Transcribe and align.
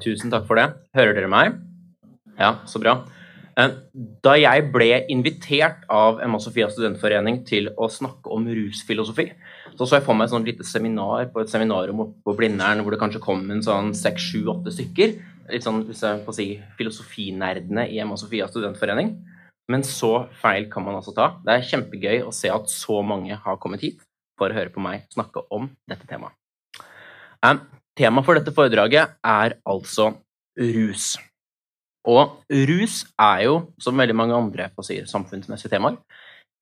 Tusen 0.00 0.32
takk 0.32 0.46
for 0.48 0.60
det. 0.60 0.68
Hører 0.96 1.16
dere 1.16 1.30
meg? 1.30 1.56
Ja, 2.40 2.54
så 2.68 2.80
bra. 2.80 3.02
Eh, 3.58 3.72
da 4.24 4.34
jeg 4.38 4.68
ble 4.72 4.88
invitert 5.12 5.82
av 5.92 6.20
Emma 6.24 6.38
Sofia 6.40 6.68
studentforening 6.70 7.42
til 7.48 7.68
å 7.76 7.88
snakke 7.92 8.30
om 8.32 8.46
rusfilosofi, 8.48 9.26
så 9.74 9.86
så 9.86 9.98
jeg 9.98 10.06
for 10.06 10.16
meg 10.16 10.28
et 10.28 10.34
sånn 10.34 10.46
lite 10.46 10.66
seminar 10.66 11.28
på 11.34 11.42
et 11.42 11.52
seminarium 11.52 12.04
på 12.24 12.36
Blindern 12.36 12.84
hvor 12.84 12.94
det 12.94 13.00
kanskje 13.02 13.22
kom 13.24 13.42
en 13.50 13.64
sånn 13.64 13.92
seks, 13.96 14.30
sju, 14.30 14.44
åtte 14.52 14.72
stykker. 14.74 15.18
Litt 15.50 15.66
sånn 15.66 15.82
hvis 15.88 16.04
jeg 16.06 16.22
får 16.26 16.36
si, 16.36 16.46
filosofinerdene 16.78 17.88
i 17.90 17.98
Emma 18.02 18.16
Sofia 18.20 18.48
studentforening. 18.48 19.16
Men 19.70 19.84
så 19.86 20.26
feil 20.40 20.66
kan 20.70 20.86
man 20.86 20.96
altså 20.98 21.14
ta. 21.14 21.32
Det 21.44 21.54
er 21.54 21.66
kjempegøy 21.68 22.24
å 22.26 22.34
se 22.34 22.50
at 22.50 22.70
så 22.72 23.00
mange 23.06 23.36
har 23.36 23.60
kommet 23.62 23.84
hit 23.84 24.00
for 24.38 24.50
å 24.50 24.56
høre 24.56 24.72
på 24.72 24.82
meg 24.82 25.04
snakke 25.12 25.44
om 25.54 25.68
dette 25.90 26.08
temaet. 26.10 26.34
Um, 27.44 27.60
Temaet 28.00 28.24
for 28.24 28.38
dette 28.38 28.52
foredraget 28.56 29.16
er 29.20 29.58
altså 29.68 30.06
rus. 30.56 31.18
Og 32.08 32.38
rus 32.70 33.02
er 33.20 33.42
jo, 33.44 33.56
som 33.76 33.98
veldig 34.00 34.16
mange 34.16 34.36
andre 34.38 34.70
si, 34.86 35.02
samfunnsmessige 35.04 35.74
temaer, 35.74 35.98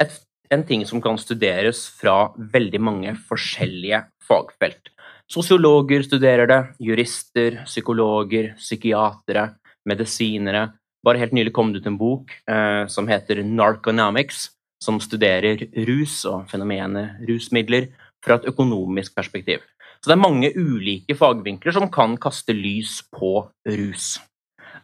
et, 0.03 0.17
en 0.51 0.65
ting 0.67 0.83
som 0.89 1.03
kan 1.03 1.19
studeres 1.21 1.85
fra 1.95 2.33
veldig 2.35 2.81
mange 2.83 3.15
forskjellige 3.29 4.03
fagfelt. 4.27 4.91
Sosiologer 5.31 6.03
studerer 6.09 6.51
det, 6.51 6.59
jurister, 6.83 7.63
psykologer, 7.69 8.55
psykiatere, 8.59 9.53
medisinere. 9.87 10.73
Bare 11.07 11.23
helt 11.23 11.37
nylig 11.37 11.55
kom 11.55 11.71
det 11.71 11.85
ut 11.85 11.91
en 11.93 12.01
bok 12.01 12.35
eh, 12.51 12.85
som 12.91 13.07
heter 13.07 13.45
Narconomics, 13.47 14.49
som 14.83 14.99
studerer 14.99 15.69
rus 15.87 16.25
og 16.27 16.49
fenomenet 16.51 17.23
rusmidler 17.31 17.93
fra 18.25 18.41
et 18.41 18.49
økonomisk 18.51 19.15
perspektiv. 19.15 19.63
Så 19.99 20.11
det 20.11 20.17
er 20.17 20.23
mange 20.23 20.51
ulike 20.55 21.17
fagvinkler 21.19 21.75
som 21.75 21.91
kan 21.93 22.17
kaste 22.21 22.55
lys 22.57 23.01
på 23.15 23.43
rus. 23.67 24.19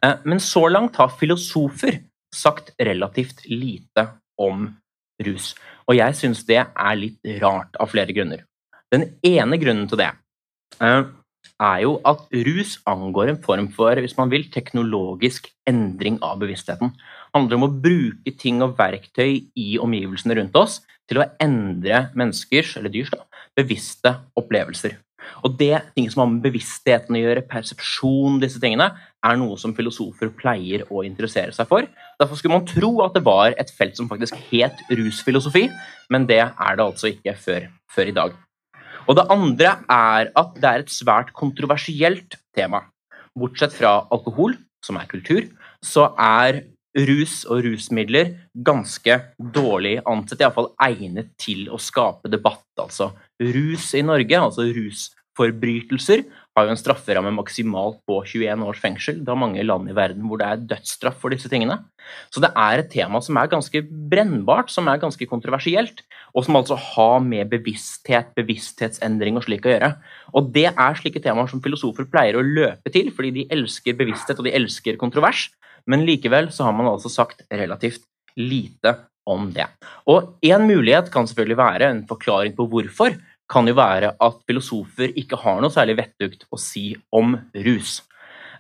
Eh, 0.03 0.17
men 0.27 0.43
så 0.43 0.67
langt 0.69 0.99
har 1.01 1.15
filosofer 1.15 2.01
sagt 2.35 2.73
relativt 2.83 3.45
lite 3.47 4.09
om 4.41 4.67
rus. 5.23 5.53
Og 5.87 5.99
jeg 5.99 6.17
syns 6.19 6.43
det 6.49 6.63
er 6.65 6.97
litt 6.99 7.35
rart 7.43 7.77
av 7.81 7.93
flere 7.93 8.15
grunner. 8.17 8.43
Den 8.93 9.13
ene 9.27 9.59
grunnen 9.59 9.87
til 9.91 10.01
det 10.01 10.11
eh, 10.83 11.05
er 11.63 11.79
jo 11.85 11.97
at 12.09 12.27
rus 12.47 12.77
angår 12.91 13.31
en 13.31 13.43
form 13.43 13.69
for 13.75 14.01
hvis 14.01 14.17
man 14.19 14.33
vil, 14.33 14.49
teknologisk 14.51 15.49
endring 15.69 16.19
av 16.25 16.41
bevisstheten. 16.43 16.91
Det 16.95 17.39
handler 17.39 17.61
om 17.61 17.69
å 17.69 17.75
bruke 17.87 18.35
ting 18.39 18.63
og 18.67 18.77
verktøy 18.79 19.47
i 19.55 19.69
omgivelsene 19.83 20.39
rundt 20.41 20.59
oss 20.59 20.81
til 21.11 21.21
å 21.21 21.29
endre 21.43 22.09
menneskers, 22.17 22.77
eller 22.81 22.93
dyrs, 22.93 23.13
da, 23.13 23.25
bevisste 23.59 24.15
opplevelser. 24.41 24.97
Og 25.45 25.57
det 25.61 25.79
ting 25.95 26.09
som 26.13 26.25
har 26.25 26.31
med 26.33 26.45
bevisstheten 26.45 27.17
å 27.17 27.23
gjøre, 27.23 27.45
persepsjon, 27.51 28.41
disse 28.43 28.61
tingene, 28.63 28.91
er 29.25 29.39
noe 29.41 29.57
som 29.61 29.75
filosofer 29.77 30.33
pleier 30.37 30.85
å 30.93 31.05
interessere 31.07 31.55
seg 31.57 31.69
for. 31.71 31.89
Derfor 32.21 32.41
skulle 32.41 32.59
man 32.59 32.69
tro 32.69 32.93
at 33.05 33.17
det 33.17 33.25
var 33.27 33.57
et 33.61 33.73
felt 33.75 33.97
som 33.99 34.09
faktisk 34.11 34.37
het 34.51 34.85
rusfilosofi, 34.93 35.69
men 36.13 36.29
det 36.31 36.43
er 36.45 36.79
det 36.79 36.85
altså 36.87 37.13
ikke 37.13 37.37
før, 37.41 37.69
før 37.93 38.11
i 38.11 38.17
dag. 38.17 38.37
Og 39.05 39.19
det 39.19 39.27
andre 39.33 39.77
er 39.93 40.31
at 40.33 40.55
det 40.57 40.71
er 40.71 40.85
et 40.85 40.93
svært 40.93 41.33
kontroversielt 41.37 42.39
tema. 42.57 42.87
Bortsett 43.37 43.75
fra 43.77 43.99
alkohol, 44.15 44.57
som 44.85 44.97
er 45.01 45.11
kultur, 45.11 45.49
så 45.85 46.11
er 46.21 46.63
rus 46.95 47.43
og 47.51 47.65
rusmidler 47.67 48.33
ganske 48.55 49.19
dårlig 49.39 49.99
ansett, 50.07 50.45
iallfall 50.45 50.73
egnet 50.87 51.35
til 51.41 51.67
å 51.73 51.81
skape 51.83 52.31
debatt. 52.31 52.67
Altså 52.79 53.11
rus 53.43 53.91
i 53.99 54.05
Norge, 54.07 54.41
altså 54.41 54.69
rusforbrytelser, 54.71 56.25
har 56.55 56.69
jo 56.69 56.71
en 56.71 56.79
strafferamme 56.79 57.33
maksimalt 57.35 57.97
på 58.07 58.21
21 58.23 58.63
års 58.63 58.79
fengsel. 58.79 59.17
Det 59.27 59.33
er 59.33 59.41
mange 59.41 59.63
land 59.67 59.91
i 59.91 59.97
verden 59.97 60.29
hvor 60.29 60.39
det 60.39 60.47
er 60.47 60.63
dødsstraff 60.71 61.19
for 61.19 61.35
disse 61.35 61.51
tingene. 61.51 61.81
Så 62.31 62.39
det 62.45 62.53
er 62.55 62.79
et 62.79 62.93
tema 62.93 63.19
som 63.25 63.41
er 63.41 63.51
ganske 63.51 63.83
brennbart, 63.83 64.71
som 64.71 64.87
er 64.87 65.03
ganske 65.03 65.27
kontroversielt, 65.27 66.05
og 66.31 66.47
som 66.47 66.61
altså 66.61 66.79
har 66.79 67.19
med 67.27 67.51
bevissthet, 67.51 68.31
bevissthetsendring 68.39 69.41
og 69.41 69.49
slik 69.49 69.67
å 69.67 69.75
gjøre. 69.75 69.91
Og 70.39 70.55
det 70.55 70.69
er 70.71 71.01
slike 71.01 71.23
temaer 71.25 71.51
som 71.51 71.63
filosofer 71.65 72.07
pleier 72.07 72.39
å 72.39 72.47
løpe 72.47 72.95
til, 72.95 73.11
fordi 73.17 73.35
de 73.41 73.49
elsker 73.59 73.99
bevissthet 73.99 74.39
og 74.39 74.47
de 74.47 74.55
elsker 74.55 75.01
kontrovers. 75.01 75.49
Men 75.91 76.05
likevel 76.09 76.51
så 76.53 76.67
har 76.67 76.75
man 76.77 76.89
altså 76.89 77.11
sagt 77.13 77.45
relativt 77.53 78.07
lite 78.41 78.97
om 79.29 79.51
det. 79.53 79.67
Og 80.11 80.37
en 80.45 80.67
mulighet 80.69 81.11
kan 81.13 81.29
selvfølgelig 81.29 81.61
være 81.61 81.91
en 81.91 82.03
forklaring 82.09 82.57
på 82.57 82.67
hvorfor, 82.71 83.17
kan 83.51 83.69
jo 83.69 83.77
være 83.77 84.15
at 84.25 84.37
filosofer 84.49 85.13
ikke 85.21 85.37
har 85.43 85.61
noe 85.61 85.73
særlig 85.73 85.99
vettugt 85.99 86.47
å 86.49 86.59
si 86.61 86.95
om 87.13 87.37
rus. 87.67 87.99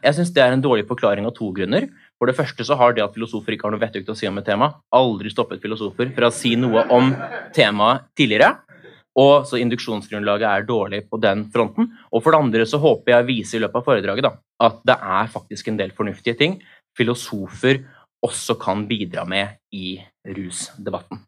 Jeg 0.04 0.18
syns 0.18 0.32
det 0.36 0.42
er 0.44 0.52
en 0.52 0.64
dårlig 0.64 0.84
forklaring 0.88 1.24
av 1.24 1.32
to 1.36 1.48
grunner. 1.56 1.86
For 2.20 2.28
det 2.28 2.36
første 2.36 2.66
så 2.68 2.76
har 2.78 2.92
det 2.94 3.02
at 3.04 3.14
filosofer 3.16 3.56
ikke 3.56 3.66
har 3.66 3.72
noe 3.74 3.82
vettugt 3.82 4.12
å 4.12 4.16
si 4.18 4.28
om 4.28 4.36
et 4.38 4.46
tema, 4.46 4.70
aldri 4.94 5.32
stoppet 5.32 5.62
filosofer 5.64 6.12
fra 6.14 6.28
å 6.28 6.34
si 6.34 6.52
noe 6.60 6.84
om 6.92 7.10
temaet 7.56 8.04
tidligere. 8.16 8.52
Og 9.18 9.46
så 9.46 9.60
induksjonsgrunnlaget 9.62 10.46
er 10.50 10.66
dårlig 10.66 11.04
på 11.08 11.20
den 11.22 11.46
fronten. 11.54 11.88
Og 12.10 12.22
for 12.22 12.34
det 12.34 12.40
andre 12.44 12.66
så 12.68 12.80
håper 12.82 13.14
jeg 13.14 13.24
å 13.24 13.28
vise 13.28 13.56
i 13.56 13.62
løpet 13.62 13.80
av 13.80 13.88
foredraget 13.88 14.26
da, 14.26 14.32
at 14.66 14.80
det 14.86 14.96
er 15.18 15.30
faktisk 15.32 15.70
en 15.70 15.78
del 15.80 15.94
fornuftige 15.96 16.38
ting 16.38 16.58
filosofer 16.98 17.82
også 18.24 18.56
kan 18.60 18.86
bidra 18.88 19.24
med 19.28 19.58
i 19.74 19.98
rusdebatten. 20.24 21.20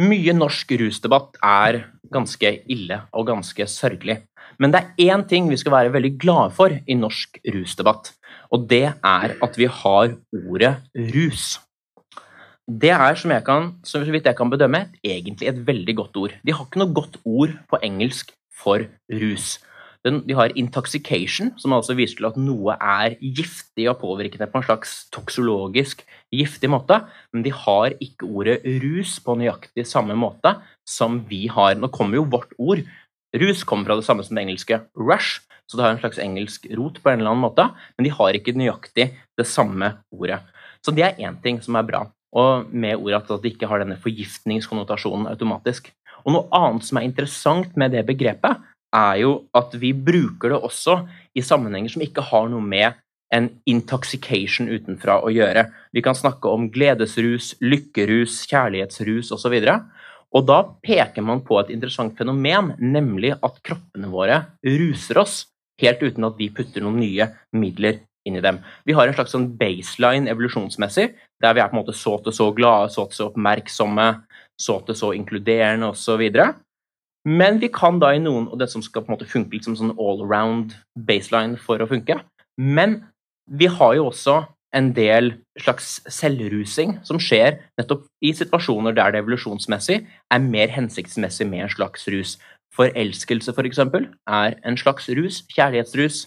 Mye 0.00 0.32
norsk 0.32 0.70
rusdebatt 0.80 1.36
er 1.44 1.82
ganske 2.12 2.52
ille 2.72 3.02
og 3.12 3.26
ganske 3.28 3.66
sørgelig. 3.68 4.22
Men 4.60 4.72
det 4.72 4.80
er 4.80 5.12
én 5.12 5.24
ting 5.28 5.48
vi 5.50 5.58
skal 5.60 5.74
være 5.74 5.92
veldig 5.92 6.12
glade 6.20 6.54
for 6.56 6.72
i 6.72 6.96
norsk 6.96 7.38
rusdebatt, 7.54 8.12
og 8.52 8.64
det 8.70 8.86
er 8.92 9.36
at 9.44 9.58
vi 9.58 9.68
har 9.68 10.16
ordet 10.32 10.74
rus. 11.12 11.58
Det 12.62 12.92
er, 12.94 13.14
som, 13.18 13.32
jeg 13.34 13.44
kan, 13.44 13.72
så 13.84 14.00
vidt 14.06 14.28
jeg 14.28 14.38
kan 14.38 14.50
bedømme, 14.50 14.86
egentlig 15.04 15.48
et 15.50 15.60
veldig 15.66 15.96
godt 15.98 16.16
ord. 16.16 16.34
De 16.46 16.54
har 16.54 16.64
ikke 16.64 16.80
noe 16.80 16.94
godt 16.94 17.18
ord 17.26 17.52
på 17.68 17.80
engelsk 17.82 18.32
for 18.62 18.86
rus. 19.10 19.58
De 20.02 20.34
har 20.34 20.50
intoxication, 20.58 21.52
som 21.62 21.74
altså 21.76 21.94
viser 21.94 22.18
til 22.18 22.26
at 22.26 22.38
noe 22.40 22.74
er 22.74 23.14
giftig 23.22 23.84
og 23.86 24.00
påvirkende 24.00 24.48
på 24.50 24.58
en 24.58 24.66
slags 24.66 24.96
toksologisk 25.14 26.02
giftig 26.34 26.70
måte, 26.72 26.98
men 27.30 27.44
de 27.44 27.52
har 27.54 27.94
ikke 28.02 28.26
ordet 28.26 28.58
rus 28.82 29.20
på 29.22 29.36
nøyaktig 29.38 29.86
samme 29.86 30.16
måte 30.18 30.56
som 30.88 31.20
vi 31.28 31.44
har. 31.46 31.76
Nå 31.78 31.92
kommer 31.94 32.18
jo 32.18 32.26
vårt 32.34 32.50
ord. 32.58 32.82
Rus 33.38 33.62
kommer 33.62 33.86
fra 33.86 34.00
det 34.00 34.06
samme 34.08 34.26
som 34.26 34.34
det 34.34 34.42
engelske 34.42 34.80
rush, 34.98 35.38
så 35.70 35.78
det 35.78 35.86
har 35.86 35.94
en 35.94 36.02
slags 36.02 36.18
engelsk 36.20 36.66
rot 36.74 36.98
på 36.98 37.12
en 37.12 37.22
eller 37.22 37.30
annen 37.30 37.46
måte, 37.46 37.68
men 37.94 38.08
de 38.08 38.12
har 38.12 38.34
ikke 38.36 38.56
nøyaktig 38.58 39.06
det 39.38 39.46
samme 39.48 39.94
ordet. 40.10 40.42
Så 40.82 40.90
det 40.90 41.06
er 41.06 41.22
én 41.22 41.38
ting 41.44 41.62
som 41.62 41.78
er 41.78 41.86
bra, 41.86 42.02
og 42.34 42.66
med 42.74 42.98
ordet 42.98 43.22
at 43.22 43.42
de 43.44 43.54
ikke 43.54 43.70
har 43.70 43.84
denne 43.84 44.00
forgiftningskonnotasjonen 44.02 45.30
automatisk. 45.30 45.92
Og 46.26 46.34
noe 46.34 46.50
annet 46.54 46.86
som 46.86 46.98
er 46.98 47.06
interessant 47.06 47.72
med 47.78 47.94
det 47.94 48.04
begrepet, 48.06 48.60
er 48.94 49.22
jo 49.22 49.32
at 49.56 49.74
vi 49.80 49.92
bruker 49.96 50.52
det 50.52 50.60
også 50.60 50.98
i 51.36 51.44
sammenhenger 51.44 51.94
som 51.94 52.04
ikke 52.04 52.24
har 52.28 52.50
noe 52.52 52.64
med 52.64 52.98
en 53.32 53.48
intoxication 53.68 54.68
utenfra 54.68 55.18
å 55.24 55.32
gjøre. 55.32 55.64
Vi 55.96 56.02
kan 56.04 56.16
snakke 56.16 56.50
om 56.52 56.68
gledesrus, 56.72 57.54
lykkerus, 57.64 58.42
kjærlighetsrus 58.50 59.32
osv. 59.32 59.56
Og, 59.56 59.86
og 60.36 60.46
da 60.48 60.58
peker 60.84 61.24
man 61.24 61.40
på 61.46 61.56
et 61.62 61.72
interessant 61.72 62.16
fenomen, 62.18 62.74
nemlig 62.78 63.32
at 63.38 63.60
kroppene 63.64 64.12
våre 64.12 64.42
ruser 64.66 65.22
oss 65.22 65.38
helt 65.82 66.02
uten 66.04 66.28
at 66.28 66.36
vi 66.38 66.50
putter 66.54 66.84
noen 66.84 67.00
nye 67.00 67.28
midler 67.56 68.02
inn 68.28 68.36
i 68.38 68.44
dem. 68.44 68.60
Vi 68.86 68.94
har 68.94 69.08
en 69.08 69.16
slags 69.16 69.32
sånn 69.34 69.48
baseline 69.58 70.30
evolusjonsmessig, 70.30 71.08
der 71.42 71.56
vi 71.56 71.62
er 71.62 71.70
på 71.70 71.76
en 71.76 71.80
måte 71.80 71.96
så 71.96 72.18
til 72.22 72.36
så 72.36 72.50
glade, 72.54 72.92
så 72.94 73.08
til 73.08 73.18
så 73.18 73.30
oppmerksomme, 73.32 74.08
så 74.60 74.78
til 74.86 74.98
så 74.98 75.10
inkluderende 75.16 75.90
osv. 75.90 76.22
Men 77.28 77.60
vi 77.62 77.70
kan 77.70 78.00
da 78.02 78.12
i 78.14 78.22
noen 78.22 78.48
Og 78.50 78.58
det 78.58 78.66
som 78.72 78.82
skal 78.82 79.04
på 79.04 79.12
en 79.12 79.14
måte 79.14 79.28
funke 79.30 79.54
litt 79.54 79.66
som 79.68 79.76
sånn 79.78 79.94
all-around 79.94 80.74
baseline 81.06 81.58
for 81.60 81.82
å 81.82 81.86
funke. 81.90 82.18
Men 82.58 83.00
vi 83.46 83.68
har 83.70 83.94
jo 83.96 84.08
også 84.10 84.42
en 84.76 84.92
del 84.96 85.34
slags 85.60 85.98
selvrusing 86.08 86.96
som 87.06 87.20
skjer 87.20 87.58
nettopp 87.80 88.06
i 88.24 88.32
situasjoner 88.36 88.94
der 88.96 89.12
det 89.12 89.20
evolusjonsmessig 89.20 89.98
er 90.02 90.44
mer 90.44 90.72
hensiktsmessig 90.72 91.46
med 91.48 91.66
en 91.66 91.72
slags 91.74 92.08
rus. 92.12 92.38
Forelskelse, 92.72 93.52
f.eks., 93.52 93.82
for 93.92 94.06
er 94.32 94.54
en 94.64 94.78
slags 94.80 95.10
rus. 95.12 95.42
Kjærlighetsrus. 95.52 96.22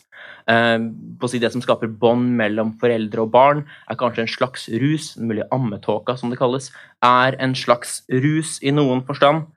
Eh, 0.51 0.77
på 1.17 1.25
å 1.25 1.31
si 1.31 1.41
Det 1.41 1.49
som 1.53 1.63
skaper 1.63 1.89
bånd 1.89 2.35
mellom 2.37 2.75
foreldre 2.81 3.25
og 3.25 3.31
barn, 3.33 3.63
er 3.89 3.97
kanskje 3.97 4.27
en 4.27 4.29
slags 4.29 4.67
rus. 4.69 5.15
Den 5.17 5.31
mulige 5.31 5.49
ammetåka, 5.51 6.17
som 6.17 6.29
det 6.29 6.37
kalles, 6.37 6.69
er 7.01 7.37
en 7.41 7.57
slags 7.57 8.03
rus 8.13 8.59
i 8.61 8.69
noen 8.69 9.01
forstand. 9.07 9.49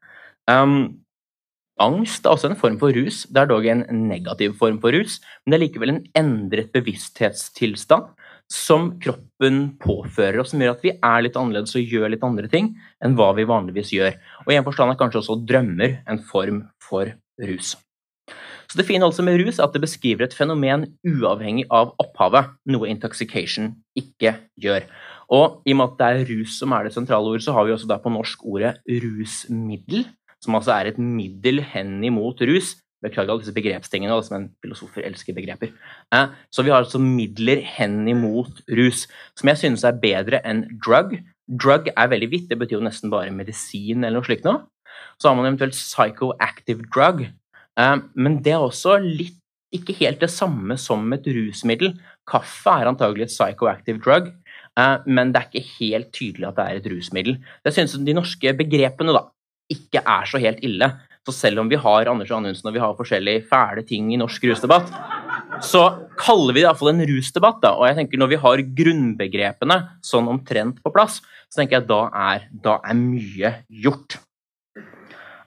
Um, 0.49 0.97
Angst 1.79 2.27
er 2.27 2.35
også 2.35 2.51
en 2.51 2.59
form 2.59 2.79
for 2.81 2.95
rus. 2.95 3.23
Det 3.31 3.43
er 3.43 3.51
dog 3.51 3.67
en 3.71 3.85
negativ 4.09 4.57
form 4.59 4.81
for 4.83 4.95
rus, 4.95 5.19
men 5.45 5.53
det 5.53 5.59
er 5.59 5.65
likevel 5.67 5.93
en 5.93 6.05
endret 6.19 6.73
bevissthetstilstand 6.75 8.09
som 8.53 8.95
kroppen 9.03 9.59
påfører 9.83 10.41
oss, 10.41 10.55
som 10.55 10.63
gjør 10.65 10.79
at 10.79 10.87
vi 10.87 10.95
er 10.95 11.25
litt 11.25 11.37
annerledes 11.37 11.77
og 11.77 11.93
gjør 11.93 12.15
litt 12.15 12.25
andre 12.25 12.49
ting 12.51 12.73
enn 13.05 13.15
hva 13.19 13.31
vi 13.37 13.47
vanligvis 13.49 13.93
gjør. 13.95 14.17
Og 14.47 14.55
i 14.55 14.57
en 14.59 14.67
forstand 14.67 14.95
er 14.95 14.99
kanskje 15.01 15.21
også 15.21 15.39
drømmer 15.49 16.01
en 16.09 16.23
form 16.31 16.65
for 16.83 17.13
rus. 17.45 17.77
Så 18.69 18.77
det 18.77 18.85
fine 18.89 19.07
altså 19.07 19.25
med 19.25 19.39
rus 19.41 19.57
er 19.57 19.69
at 19.69 19.77
det 19.77 19.85
beskriver 19.85 20.27
et 20.27 20.35
fenomen 20.37 20.85
uavhengig 21.07 21.65
av 21.73 21.95
opphavet, 22.03 22.51
noe 22.69 22.89
intoxication 22.91 23.71
ikke 23.97 24.35
gjør. 24.61 24.85
Og 25.33 25.63
i 25.69 25.73
og 25.73 25.79
med 25.79 25.93
at 25.93 26.01
det 26.01 26.09
er 26.09 26.29
rus 26.35 26.59
som 26.61 26.75
er 26.77 26.89
det 26.89 26.93
sentrale 26.97 27.31
ordet, 27.31 27.45
så 27.47 27.55
har 27.57 27.65
vi 27.65 27.73
også 27.77 27.89
der 27.89 28.03
på 28.03 28.13
norsk 28.13 28.45
ordet 28.49 28.75
rusmiddel, 28.89 30.05
som 30.45 30.59
altså 30.59 30.75
er 30.77 30.91
et 30.91 31.01
middel 31.01 31.63
hen 31.73 31.99
imot 32.07 32.43
rus. 32.49 32.77
Beklager 33.05 33.31
alle 33.31 33.45
disse 33.45 33.55
begrepstingene, 33.55 34.11
altså, 34.11 34.35
men 34.35 34.49
filosofer 34.63 35.05
elsker 35.07 35.37
begreper. 35.37 35.71
Eh, 36.15 36.33
så 36.51 36.65
vi 36.67 36.73
har 36.73 36.83
altså 36.83 36.99
midler 36.99 37.63
hen 37.77 38.01
imot 38.11 38.65
rus, 38.75 39.05
som 39.39 39.53
jeg 39.53 39.61
synes 39.61 39.85
er 39.87 40.01
bedre 40.03 40.43
enn 40.47 40.65
drug. 40.83 41.15
Drug 41.49 41.93
er 41.95 42.11
veldig 42.11 42.31
vidt, 42.33 42.49
det 42.51 42.59
betyr 42.59 42.81
jo 42.81 42.87
nesten 42.89 43.13
bare 43.13 43.35
medisin 43.35 44.03
eller 44.03 44.19
noe 44.19 44.27
slikt 44.27 44.49
noe. 44.49 44.67
Så 45.19 45.31
har 45.31 45.39
man 45.39 45.47
eventuelt 45.47 45.79
psychoactive 45.79 46.89
drug, 46.91 47.23
eh, 47.79 47.97
men 48.19 48.43
det 48.43 48.57
er 48.57 48.67
også 48.67 48.99
litt 49.05 49.39
ikke 49.75 49.95
helt 50.01 50.23
det 50.25 50.31
samme 50.33 50.79
som 50.81 51.07
et 51.13 51.27
rusmiddel. 51.29 51.93
Kaffe 52.29 52.73
er 52.81 52.89
antagelig 52.89 53.29
et 53.29 53.35
psychoactive 53.35 54.03
drug, 54.03 54.31
eh, 54.75 54.97
men 55.07 55.31
det 55.31 55.41
er 55.41 55.51
ikke 55.53 55.77
helt 55.79 56.13
tydelig 56.17 56.51
at 56.51 56.59
det 56.59 56.67
er 56.67 56.83
et 56.83 56.93
rusmiddel. 56.97 57.39
Jeg 57.63 57.79
synes 57.79 57.99
de 58.03 58.17
norske 58.17 58.59
begrepene 58.59 59.15
da, 59.15 59.29
ikke 59.73 60.03
er 60.03 60.29
så 60.29 60.41
helt 60.43 60.61
ille. 60.65 60.91
Så 61.29 61.35
selv 61.37 61.61
om 61.61 61.69
vi 61.69 61.77
har 61.81 62.09
Anders 62.09 62.31
og 62.33 62.39
Anundsen 62.39 62.71
og 62.71 62.77
vi 62.77 62.83
har 62.83 62.97
forskjellige 62.97 63.45
fæle 63.51 63.85
ting 63.87 64.13
i 64.15 64.21
norsk 64.21 64.47
rusdebatt, 64.49 64.93
så 65.65 65.83
kaller 66.21 66.55
vi 66.55 66.63
det 66.63 66.69
iallfall 66.69 66.95
en 66.95 67.05
rusdebatt. 67.11 67.61
da, 67.63 67.75
Og 67.77 67.89
jeg 67.89 67.99
tenker 67.99 68.21
når 68.21 68.33
vi 68.33 68.41
har 68.45 68.65
grunnbegrepene 68.81 69.79
sånn 70.05 70.31
omtrent 70.31 70.81
på 70.83 70.93
plass, 70.95 71.21
så 71.51 71.61
tenker 71.61 71.81
jeg 71.81 71.89
da 71.91 72.01
er, 72.15 72.49
da 72.53 72.79
er 72.85 72.97
mye 72.97 73.53
gjort. 73.69 74.21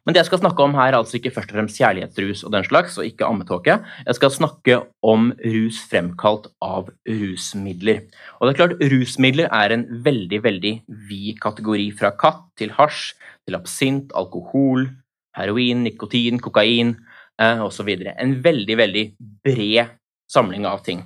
Men 0.01 0.15
det 0.15 0.23
jeg 0.23 0.31
skal 0.31 0.41
snakke 0.41 0.65
om 0.65 0.73
her, 0.73 0.89
er 0.89 0.97
altså 0.97 1.19
ikke 1.19 1.33
først 1.35 1.51
og 1.51 1.59
fremst 1.59 1.77
kjærlighetsrus 1.77 2.41
og 2.47 2.53
den 2.55 2.65
slags, 2.65 2.97
og 2.97 3.05
ikke 3.05 3.27
ammetåke. 3.27 3.75
Jeg 4.07 4.17
skal 4.17 4.33
snakke 4.33 4.79
om 5.05 5.29
rus 5.43 5.81
fremkalt 5.91 6.47
av 6.65 6.89
rusmidler. 7.05 8.07
Og 8.39 8.47
det 8.47 8.53
er 8.53 8.59
klart, 8.61 8.81
rusmidler 8.93 9.51
er 9.53 9.75
en 9.75 9.85
veldig, 10.07 10.41
veldig 10.47 10.73
vid 11.09 11.37
kategori, 11.43 11.91
fra 11.99 12.15
katt 12.17 12.47
til 12.57 12.73
hasj 12.79 13.13
til 13.45 13.57
absint, 13.57 14.13
alkohol, 14.17 14.89
heroin, 15.37 15.85
nikotin, 15.85 16.41
kokain 16.41 16.95
eh, 17.41 17.61
osv. 17.61 17.93
En 18.17 18.37
veldig, 18.43 18.77
veldig 18.81 19.05
bred 19.45 19.97
samling 20.31 20.65
av 20.65 20.81
ting. 20.87 21.05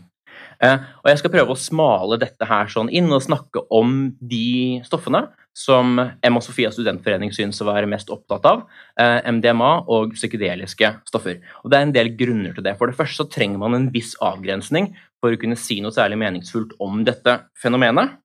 Eh, 0.63 0.77
og 1.03 1.09
jeg 1.11 1.21
skal 1.21 1.33
prøve 1.33 1.55
å 1.55 1.59
smale 1.59 2.19
dette 2.21 2.47
her 2.47 2.69
sånn 2.71 2.91
inn 2.93 3.11
og 3.13 3.23
snakke 3.25 3.65
om 3.73 4.15
de 4.19 4.81
stoffene 4.87 5.25
som 5.55 5.95
Emma 6.25 6.41
Sofia 6.43 6.69
studentforening 6.73 7.31
syns 7.35 7.61
å 7.63 7.69
være 7.69 7.87
mest 7.87 8.09
opptatt 8.11 8.45
av, 8.49 8.65
eh, 8.99 9.21
MDMA 9.31 9.85
og 9.87 10.13
psykedeliske 10.17 10.91
stoffer. 11.07 11.39
Og 11.63 11.71
Det 11.71 11.77
er 11.77 11.81
en 11.81 11.93
del 11.93 12.09
grunner 12.17 12.53
til 12.53 12.63
det. 12.63 12.77
For 12.77 12.87
det 12.87 12.97
første 12.97 13.23
så 13.23 13.29
trenger 13.31 13.57
man 13.57 13.73
en 13.73 13.89
viss 13.89 14.15
avgrensning 14.21 14.93
for 15.21 15.31
å 15.31 15.39
kunne 15.39 15.57
si 15.57 15.79
noe 15.79 15.91
særlig 15.91 16.19
meningsfullt 16.19 16.73
om 16.79 17.03
dette 17.03 17.45
fenomenet. 17.55 18.17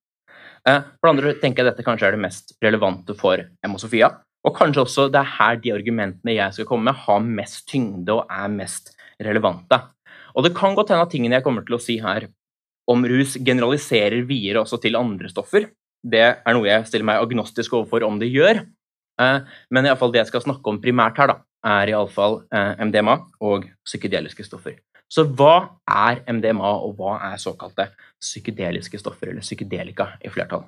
Eh, 0.67 0.81
for 0.81 1.07
det 1.07 1.15
andre 1.15 1.35
tenker 1.41 1.65
jeg 1.65 1.77
dette 1.77 1.87
kanskje 1.87 2.09
er 2.09 2.11
det 2.13 2.25
mest 2.27 2.53
relevante 2.63 3.17
for 3.17 3.39
Emma 3.65 3.79
Sofia. 3.79 4.11
Og 4.45 4.57
kanskje 4.57 4.85
også 4.85 5.11
det 5.13 5.21
er 5.21 5.37
her 5.39 5.57
de 5.57 5.71
argumentene 5.71 6.35
jeg 6.35 6.53
skal 6.53 6.67
komme 6.67 6.85
med, 6.85 6.95
har 6.95 7.21
mest 7.21 7.69
tyngde 7.69 8.09
og 8.09 8.27
er 8.29 8.49
mest 8.49 8.95
relevante. 9.21 9.81
Og 10.35 10.47
det 10.47 10.55
kan 10.57 10.77
godt 10.77 10.93
hende 10.93 11.07
at 11.07 11.13
tingene 11.13 11.39
jeg 11.39 11.47
kommer 11.47 11.67
til 11.67 11.77
å 11.77 11.83
si 11.83 11.99
her 12.03 12.29
om 12.91 13.05
rus, 13.07 13.37
generaliserer 13.39 14.25
videre 14.27 14.65
også 14.65 14.81
til 14.83 14.99
andre 14.99 15.31
stoffer. 15.31 15.69
Det 16.01 16.23
er 16.23 16.57
noe 16.57 16.69
jeg 16.69 16.87
stiller 16.89 17.07
meg 17.07 17.23
agnostisk 17.23 17.77
overfor 17.79 18.07
om 18.07 18.19
det 18.21 18.31
gjør. 18.33 18.65
Eh, 19.21 19.39
men 19.71 19.87
i 19.87 19.93
alle 19.93 20.01
fall 20.01 20.15
det 20.15 20.25
jeg 20.25 20.31
skal 20.33 20.47
snakke 20.47 20.73
om 20.73 20.81
primært 20.83 21.21
her, 21.21 21.35
da, 21.35 21.37
er 21.81 21.93
iallfall 21.93 22.41
eh, 22.49 22.81
MDMA 22.89 23.19
og 23.47 23.69
psykedeliske 23.87 24.47
stoffer. 24.49 24.79
Så 25.11 25.27
hva 25.27 25.81
er 25.91 26.23
MDMA, 26.31 26.71
og 26.87 26.99
hva 26.99 27.17
er 27.33 27.41
såkalte 27.43 27.89
psykedeliske 28.23 29.01
stoffer, 29.03 29.33
eller 29.33 29.45
psykedelika 29.45 30.13
i 30.23 30.31
flertall? 30.31 30.65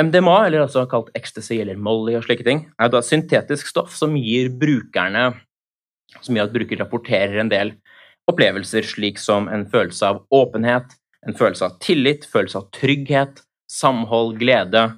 MDMA, 0.00 0.38
eller 0.46 0.64
altså 0.64 0.86
kalt 0.88 1.10
ecstasy 1.18 1.58
eller 1.60 1.76
Molly 1.76 2.16
og 2.16 2.24
slike 2.24 2.46
ting, 2.46 2.64
er 2.80 2.90
da 2.90 3.02
syntetisk 3.04 3.68
stoff 3.68 3.92
som 3.94 4.16
gir 4.16 4.48
brukerne 4.56 5.34
som 6.20 6.36
gjør 6.36 6.48
at 6.48 6.54
bruker 6.56 6.80
rapporterer 6.82 7.40
en 7.40 7.50
del 7.52 7.74
opplevelser, 8.30 8.86
slik 8.86 9.20
som 9.20 9.48
en 9.52 9.64
følelse 9.70 10.08
av 10.08 10.22
åpenhet, 10.34 10.94
en 11.26 11.36
følelse 11.38 11.66
av 11.66 11.78
tillit, 11.82 12.26
følelse 12.28 12.60
av 12.60 12.68
trygghet, 12.74 13.42
samhold, 13.70 14.36
glede, 14.40 14.88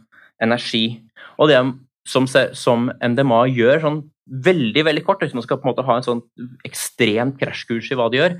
energi. 0.43 1.01
Og 1.39 1.51
det 1.51 1.61
som, 2.09 2.27
som 2.29 2.91
MDMA 3.01 3.45
gjør 3.53 3.83
sånn 3.85 4.03
veldig 4.45 4.85
veldig 4.87 5.05
kort, 5.05 5.23
hvis 5.23 5.37
man 5.37 5.45
skal 5.45 5.61
på 5.61 5.69
en 5.69 5.75
måte 5.75 5.85
ha 5.85 5.99
en 5.99 6.07
sånn 6.07 6.23
ekstremt 6.65 7.37
krasjkurs 7.41 7.91
i 7.93 7.99
hva 7.99 8.09
det 8.13 8.21
gjør, 8.21 8.37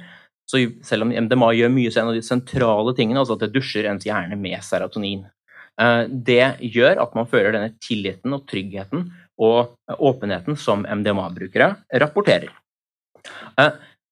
så 0.49 0.61
selv 0.85 1.07
om 1.07 1.13
MDMA 1.13 1.53
gjør 1.57 1.73
mye, 1.73 1.93
så 1.93 2.01
er 2.01 2.05
en 2.05 2.13
av 2.13 2.19
de 2.19 2.25
sentrale 2.25 2.93
tingene 2.97 3.21
altså 3.21 3.37
at 3.39 3.47
det 3.47 3.55
dusjer 3.55 3.89
ens 3.89 4.05
hjerne 4.05 4.37
med 4.41 4.65
serotonin. 4.65 5.25
Eh, 5.81 6.03
det 6.09 6.57
gjør 6.75 7.01
at 7.05 7.15
man 7.17 7.29
føler 7.31 7.55
denne 7.55 7.73
tilliten 7.83 8.37
og 8.37 8.45
tryggheten 8.51 9.09
og 9.45 9.75
åpenheten 9.97 10.59
som 10.61 10.85
MDMA-brukere 10.87 11.73
rapporterer. 12.03 12.53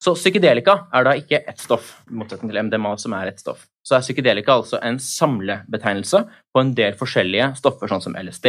Så 0.03 0.17
psykedelika 0.19 0.75
er 0.91 1.05
da 1.07 1.13
ikke 1.15 1.39
ett 1.47 1.61
stoff, 1.63 1.93
i 2.11 2.17
motsetning 2.19 2.51
til 2.51 2.59
MDMA, 2.67 2.97
som 2.99 3.15
er 3.15 3.31
ett 3.31 3.39
stoff. 3.43 3.69
Så 3.87 3.95
er 3.95 4.03
psykedelika 4.03 4.57
altså 4.59 4.81
en 4.83 4.99
samlebetegnelse 4.99 6.25
på 6.51 6.63
en 6.63 6.73
del 6.75 6.97
forskjellige 6.99 7.53
stoffer, 7.61 7.91
sånn 7.91 8.03
som 8.03 8.17
LSD, 8.19 8.49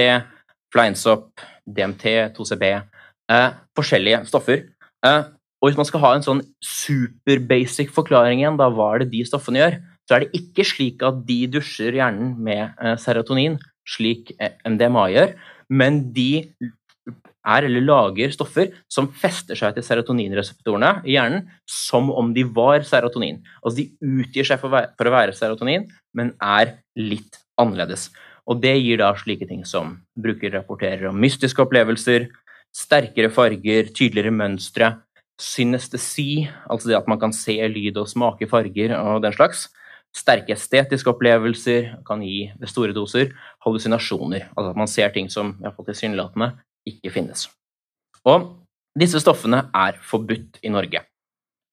fleinsopp, 0.73 1.43
DMT, 1.69 2.33
2CB 2.33 2.65
eh, 2.73 3.49
Forskjellige 3.77 4.23
stoffer. 4.31 4.65
Eh, 5.05 5.21
og 5.61 5.69
hvis 5.69 5.77
man 5.77 5.87
skal 5.87 6.01
ha 6.03 6.13
en 6.17 6.25
sånn 6.25 6.41
super-basic 6.65 7.93
forklaring 7.93 8.41
igjen, 8.41 8.57
da 8.59 8.71
hva 8.73 8.89
er 8.95 9.03
det 9.03 9.11
de 9.13 9.21
stoffene 9.29 9.61
gjør, 9.61 9.77
så 10.09 10.17
er 10.17 10.25
det 10.25 10.41
ikke 10.41 10.65
slik 10.67 11.05
at 11.05 11.21
de 11.27 11.37
dusjer 11.53 11.95
hjernen 11.99 12.33
med 12.43 12.73
eh, 12.81 12.97
serotonin, 12.99 13.59
slik 13.87 14.33
eh, 14.39 14.57
MDMA 14.65 15.05
gjør, 15.13 15.37
men 15.69 16.01
de 16.17 16.47
er 17.43 17.67
eller 17.67 17.83
lager 17.83 18.31
stoffer 18.33 18.71
som 18.91 19.09
fester 19.19 19.57
seg 19.59 19.75
til 19.75 19.85
serotoninreseptorene 19.85 20.95
i 21.03 21.17
hjernen 21.17 21.47
som 21.69 22.09
om 22.13 22.31
de 22.35 22.45
var 22.47 22.85
serotonin. 22.87 23.41
Altså 23.61 23.83
de 23.83 24.19
utgir 24.23 24.47
seg 24.47 24.61
for, 24.61 24.71
å 24.71 25.15
være 25.17 25.35
serotonin, 25.35 25.89
men 26.15 26.33
er 26.39 26.77
litt 26.99 27.41
annerledes. 27.59 28.09
Og 28.47 28.59
det 28.63 28.75
gir 28.79 28.99
da 28.99 29.13
slike 29.19 29.47
ting 29.47 29.63
som 29.67 29.97
bruker 30.19 30.51
rapporterer 30.55 31.09
om 31.11 31.19
mystiske 31.19 31.63
opplevelser, 31.63 32.27
sterkere 32.73 33.31
farger, 33.31 33.91
tydeligere 33.93 34.33
mønstre, 34.33 34.95
synestesi, 35.39 36.45
altså 36.69 36.89
det 36.89 36.99
at 36.99 37.07
man 37.09 37.21
kan 37.21 37.33
se 37.35 37.55
lyd 37.69 37.97
og 37.99 38.09
smake 38.11 38.47
farger 38.51 38.95
og 38.97 39.23
den 39.23 39.35
slags. 39.35 39.67
Sterke 40.13 40.53
estetiske 40.53 41.09
opplevelser 41.09 41.95
kan 42.05 42.21
gi 42.21 42.45
ved 42.59 42.69
store 42.69 42.93
doser 42.93 43.31
hallusinasjoner, 43.65 44.51
altså 44.53 44.73
at 44.73 44.77
man 44.77 44.91
ser 44.91 45.09
ting 45.15 45.31
som 45.33 45.55
iallfall 45.63 45.87
tilsynelatende 45.87 46.51
ikke 46.89 47.13
finnes. 47.13 47.47
Og 48.27 48.51
disse 48.99 49.19
stoffene 49.23 49.65
er 49.73 49.97
forbudt 50.05 50.61
i 50.63 50.71
Norge. 50.71 51.01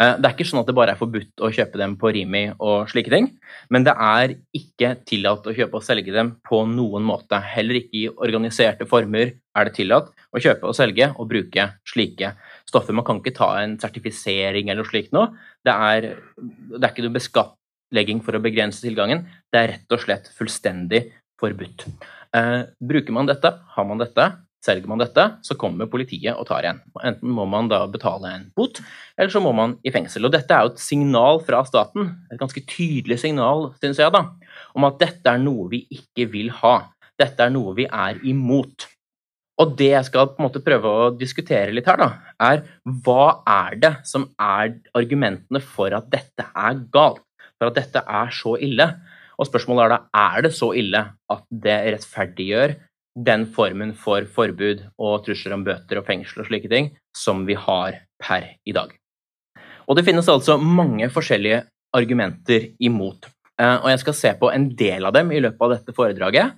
Eh, 0.00 0.14
det 0.16 0.24
er 0.26 0.32
ikke 0.32 0.46
sånn 0.48 0.62
at 0.62 0.70
det 0.70 0.76
bare 0.76 0.94
er 0.94 1.00
forbudt 1.00 1.42
å 1.44 1.50
kjøpe 1.52 1.76
dem 1.80 1.96
på 2.00 2.12
Rimi 2.16 2.46
og 2.56 2.88
slike 2.88 3.12
ting, 3.12 3.26
men 3.68 3.84
det 3.84 3.92
er 3.92 4.32
ikke 4.56 4.94
tillatt 5.08 5.44
å 5.44 5.54
kjøpe 5.56 5.76
og 5.76 5.84
selge 5.84 6.14
dem 6.14 6.32
på 6.46 6.62
noen 6.70 7.04
måte. 7.04 7.36
Heller 7.44 7.82
ikke 7.82 7.98
i 8.00 8.06
organiserte 8.08 8.88
former 8.88 9.34
er 9.34 9.68
det 9.68 9.76
tillatt 9.76 10.08
å 10.32 10.40
kjøpe 10.40 10.70
og 10.70 10.76
selge 10.78 11.10
og 11.12 11.28
bruke 11.28 11.68
slike 11.92 12.32
stoffer. 12.70 12.96
Man 12.96 13.04
kan 13.04 13.20
ikke 13.20 13.36
ta 13.36 13.52
en 13.60 13.76
sertifisering 13.82 14.70
eller 14.70 14.86
noe 14.86 14.92
slikt 14.92 15.12
noe. 15.16 15.34
Det 15.66 15.74
er, 15.74 16.12
det 16.40 16.80
er 16.80 16.92
ikke 16.94 17.04
noe 17.04 17.18
beskattlegging 17.18 18.24
for 18.24 18.38
å 18.38 18.44
begrense 18.44 18.80
tilgangen. 18.86 19.26
Det 19.52 19.60
er 19.60 19.74
rett 19.74 19.96
og 19.96 20.00
slett 20.06 20.32
fullstendig 20.38 21.10
forbudt. 21.40 21.90
Eh, 22.36 22.62
bruker 22.80 23.12
man 23.12 23.28
dette, 23.28 23.52
har 23.74 23.88
man 23.88 24.00
dette, 24.00 24.32
Selger 24.60 24.90
man 24.92 25.00
dette, 25.00 25.24
så 25.40 25.56
kommer 25.56 25.88
politiet 25.88 26.36
og 26.36 26.44
tar 26.50 26.66
en. 26.68 26.82
Enten 27.00 27.32
må 27.32 27.46
man 27.48 27.70
da 27.70 27.80
betale 27.88 28.28
en 28.34 28.42
bot, 28.56 28.82
eller 29.16 29.32
så 29.32 29.40
må 29.40 29.54
man 29.56 29.78
i 29.88 29.92
fengsel. 29.94 30.28
Og 30.28 30.34
dette 30.34 30.52
er 30.52 30.66
jo 30.66 30.74
et 30.74 30.82
signal 30.84 31.40
fra 31.46 31.62
staten, 31.64 32.10
et 32.28 32.40
ganske 32.40 32.60
tydelig 32.68 33.22
signal, 33.22 33.70
synes 33.80 34.02
jeg, 34.02 34.12
da, 34.12 34.26
om 34.76 34.88
at 34.88 35.00
dette 35.00 35.32
er 35.32 35.40
noe 35.40 35.70
vi 35.72 35.86
ikke 35.96 36.28
vil 36.34 36.52
ha. 36.60 36.74
Dette 37.20 37.46
er 37.46 37.54
noe 37.54 37.72
vi 37.78 37.86
er 37.88 38.20
imot. 38.28 38.84
Og 39.60 39.72
det 39.76 39.90
jeg 39.94 40.08
skal 40.08 40.28
på 40.28 40.40
en 40.40 40.46
måte 40.46 40.62
prøve 40.64 40.92
å 40.92 41.08
diskutere 41.16 41.72
litt 41.72 41.88
her, 41.88 42.00
da, 42.00 42.10
er 42.40 42.62
hva 43.04 43.40
er 43.48 43.80
det 43.80 43.94
som 44.08 44.28
er 44.40 44.76
argumentene 44.96 45.64
for 45.64 45.96
at 45.96 46.12
dette 46.12 46.46
er 46.48 46.84
galt? 46.92 47.24
For 47.56 47.68
at 47.68 47.76
dette 47.76 48.00
er 48.04 48.30
så 48.32 48.54
ille? 48.60 48.86
Og 49.40 49.48
spørsmålet 49.48 49.86
er 49.86 49.92
da 49.92 50.28
er 50.36 50.44
det 50.44 50.52
så 50.56 50.70
ille 50.76 51.00
at 51.32 51.44
det 51.64 51.76
rettferdiggjør 51.94 52.76
den 53.16 53.46
formen 53.54 53.92
for 53.98 54.26
forbud 54.30 54.84
og 55.00 55.24
trusler 55.26 55.56
om 55.56 55.64
bøter 55.66 56.00
og 56.00 56.06
fengsel 56.06 56.42
og 56.42 56.50
slike 56.50 56.70
ting 56.70 56.92
som 57.16 57.44
vi 57.48 57.56
har 57.58 58.02
per 58.22 58.52
i 58.64 58.74
dag. 58.76 58.92
Og 59.90 59.98
det 59.98 60.06
finnes 60.06 60.28
altså 60.30 60.56
mange 60.60 61.08
forskjellige 61.10 61.64
argumenter 61.96 62.70
imot. 62.78 63.26
Eh, 63.60 63.76
og 63.82 63.88
jeg 63.90 64.02
skal 64.04 64.16
se 64.16 64.34
på 64.38 64.52
en 64.54 64.68
del 64.78 65.08
av 65.08 65.16
dem 65.16 65.32
i 65.34 65.42
løpet 65.42 65.66
av 65.66 65.74
dette 65.74 65.96
foredraget. 65.96 66.54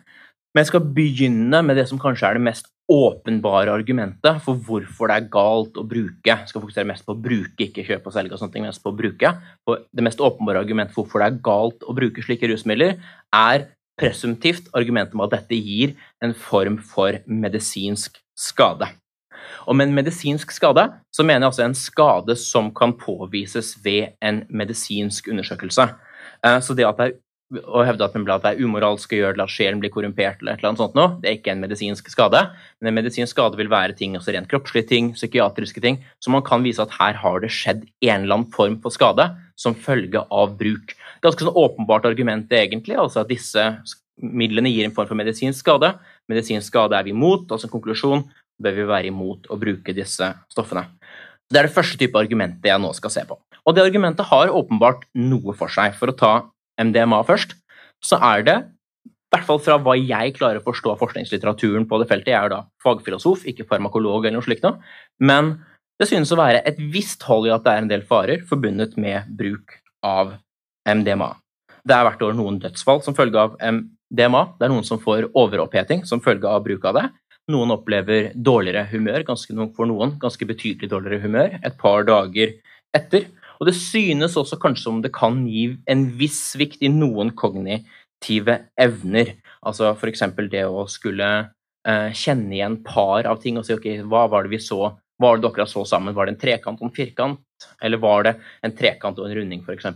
Men 0.53 0.61
jeg 0.61 0.69
skal 0.69 0.93
begynne 0.93 1.63
med 1.65 1.79
det 1.81 1.87
som 1.89 2.01
kanskje 2.01 2.29
er 2.29 2.37
det 2.37 2.45
mest 2.45 2.69
åpenbare 2.93 3.73
argumentet 3.73 4.43
for 4.45 4.59
hvorfor 4.67 5.09
det 5.09 5.17
er 5.17 5.29
galt 5.33 5.79
å 5.81 5.85
bruke. 5.89 6.29
Jeg 6.29 6.51
skal 6.51 6.61
fokusere 6.61 6.89
mest 6.91 7.07
på 7.07 7.15
å 7.15 7.23
bruke, 7.25 7.69
ikke 7.71 7.87
kjøpe 7.87 8.11
og 8.11 8.17
selge. 8.17 8.35
og 8.35 8.43
sånne 8.43 8.53
ting, 8.53 8.67
mest 8.69 8.83
på 8.85 8.93
å 8.93 8.99
bruke. 8.99 9.33
For 9.65 9.87
det 9.89 10.05
mest 10.05 10.21
åpenbare 10.21 10.61
argumentet 10.61 10.93
for 10.93 11.07
hvorfor 11.07 11.23
det 11.23 11.31
er 11.31 11.41
galt 11.49 11.87
å 11.89 11.97
bruke 11.97 12.25
slike 12.27 12.51
rusmidler, 12.53 12.99
er 13.33 13.71
presumptivt 14.01 14.71
argumentet 14.77 15.15
om 15.17 15.25
at 15.27 15.35
dette 15.37 15.59
gir 15.59 15.95
en 16.25 16.35
form 16.35 16.79
for 16.79 17.19
medisinsk 17.27 18.19
skade. 18.39 18.89
Og 19.67 19.77
med 19.77 19.89
en 19.89 19.97
medisinsk 19.97 20.53
skade 20.55 20.87
så 21.15 21.27
mener 21.27 21.45
jeg 21.45 21.51
altså 21.51 21.67
en 21.67 21.77
skade 21.79 22.37
som 22.39 22.71
kan 22.75 22.95
påvises 22.99 23.75
ved 23.85 24.17
en 24.23 24.45
medisinsk 24.51 25.29
undersøkelse. 25.29 25.89
Eh, 26.47 26.59
så 26.63 26.75
det 26.75 26.89
at 26.89 26.99
det 26.99 27.11
er 27.11 27.21
å 27.53 27.83
hevde 27.85 28.07
at, 28.07 28.15
det 28.17 28.51
er 28.53 28.61
umoralsk 28.65 29.13
å 29.13 29.19
gjøre 29.19 29.37
det, 29.37 29.45
at 29.45 29.53
sjelen 29.53 29.81
blir 29.83 29.93
korrumpert, 29.93 30.41
eller 30.41 30.55
et 30.55 30.63
eller 30.63 30.71
annet 30.71 30.83
sånt 30.83 30.97
noe, 30.97 31.17
det 31.21 31.29
er 31.29 31.39
ikke 31.39 31.53
en 31.53 31.63
medisinsk 31.63 32.09
skade. 32.13 32.41
Men 32.81 32.91
en 32.91 32.97
medisinsk 32.97 33.35
skade 33.35 33.59
vil 33.61 33.71
være 33.73 33.97
ting, 33.99 34.17
altså 34.17 34.35
rent 34.35 34.49
kroppslige 34.51 34.89
ting, 34.89 35.13
psykiatriske 35.17 35.83
ting, 35.85 36.01
så 36.23 36.33
man 36.33 36.45
kan 36.47 36.65
vise 36.65 36.83
at 36.85 36.95
her 36.97 37.19
har 37.21 37.45
det 37.45 37.53
skjedd 37.53 37.85
en 37.85 38.25
eller 38.25 38.39
annen 38.39 38.53
form 38.55 38.79
for 38.85 38.95
skade 38.95 39.29
som 39.61 39.77
følge 39.77 40.25
av 40.33 40.57
bruk. 40.59 40.97
Ganske 41.23 41.47
sånn 41.47 41.59
åpenbart 41.59 42.07
argument, 42.09 42.51
egentlig, 42.51 42.97
altså 42.99 43.23
at 43.23 43.31
disse 43.31 43.63
midlene 44.23 44.71
gir 44.73 44.87
en 44.87 44.95
form 44.95 45.09
for 45.11 45.19
medisinsk 45.19 45.63
skade. 45.63 45.93
Medisinsk 46.31 46.69
skade 46.69 46.99
er 46.99 47.07
vi 47.07 47.15
imot, 47.15 47.47
altså 47.51 47.69
en 47.69 47.75
konklusjon 47.75 48.25
bør 48.63 48.77
vi 48.77 48.89
være 48.89 49.11
imot 49.11 49.49
å 49.51 49.59
bruke 49.59 49.95
disse 49.97 50.29
stoffene. 50.53 50.85
Det 51.53 51.61
er 51.61 51.69
det 51.69 51.75
første 51.75 51.99
type 52.01 52.19
argumentet 52.19 52.69
jeg 52.71 52.81
nå 52.81 52.93
skal 52.97 53.13
se 53.13 53.25
på. 53.29 53.39
Og 53.63 53.75
det 53.77 53.85
argumentet 53.85 54.27
har 54.31 54.51
åpenbart 54.51 55.05
noe 55.19 55.55
for 55.59 55.71
seg. 55.73 55.95
For 55.99 56.11
å 56.11 56.17
ta 56.19 56.33
MDMA 56.81 57.21
først, 57.29 57.55
så 58.03 58.19
er 58.33 58.47
det, 58.47 58.57
i 59.07 59.35
hvert 59.35 59.47
fall 59.49 59.61
fra 59.65 59.79
hva 59.81 59.95
jeg 59.97 60.35
klarer 60.37 60.61
å 60.61 60.65
forstå 60.65 60.95
av 60.95 61.03
forskningslitteraturen 61.03 61.87
på 61.89 62.01
det 62.01 62.09
feltet, 62.11 62.33
jeg 62.35 62.41
er 62.41 62.53
da 62.53 62.63
fagfilosof, 62.85 63.47
ikke 63.49 63.69
farmakolog 63.69 64.27
eller 64.27 64.41
noe 64.41 64.47
slikt 64.47 64.67
noe, 64.67 64.81
men 65.23 65.55
det 66.01 66.09
synes 66.11 66.33
å 66.35 66.41
være 66.41 66.65
et 66.69 66.81
visst 66.93 67.23
hold 67.29 67.47
i 67.47 67.53
at 67.55 67.63
det 67.65 67.73
er 67.73 67.85
en 67.85 67.91
del 67.93 68.03
farer 68.09 68.43
forbundet 68.49 68.99
med 69.01 69.29
bruk 69.39 69.79
av 70.05 70.35
MDMA. 70.89 71.33
Det 71.83 71.95
er 71.97 72.07
hvert 72.07 72.23
år 72.23 72.37
noen 72.39 72.61
dødsfall 72.63 73.03
som 73.05 73.17
følge 73.17 73.41
av 73.41 73.57
MDMA. 73.59 74.43
Det 74.59 74.67
er 74.67 74.73
noen 74.73 74.87
som 74.87 75.01
får 75.03 75.31
overoppheting 75.39 76.05
som 76.09 76.23
følge 76.23 76.49
av 76.49 76.63
bruk 76.67 76.85
av 76.89 76.99
det. 76.99 77.07
Noen 77.51 77.75
opplever 77.75 78.31
dårligere 78.39 78.87
humør, 78.93 79.25
ganske, 79.27 79.55
for 79.77 79.91
noen 79.91 80.15
ganske 80.23 80.47
betydelig 80.47 80.91
dårligere 80.93 81.25
humør, 81.25 81.57
et 81.59 81.79
par 81.81 82.07
dager 82.07 82.55
etter. 82.95 83.27
Og 83.59 83.67
det 83.69 83.75
synes 83.79 84.37
også 84.39 84.59
kanskje 84.63 84.87
som 84.87 85.01
det 85.03 85.13
kan 85.15 85.43
gi 85.47 85.73
en 85.91 86.07
viss 86.19 86.39
svikt 86.53 86.83
i 86.83 86.91
noen 86.91 87.33
kognitive 87.39 88.59
evner. 88.79 89.37
Altså 89.63 89.91
f.eks. 89.95 90.25
det 90.51 90.65
å 90.67 90.87
skulle 90.91 91.29
eh, 91.87 92.11
kjenne 92.15 92.57
igjen 92.57 92.81
par 92.87 93.29
av 93.31 93.43
ting 93.43 93.59
og 93.59 93.67
si 93.67 93.75
ok, 93.75 93.89
hva 94.07 94.29
var 94.31 94.47
det 94.47 94.55
vi 94.55 94.63
så, 94.63 94.81
hva 95.19 95.33
var 95.33 95.39
det 95.39 95.51
dere 95.51 95.69
så 95.71 95.85
sammen, 95.87 96.15
var 96.15 96.27
det 96.27 96.37
en 96.37 96.43
trekant 96.43 96.83
og 96.83 96.91
en 96.91 96.95
firkant, 96.95 97.43
eller 97.83 98.01
var 98.03 98.27
det 98.27 98.35
en 98.65 98.75
trekant 98.77 99.19
og 99.19 99.29
en 99.29 99.37
runding 99.39 99.63
f.eks., 99.65 99.89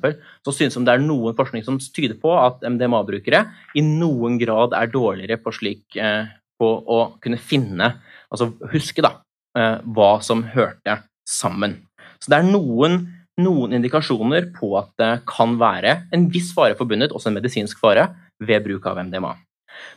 så 0.45 0.55
synes 0.55 0.79
det 0.79 0.95
er 0.95 1.05
noen 1.05 1.37
forskning 1.39 1.65
som 1.67 1.79
tyder 1.81 2.17
på 2.21 2.33
at 2.39 2.65
MDMA-brukere 2.67 3.45
i 3.77 3.85
noen 3.85 4.39
grad 4.43 4.77
er 4.77 4.93
dårligere 4.93 5.41
på 5.43 5.55
slik 5.55 5.99
eh, 6.01 6.29
på 6.57 6.71
å 6.89 7.01
kunne 7.23 7.41
finne, 7.41 7.93
altså 8.33 8.53
huske, 8.73 9.05
da, 9.05 9.19
eh, 9.59 9.79
hva 9.85 10.17
som 10.25 10.45
hørte 10.55 11.01
sammen. 11.29 11.83
Så 12.21 12.33
det 12.33 12.41
er 12.41 12.49
noen, 12.49 13.03
noen 13.41 13.77
indikasjoner 13.77 14.51
på 14.57 14.73
at 14.81 14.95
det 15.01 15.13
kan 15.29 15.59
være 15.61 15.99
en 16.17 16.31
viss 16.33 16.53
fare 16.57 16.79
forbundet, 16.79 17.13
også 17.13 17.31
en 17.31 17.41
medisinsk 17.41 17.83
fare, 17.83 18.09
ved 18.41 18.65
bruk 18.65 18.87
av 18.89 19.01
MDMA. 19.01 19.35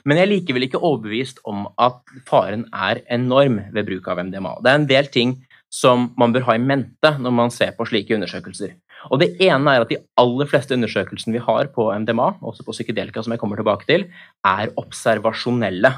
Men 0.08 0.20
jeg 0.20 0.26
er 0.26 0.32
likevel 0.34 0.66
ikke 0.68 0.82
overbevist 0.82 1.42
om 1.48 1.66
at 1.80 2.00
faren 2.28 2.66
er 2.76 3.02
enorm 3.12 3.60
ved 3.74 3.88
bruk 3.88 4.08
av 4.12 4.22
MDMA. 4.26 4.58
Det 4.64 4.72
er 4.72 4.80
en 4.80 4.90
del 4.90 5.10
ting 5.12 5.36
som 5.70 6.10
man 6.18 6.34
bør 6.34 6.48
ha 6.50 6.58
i 6.58 6.62
mente 6.62 7.14
når 7.22 7.36
man 7.36 7.54
ser 7.54 7.76
på 7.78 7.88
slike 7.90 8.16
undersøkelser. 8.18 8.76
Og 9.14 9.22
Det 9.22 9.36
ene 9.40 9.76
er 9.76 9.86
at 9.86 9.92
de 9.92 10.02
aller 10.20 10.50
fleste 10.50 10.76
undersøkelsene 10.76 11.38
vi 11.38 11.46
har 11.46 11.72
på 11.72 11.88
MDMA, 12.04 12.34
også 12.42 12.66
på 12.68 12.76
psykedelika, 12.76 13.24
som 13.24 13.32
jeg 13.32 13.40
kommer 13.40 13.60
tilbake 13.60 13.88
til, 13.88 14.08
er 14.44 14.74
observasjonelle. 14.78 15.94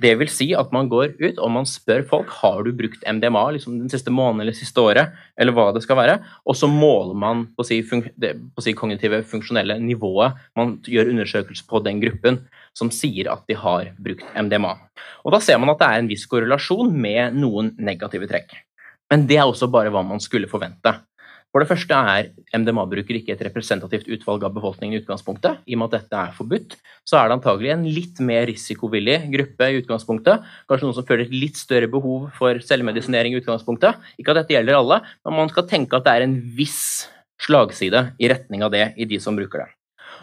Det 0.00 0.12
vil 0.20 0.30
si 0.32 0.46
at 0.56 0.70
man 0.72 0.88
går 0.88 1.16
ut 1.20 1.40
og 1.42 1.50
man 1.52 1.66
spør 1.68 2.04
folk 2.08 2.30
har 2.40 2.62
du 2.64 2.72
brukt 2.76 3.02
MDMA 3.04 3.42
liksom 3.56 3.78
den 3.80 3.92
siste 3.92 4.12
måneden 4.14 4.44
eller 4.44 4.56
siste 4.56 4.80
året, 4.80 5.16
eller 5.36 5.56
hva 5.56 5.68
det 5.74 5.82
skal 5.84 5.98
være, 6.00 6.18
og 6.46 6.56
så 6.56 6.68
måler 6.70 7.16
man 7.18 7.46
på 7.56 7.66
si, 7.66 7.82
det 8.16 8.34
på 8.56 8.64
si 8.64 8.72
kognitive, 8.76 9.22
funksjonelle 9.28 9.78
nivået. 9.82 10.38
Man 10.56 10.78
gjør 10.86 11.12
undersøkelser 11.12 11.68
på 11.68 11.82
den 11.84 12.00
gruppen 12.04 12.40
som 12.76 12.92
sier 12.92 13.30
at 13.32 13.44
de 13.48 13.56
har 13.56 13.92
brukt 14.00 14.24
MDMA. 14.36 14.76
Og 15.24 15.32
Da 15.34 15.40
ser 15.44 15.60
man 15.60 15.72
at 15.72 15.80
det 15.82 15.90
er 15.90 16.02
en 16.02 16.10
viss 16.12 16.26
korrelasjon 16.30 16.92
med 16.92 17.36
noen 17.36 17.74
negative 17.76 18.28
trekk. 18.30 18.65
Men 19.12 19.26
det 19.28 19.38
er 19.38 19.46
også 19.46 19.68
bare 19.70 19.92
hva 19.94 20.02
man 20.06 20.22
skulle 20.22 20.50
forvente. 20.50 20.94
For 21.54 21.62
det 21.62 21.70
første 21.70 21.96
er 21.96 22.26
MDMA-brukere 22.52 23.22
ikke 23.22 23.32
et 23.32 23.42
representativt 23.46 24.10
utvalg 24.12 24.42
av 24.44 24.52
befolkningen 24.58 24.92
i 24.92 25.00
utgangspunktet. 25.00 25.62
I 25.64 25.72
og 25.72 25.80
med 25.80 25.88
at 25.88 26.02
dette 26.02 26.18
er 26.20 26.34
forbudt, 26.36 26.74
så 27.06 27.16
er 27.16 27.30
det 27.30 27.36
antagelig 27.38 27.70
en 27.72 27.86
litt 27.88 28.20
mer 28.20 28.44
risikovillig 28.50 29.16
gruppe 29.32 29.70
i 29.70 29.78
utgangspunktet. 29.80 30.44
Kanskje 30.68 30.88
noen 30.88 30.98
som 30.98 31.06
føler 31.08 31.24
et 31.24 31.32
litt 31.32 31.56
større 31.56 31.88
behov 31.88 32.28
for 32.36 32.60
selvmedisinering 32.60 33.32
i 33.32 33.40
utgangspunktet. 33.40 34.04
Ikke 34.20 34.34
at 34.34 34.42
dette 34.42 34.58
gjelder 34.58 34.76
alle, 34.82 35.00
men 35.24 35.38
man 35.38 35.54
skal 35.54 35.64
tenke 35.70 35.96
at 35.96 36.04
det 36.04 36.12
er 36.18 36.26
en 36.26 36.36
viss 36.58 37.06
slagside 37.46 38.10
i 38.20 38.28
retning 38.32 38.66
av 38.66 38.76
det 38.76 38.90
i 39.00 39.08
de 39.08 39.22
som 39.22 39.38
bruker 39.38 39.64
det. 39.64 39.70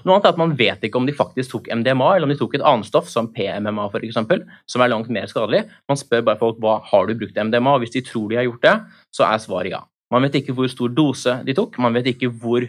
Noe 0.03 0.17
annet 0.17 0.27
er 0.27 0.33
at 0.33 0.41
Man 0.41 0.55
vet 0.59 0.83
ikke 0.83 0.99
om 0.99 1.07
de 1.07 1.15
faktisk 1.15 1.55
tok 1.55 1.69
MDMA, 1.71 2.09
eller 2.15 2.27
om 2.27 2.33
de 2.33 2.39
tok 2.39 2.57
et 2.57 2.65
annet 2.67 2.87
stoff, 2.87 3.09
som 3.11 3.31
PMMA 3.33 3.87
eksempel, 4.03 4.43
som 4.67 4.83
er 4.83 4.91
langt 4.91 5.09
mer 5.09 5.29
skadelig. 5.31 5.63
Man 5.89 5.99
spør 5.99 6.25
bare 6.27 6.41
folk 6.41 6.59
hva 6.63 6.79
har 6.91 7.07
du 7.07 7.15
brukt 7.15 7.37
MDMA, 7.37 7.75
og 7.75 7.83
hvis 7.83 7.95
de 7.95 8.03
tror 8.05 8.29
de 8.29 8.39
har 8.39 8.47
gjort 8.47 8.63
det, 8.67 8.77
så 9.15 9.27
er 9.29 9.43
svaret 9.43 9.71
ja. 9.71 9.83
Man 10.13 10.25
vet 10.27 10.41
ikke 10.41 10.53
hvor 10.53 10.67
stor 10.69 10.91
dose 10.93 11.39
de 11.47 11.55
tok, 11.57 11.79
man 11.81 11.95
vet 11.95 12.11
ikke 12.11 12.29
hvor 12.29 12.67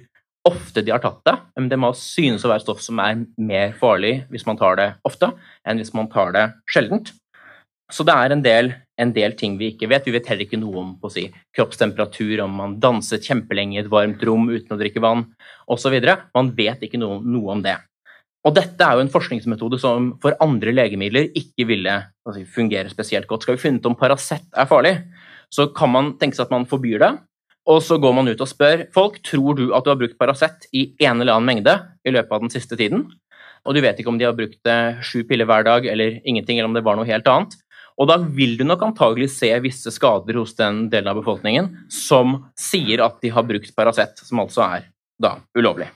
ofte 0.49 0.85
de 0.85 0.93
har 0.93 1.03
tatt 1.03 1.21
det. 1.27 1.35
MDMA 1.61 1.91
synes 1.97 2.45
å 2.45 2.53
være 2.53 2.63
stoff 2.65 2.83
som 2.85 3.01
er 3.03 3.25
mer 3.41 3.75
farlig 3.81 4.23
hvis 4.33 4.47
man 4.49 4.61
tar 4.61 4.79
det 4.81 4.89
ofte, 5.09 5.33
enn 5.65 5.81
hvis 5.81 5.95
man 5.97 6.09
tar 6.13 6.35
det 6.37 6.49
sjeldent. 6.71 7.13
Så 7.95 8.03
det 8.07 8.15
er 8.15 8.35
en 8.35 8.43
del, 8.43 8.73
en 8.99 9.13
del 9.15 9.37
ting 9.39 9.55
vi 9.61 9.71
ikke 9.71 9.87
vet. 9.91 10.07
Vi 10.09 10.15
vet 10.17 10.27
heller 10.27 10.49
ikke 10.49 10.59
noe 10.59 10.81
om 10.83 11.11
si, 11.13 11.29
kroppstemperatur, 11.55 12.41
om 12.43 12.57
man 12.59 12.79
danset 12.83 13.23
kjempelenge 13.23 13.79
i 13.79 13.83
et 13.85 13.91
varmt 13.93 14.23
rom 14.27 14.49
uten 14.51 14.75
å 14.75 14.79
drikke 14.81 15.03
vann 15.05 15.29
osv. 15.71 15.95
Man 16.35 16.51
vet 16.59 16.83
ikke 16.83 16.99
noe, 16.99 17.21
noe, 17.23 17.55
om 17.55 17.63
det. 17.63 17.77
Og 18.45 18.57
dette 18.57 18.85
er 18.85 18.99
jo 18.99 19.05
en 19.05 19.13
forskningsmetode 19.13 19.79
som 19.81 20.11
for 20.21 20.35
andre 20.43 20.75
legemidler 20.75 21.31
ikke 21.39 21.69
ville 21.71 21.95
si, 22.35 22.43
fungere 22.57 22.91
spesielt 22.91 23.31
godt. 23.31 23.47
Skal 23.47 23.57
vi 23.57 23.63
finne 23.63 23.81
ut 23.81 23.89
om 23.89 23.97
Paracet 24.01 24.43
er 24.51 24.69
farlig, 24.69 24.99
så 25.55 25.71
kan 25.77 25.95
man 25.95 26.13
tenke 26.19 26.37
seg 26.37 26.49
at 26.49 26.57
man 26.57 26.67
forbyr 26.69 26.99
det, 27.01 27.13
og 27.71 27.79
så 27.81 27.97
går 27.97 28.13
man 28.13 28.29
ut 28.29 28.43
og 28.43 28.51
spør 28.51 28.89
folk 28.93 29.23
tror 29.25 29.57
du 29.57 29.69
at 29.73 29.87
du 29.87 29.93
har 29.93 30.01
brukt 30.01 30.19
Paracet 30.21 30.67
i 30.77 30.91
en 31.07 31.23
eller 31.23 31.39
annen 31.39 31.49
mengde 31.49 31.79
i 32.05 32.13
løpet 32.13 32.35
av 32.35 32.43
den 32.43 32.53
siste 32.53 32.77
tiden. 32.77 33.07
Og 33.65 33.73
du 33.73 33.81
vet 33.81 33.97
ikke 33.97 34.13
om 34.13 34.19
de 34.21 34.27
har 34.29 34.37
brukt 34.37 34.69
sju 35.07 35.23
piller 35.25 35.49
hver 35.49 35.65
dag 35.65 35.87
eller 35.89 36.19
ingenting, 36.29 36.59
eller 36.59 36.69
om 36.69 36.77
det 36.77 36.85
var 36.85 36.99
noe 36.99 37.09
helt 37.09 37.29
annet. 37.31 37.57
Og 38.01 38.09
da 38.11 38.19
vil 38.19 38.57
du 38.59 38.65
nok 38.67 38.83
antagelig 38.89 39.31
se 39.37 39.51
visse 39.63 39.93
skader 39.95 40.41
hos 40.41 40.57
den 40.59 40.89
delen 40.91 41.13
av 41.13 41.21
befolkningen 41.21 41.71
som 41.93 42.41
sier 42.59 43.05
at 43.05 43.21
de 43.23 43.31
har 43.35 43.47
brukt 43.47 43.75
Paracet, 43.77 44.19
som 44.27 44.43
altså 44.43 44.65
er 44.67 44.89
da 45.23 45.37
ulovlig. 45.55 45.89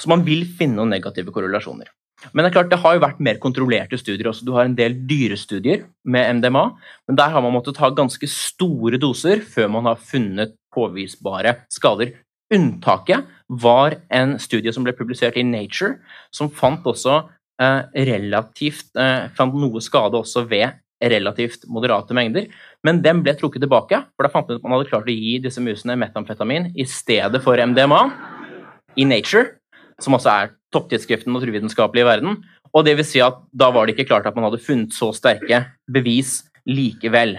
Så 0.00 0.10
man 0.10 0.24
vil 0.26 0.44
finne 0.58 0.76
noen 0.80 0.92
negative 0.92 1.32
korrelasjoner. 1.32 1.88
Men 2.32 2.44
det 2.44 2.50
er 2.50 2.54
klart, 2.56 2.70
det 2.72 2.80
har 2.80 2.96
jo 2.96 3.02
vært 3.02 3.22
mer 3.24 3.38
kontrollerte 3.42 3.98
studier 4.00 4.30
også. 4.30 4.46
Du 4.46 4.54
har 4.56 4.68
en 4.68 4.76
del 4.76 4.96
dyrestudier 5.08 5.84
med 6.08 6.38
MDMA, 6.38 6.64
men 7.08 7.18
der 7.18 7.32
har 7.34 7.44
man 7.44 7.52
måttet 7.52 7.76
ta 7.76 7.90
ganske 7.92 8.28
store 8.30 9.00
doser 9.00 9.42
før 9.44 9.72
man 9.76 9.88
har 9.90 10.00
funnet 10.00 10.54
påvisbare 10.74 11.58
skader. 11.72 12.14
Unntaket 12.54 13.28
var 13.48 13.98
en 14.12 14.38
studie 14.40 14.72
som 14.72 14.86
ble 14.86 14.94
publisert 14.96 15.36
i 15.40 15.44
Nature, 15.46 15.98
som 16.32 16.52
fant 16.52 16.86
også 16.88 17.18
eh, 17.60 17.80
relativt 18.08 18.94
eh, 19.00 19.28
fant 19.36 19.56
noe 19.58 19.82
skade 19.84 20.20
også 20.20 20.46
ved 20.48 20.80
relativt 21.12 21.66
moderate 21.70 22.16
mengder, 22.16 22.48
men 22.86 23.02
den 23.04 23.22
ble 23.24 23.34
trukket 23.38 23.64
tilbake, 23.64 24.00
for 24.14 24.26
da 24.26 24.32
fant 24.32 24.48
man 24.48 24.56
ut 24.56 24.62
at 24.62 24.66
man 24.66 24.76
hadde 24.76 24.90
klart 24.90 25.10
å 25.10 25.14
gi 25.14 25.36
disse 25.44 25.62
musene 25.62 25.96
metamfetamin 26.00 26.72
i 26.74 26.86
stedet 26.88 27.42
for 27.44 27.60
MDMA 27.60 28.00
i 29.00 29.06
Nature, 29.08 29.56
som 30.02 30.16
også 30.16 30.32
er 30.32 30.52
topptidsskriften 30.74 31.34
naturvitenskapelig 31.34 32.02
i 32.02 32.08
verden. 32.08 32.38
Og 32.74 32.86
det 32.86 32.96
vil 32.98 33.06
si 33.06 33.22
at 33.22 33.38
da 33.54 33.70
var 33.74 33.86
det 33.86 33.94
ikke 33.94 34.08
klart 34.10 34.26
at 34.26 34.34
man 34.34 34.48
hadde 34.48 34.62
funnet 34.62 34.94
så 34.96 35.12
sterke 35.14 35.62
bevis 35.90 36.42
likevel. 36.66 37.38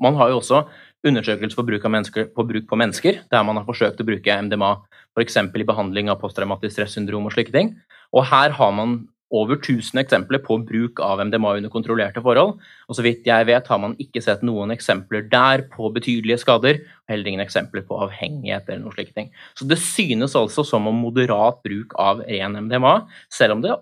Man 0.00 0.16
har 0.16 0.32
jo 0.32 0.40
også 0.40 0.64
undersøkelser 1.06 1.56
på 1.56 1.64
bruk, 1.64 1.84
på 2.34 2.44
bruk, 2.44 2.66
på 2.68 2.76
mennesker, 2.76 3.22
der 3.32 3.44
man 3.46 3.56
har 3.56 3.68
forsøkt 3.68 4.00
å 4.02 4.06
bruke 4.08 4.36
MDMA 4.44 4.74
f.eks. 5.16 5.38
i 5.40 5.68
behandling 5.68 6.10
av 6.12 6.20
posttraumatisk 6.20 6.76
stressyndrom 6.76 7.28
og 7.28 7.34
slike 7.34 7.54
ting. 7.54 7.74
Og 8.12 8.26
her 8.28 8.52
har 8.56 8.76
man 8.76 8.98
over 9.30 9.56
1000 9.58 10.00
eksempler 10.02 10.42
på 10.42 10.58
bruk 10.66 11.00
av 11.04 11.22
MDMA 11.22 11.56
under 11.60 11.72
kontrollerte 11.72 12.22
forhold. 12.24 12.56
Og 12.88 12.98
så 12.98 13.04
vidt 13.06 13.28
jeg 13.28 13.46
vet, 13.48 13.68
har 13.70 13.82
man 13.82 13.96
ikke 14.02 14.22
sett 14.24 14.42
noen 14.46 14.74
eksempler 14.74 15.26
der 15.30 15.64
på 15.72 15.90
betydelige 15.94 16.40
skader. 16.42 16.80
og 16.82 17.14
Heller 17.14 17.30
ingen 17.30 17.44
eksempler 17.44 17.86
på 17.86 17.98
avhengighet 18.06 18.68
eller 18.68 18.84
noe 18.84 18.96
slike 18.96 19.14
ting. 19.16 19.30
Så 19.54 19.68
det 19.70 19.78
synes 19.82 20.36
altså 20.38 20.66
som 20.66 20.90
om 20.90 21.02
moderat 21.06 21.62
bruk 21.66 21.94
av 22.00 22.24
ren 22.26 22.58
MDMA, 22.66 22.96
selv 23.32 23.58
om 23.58 23.64
det 23.64 23.76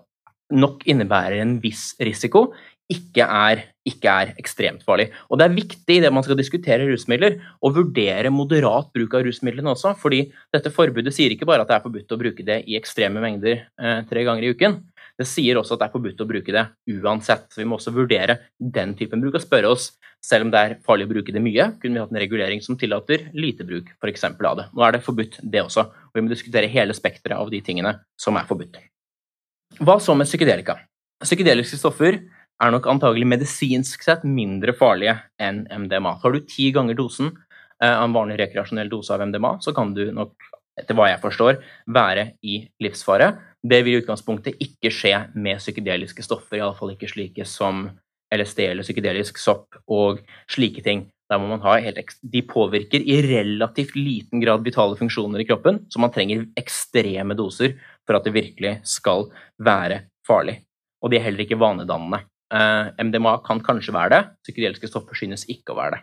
nok 0.49 0.85
innebærer 0.89 1.41
en 1.43 1.57
viss 1.61 1.91
risiko, 2.01 2.49
ikke 2.89 3.21
er, 3.21 3.59
ikke 3.85 4.09
er, 4.09 4.31
ekstremt 4.41 4.81
farlig. 4.85 5.11
Og 5.29 5.37
Det 5.37 5.45
er 5.45 5.53
viktig 5.53 5.97
i 5.97 6.01
det 6.01 6.09
man 6.13 6.25
skal 6.25 6.37
diskutere 6.39 6.87
rusmidler, 6.89 7.37
å 7.61 7.69
vurdere 7.73 8.31
moderat 8.33 8.89
bruk 8.95 9.13
av 9.13 9.25
rusmidlene 9.27 9.75
også. 9.75 9.93
fordi 9.97 10.31
dette 10.53 10.73
forbudet 10.73 11.13
sier 11.13 11.29
ikke 11.29 11.45
bare 11.45 11.61
at 11.61 11.69
det 11.69 11.77
er 11.77 11.85
forbudt 11.85 12.11
å 12.11 12.17
bruke 12.17 12.45
det 12.45 12.63
i 12.65 12.77
ekstreme 12.77 13.21
mengder 13.21 13.67
eh, 13.77 14.01
tre 14.09 14.23
ganger 14.25 14.43
i 14.43 14.53
uken. 14.57 14.81
Det 15.19 15.27
sier 15.27 15.59
også 15.59 15.75
at 15.75 15.81
det 15.81 15.89
er 15.89 15.95
forbudt 15.97 16.21
å 16.23 16.27
bruke 16.29 16.53
det 16.55 16.65
uansett. 16.95 17.49
Så 17.51 17.59
vi 17.59 17.67
må 17.67 17.75
også 17.75 17.91
vurdere 17.95 18.37
den 18.59 18.93
typen 18.99 19.19
bruk 19.19 19.35
og 19.35 19.43
spørre 19.43 19.73
oss, 19.73 19.91
selv 20.23 20.47
om 20.47 20.51
det 20.53 20.59
er 20.59 20.75
farlig 20.85 21.07
å 21.07 21.11
bruke 21.13 21.33
det 21.35 21.41
mye, 21.43 21.69
kunne 21.79 21.95
vi 21.95 22.03
hatt 22.03 22.13
en 22.13 22.21
regulering 22.21 22.63
som 22.63 22.77
tillater 22.79 23.29
lite 23.35 23.67
bruk 23.67 23.91
f.eks. 23.99 24.25
av 24.31 24.57
det. 24.59 24.67
Nå 24.71 24.85
er 24.85 24.95
det 24.95 25.03
forbudt, 25.05 25.39
det 25.43 25.63
også. 25.63 25.85
Og 26.09 26.15
vi 26.15 26.23
må 26.23 26.31
diskutere 26.31 26.71
hele 26.71 26.95
spekteret 26.95 27.39
av 27.39 27.51
de 27.51 27.61
tingene 27.63 27.97
som 28.19 28.39
er 28.39 28.47
forbudt. 28.47 28.79
Hva 29.79 29.99
så 30.03 30.15
med 30.17 30.27
psykedelika? 30.27 30.79
Psykedeliske 31.23 31.79
stoffer 31.79 32.19
er 32.59 32.73
nok 32.73 32.87
antagelig 32.91 33.27
medisinsk 33.27 34.03
sett 34.03 34.25
mindre 34.27 34.73
farlige 34.75 35.15
enn 35.39 35.65
MDMA. 35.67 36.17
Har 36.23 36.35
du 36.35 36.43
ti 36.47 36.69
ganger 36.75 36.97
dosen 36.99 37.31
eh, 37.31 37.91
av 37.93 38.07
en 38.07 38.15
vanlig 38.15 38.39
rekreasjonell 38.41 38.91
dose 38.91 39.15
av 39.15 39.23
MDMA, 39.23 39.57
så 39.63 39.75
kan 39.75 39.93
du 39.95 40.09
nok, 40.15 40.35
etter 40.79 40.97
hva 40.97 41.09
jeg 41.11 41.21
forstår, 41.23 41.61
være 41.95 42.33
i 42.43 42.61
livsfare. 42.83 43.31
Det 43.59 43.81
vil 43.83 43.97
i 43.97 43.99
utgangspunktet 43.99 44.59
ikke 44.63 44.91
skje 44.93 45.13
med 45.35 45.59
psykedeliske 45.59 46.23
stoffer, 46.23 46.61
iallfall 46.61 46.93
ikke 46.93 47.09
slike 47.11 47.47
som 47.47 47.89
LSD 48.31 48.61
eller 48.69 48.85
psykedelisk 48.85 49.39
sopp 49.41 49.79
og 49.91 50.21
slike 50.51 50.83
ting. 50.85 51.07
Der 51.29 51.41
må 51.41 51.49
man 51.51 51.61
ha 51.61 51.75
helt, 51.83 52.15
de 52.23 52.41
påvirker 52.47 53.03
i 53.03 53.19
relativt 53.25 53.93
liten 53.97 54.41
grad 54.41 54.63
vitale 54.65 54.97
funksjoner 54.97 55.43
i 55.43 55.45
kroppen, 55.49 55.83
så 55.91 56.01
man 56.01 56.13
trenger 56.13 56.47
ekstreme 56.57 57.37
doser 57.37 57.75
for 58.07 58.17
at 58.17 58.25
det 58.25 58.33
virkelig 58.33 58.79
skal 58.89 59.27
være 59.61 60.05
farlig. 60.25 60.61
Og 61.03 61.11
de 61.11 61.19
er 61.19 61.27
heller 61.27 61.45
ikke 61.45 61.59
vanedannende. 61.59 62.23
Eh, 62.49 62.89
MDMA 63.05 63.35
kan 63.45 63.61
kanskje 63.61 63.93
være 63.93 64.13
det, 64.15 64.23
psykedeliske 64.47 64.89
stoffer 64.89 65.17
synes 65.19 65.45
ikke 65.51 65.75
å 65.75 65.77
være 65.77 65.97
det. 65.97 66.01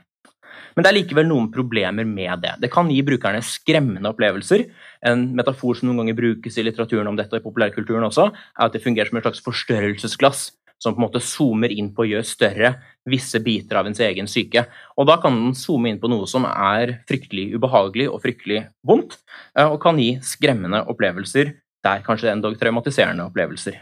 Men 0.74 0.84
det 0.84 0.90
er 0.90 0.98
likevel 0.98 1.28
noen 1.28 1.48
problemer 1.54 2.06
med 2.08 2.42
det. 2.44 2.54
Det 2.62 2.72
kan 2.72 2.90
gi 2.92 3.00
brukerne 3.06 3.42
skremmende 3.44 4.12
opplevelser. 4.12 4.66
En 5.06 5.28
metafor 5.38 5.78
som 5.78 5.90
noen 5.90 6.04
ganger 6.04 6.18
brukes 6.18 6.58
i 6.58 6.66
litteraturen 6.66 7.08
om 7.10 7.18
dette 7.18 7.36
og 7.36 7.42
i 7.42 7.46
populærkulturen 7.46 8.06
også, 8.08 8.30
er 8.30 8.68
at 8.68 8.76
det 8.76 8.84
fungerer 8.84 9.10
som 9.10 9.20
et 9.20 9.28
slags 9.28 9.44
forstørrelsesglass 9.46 10.50
som 10.78 10.94
på 10.94 11.00
en 11.00 11.06
måte 11.06 11.22
zoomer 11.24 11.72
inn 11.72 11.88
på 11.94 12.04
og 12.04 12.10
gjør 12.10 12.26
større 12.28 12.72
visse 13.08 13.40
biter 13.40 13.80
av 13.80 13.88
ens 13.88 14.00
egen 14.04 14.28
syke. 14.28 14.66
Og 15.00 15.08
da 15.08 15.18
kan 15.22 15.36
den 15.38 15.56
zoome 15.56 15.92
inn 15.92 16.00
på 16.02 16.10
noe 16.12 16.28
som 16.30 16.44
er 16.50 16.98
fryktelig 17.08 17.48
ubehagelig 17.56 18.10
og 18.10 18.20
fryktelig 18.24 18.66
vondt, 18.86 19.18
eh, 19.56 19.66
og 19.66 19.80
kan 19.82 20.00
gi 20.00 20.16
skremmende 20.24 20.84
opplevelser 20.90 21.54
der 21.86 22.02
kanskje 22.06 22.32
endog 22.32 22.58
traumatiserende 22.60 23.28
opplevelser. 23.28 23.78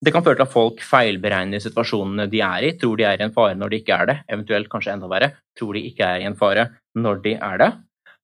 Det 0.00 0.14
kan 0.14 0.24
føre 0.24 0.38
til 0.38 0.46
at 0.46 0.52
folk 0.52 0.78
feilberegner 0.80 1.60
situasjonene 1.60 2.24
de 2.32 2.40
er 2.40 2.64
i, 2.64 2.72
tror 2.80 2.96
de 2.96 3.04
er 3.04 3.20
i 3.20 3.26
en 3.26 3.34
fare 3.34 3.56
når 3.58 3.72
de 3.72 3.80
ikke 3.82 3.98
er 4.00 4.08
det, 4.08 4.16
eventuelt 4.32 4.70
kanskje 4.72 4.94
enda 4.94 5.10
verre, 5.12 5.34
tror 5.58 5.76
de 5.76 5.82
ikke 5.90 6.06
er 6.06 6.22
i 6.22 6.28
en 6.28 6.38
fare 6.40 6.70
når 6.96 7.20
de 7.26 7.34
er 7.36 7.60
det. 7.60 7.70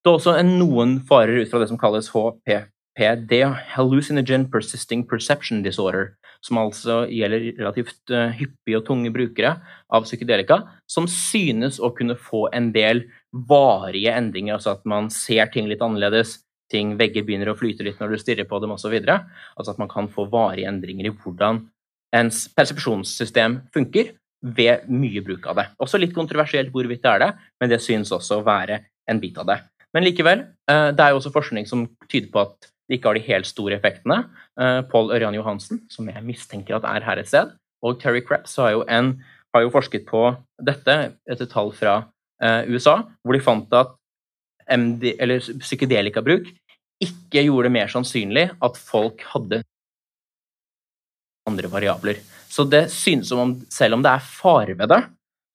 Det 0.00 0.08
er 0.08 0.16
også 0.16 0.36
noen 0.46 1.00
farer 1.04 1.42
ut 1.42 1.50
fra 1.50 1.60
det 1.60 1.68
som 1.68 1.80
kalles 1.80 2.08
HPPD, 2.14 3.34
Hallucinogen 3.74 4.46
Persisting 4.48 5.04
Perception 5.10 5.60
Disorder, 5.66 6.14
som 6.40 6.62
altså 6.62 7.02
gjelder 7.12 7.50
relativt 7.58 8.14
uh, 8.14 8.32
hyppige 8.38 8.80
og 8.80 8.86
tunge 8.86 9.12
brukere 9.12 9.56
av 9.92 10.08
psykedelika, 10.08 10.62
som 10.88 11.08
synes 11.10 11.76
å 11.76 11.92
kunne 11.96 12.16
få 12.16 12.46
en 12.56 12.70
del 12.72 13.04
varige 13.50 14.16
endringer, 14.16 14.56
altså 14.56 14.78
at 14.78 14.88
man 14.88 15.10
ser 15.12 15.52
ting 15.52 15.68
litt 15.68 15.84
annerledes, 15.84 16.38
ting, 16.72 16.94
vegger 16.98 17.24
begynner 17.26 17.52
å 17.52 17.56
flyte 17.58 17.86
litt 17.86 18.00
når 18.02 18.14
du 18.14 18.20
stirrer 18.20 18.48
på 18.48 18.60
dem 18.62 18.74
osv. 18.74 18.94
Altså 18.96 19.72
at 19.72 19.80
man 19.80 19.90
kan 19.90 20.10
få 20.12 20.26
varige 20.32 20.68
endringer 20.70 21.08
i 21.10 21.14
hvordan 21.14 21.64
ens 22.16 22.46
persepsjonssystem 22.56 23.60
funker 23.74 24.14
ved 24.56 24.86
mye 24.92 25.22
bruk 25.24 25.46
av 25.50 25.60
det. 25.60 25.66
Også 25.82 25.98
litt 25.98 26.14
kontroversielt 26.14 26.72
hvorvidt 26.74 27.02
det 27.04 27.12
er 27.12 27.24
det, 27.24 27.30
men 27.60 27.72
det 27.72 27.82
synes 27.84 28.12
også 28.14 28.40
å 28.40 28.46
være 28.46 28.82
en 29.10 29.20
bit 29.22 29.38
av 29.42 29.48
det. 29.50 29.60
Men 29.94 30.04
likevel, 30.04 30.44
eh, 30.70 30.90
det 30.92 31.02
er 31.02 31.12
jo 31.12 31.20
også 31.20 31.34
forskning 31.34 31.66
som 31.68 31.86
tyder 32.10 32.30
på 32.32 32.42
at 32.44 32.68
det 32.86 32.98
ikke 32.98 33.10
har 33.10 33.18
de 33.18 33.26
helt 33.26 33.48
store 33.48 33.78
effektene. 33.78 34.18
Eh, 34.60 34.82
Pål 34.90 35.14
Ørjan 35.16 35.34
Johansen, 35.34 35.80
som 35.90 36.06
jeg 36.06 36.22
mistenker 36.22 36.76
at 36.76 36.86
er 36.86 37.06
her 37.06 37.18
et 37.18 37.30
sted, 37.30 37.54
og 37.82 37.98
Terry 38.00 38.20
Krebs 38.20 38.56
har 38.60 38.84
har 39.56 39.64
jo 39.64 39.72
forsket 39.72 40.04
på 40.08 40.22
dette 40.62 40.96
etter 41.28 41.48
tall 41.48 41.72
fra 41.72 41.96
eh, 42.42 42.68
USA, 42.68 42.98
hvor 43.24 43.36
de 43.36 43.40
fant 43.40 43.72
at 43.72 43.94
MD, 44.72 45.14
eller 45.20 45.42
psykedelikabruk 45.62 46.48
ikke 47.02 47.44
gjorde 47.44 47.68
det 47.68 47.74
mer 47.76 47.92
sannsynlig 47.92 48.48
at 48.64 48.78
folk 48.80 49.22
hadde 49.34 49.60
andre 51.46 51.70
variabler. 51.70 52.20
Så 52.48 52.64
det 52.64 52.88
synes 52.94 53.28
som 53.28 53.42
om, 53.42 53.54
selv 53.70 53.98
om 53.98 54.04
det 54.04 54.12
er 54.16 54.26
fare 54.26 54.74
ved 54.78 54.90
det, 54.90 55.02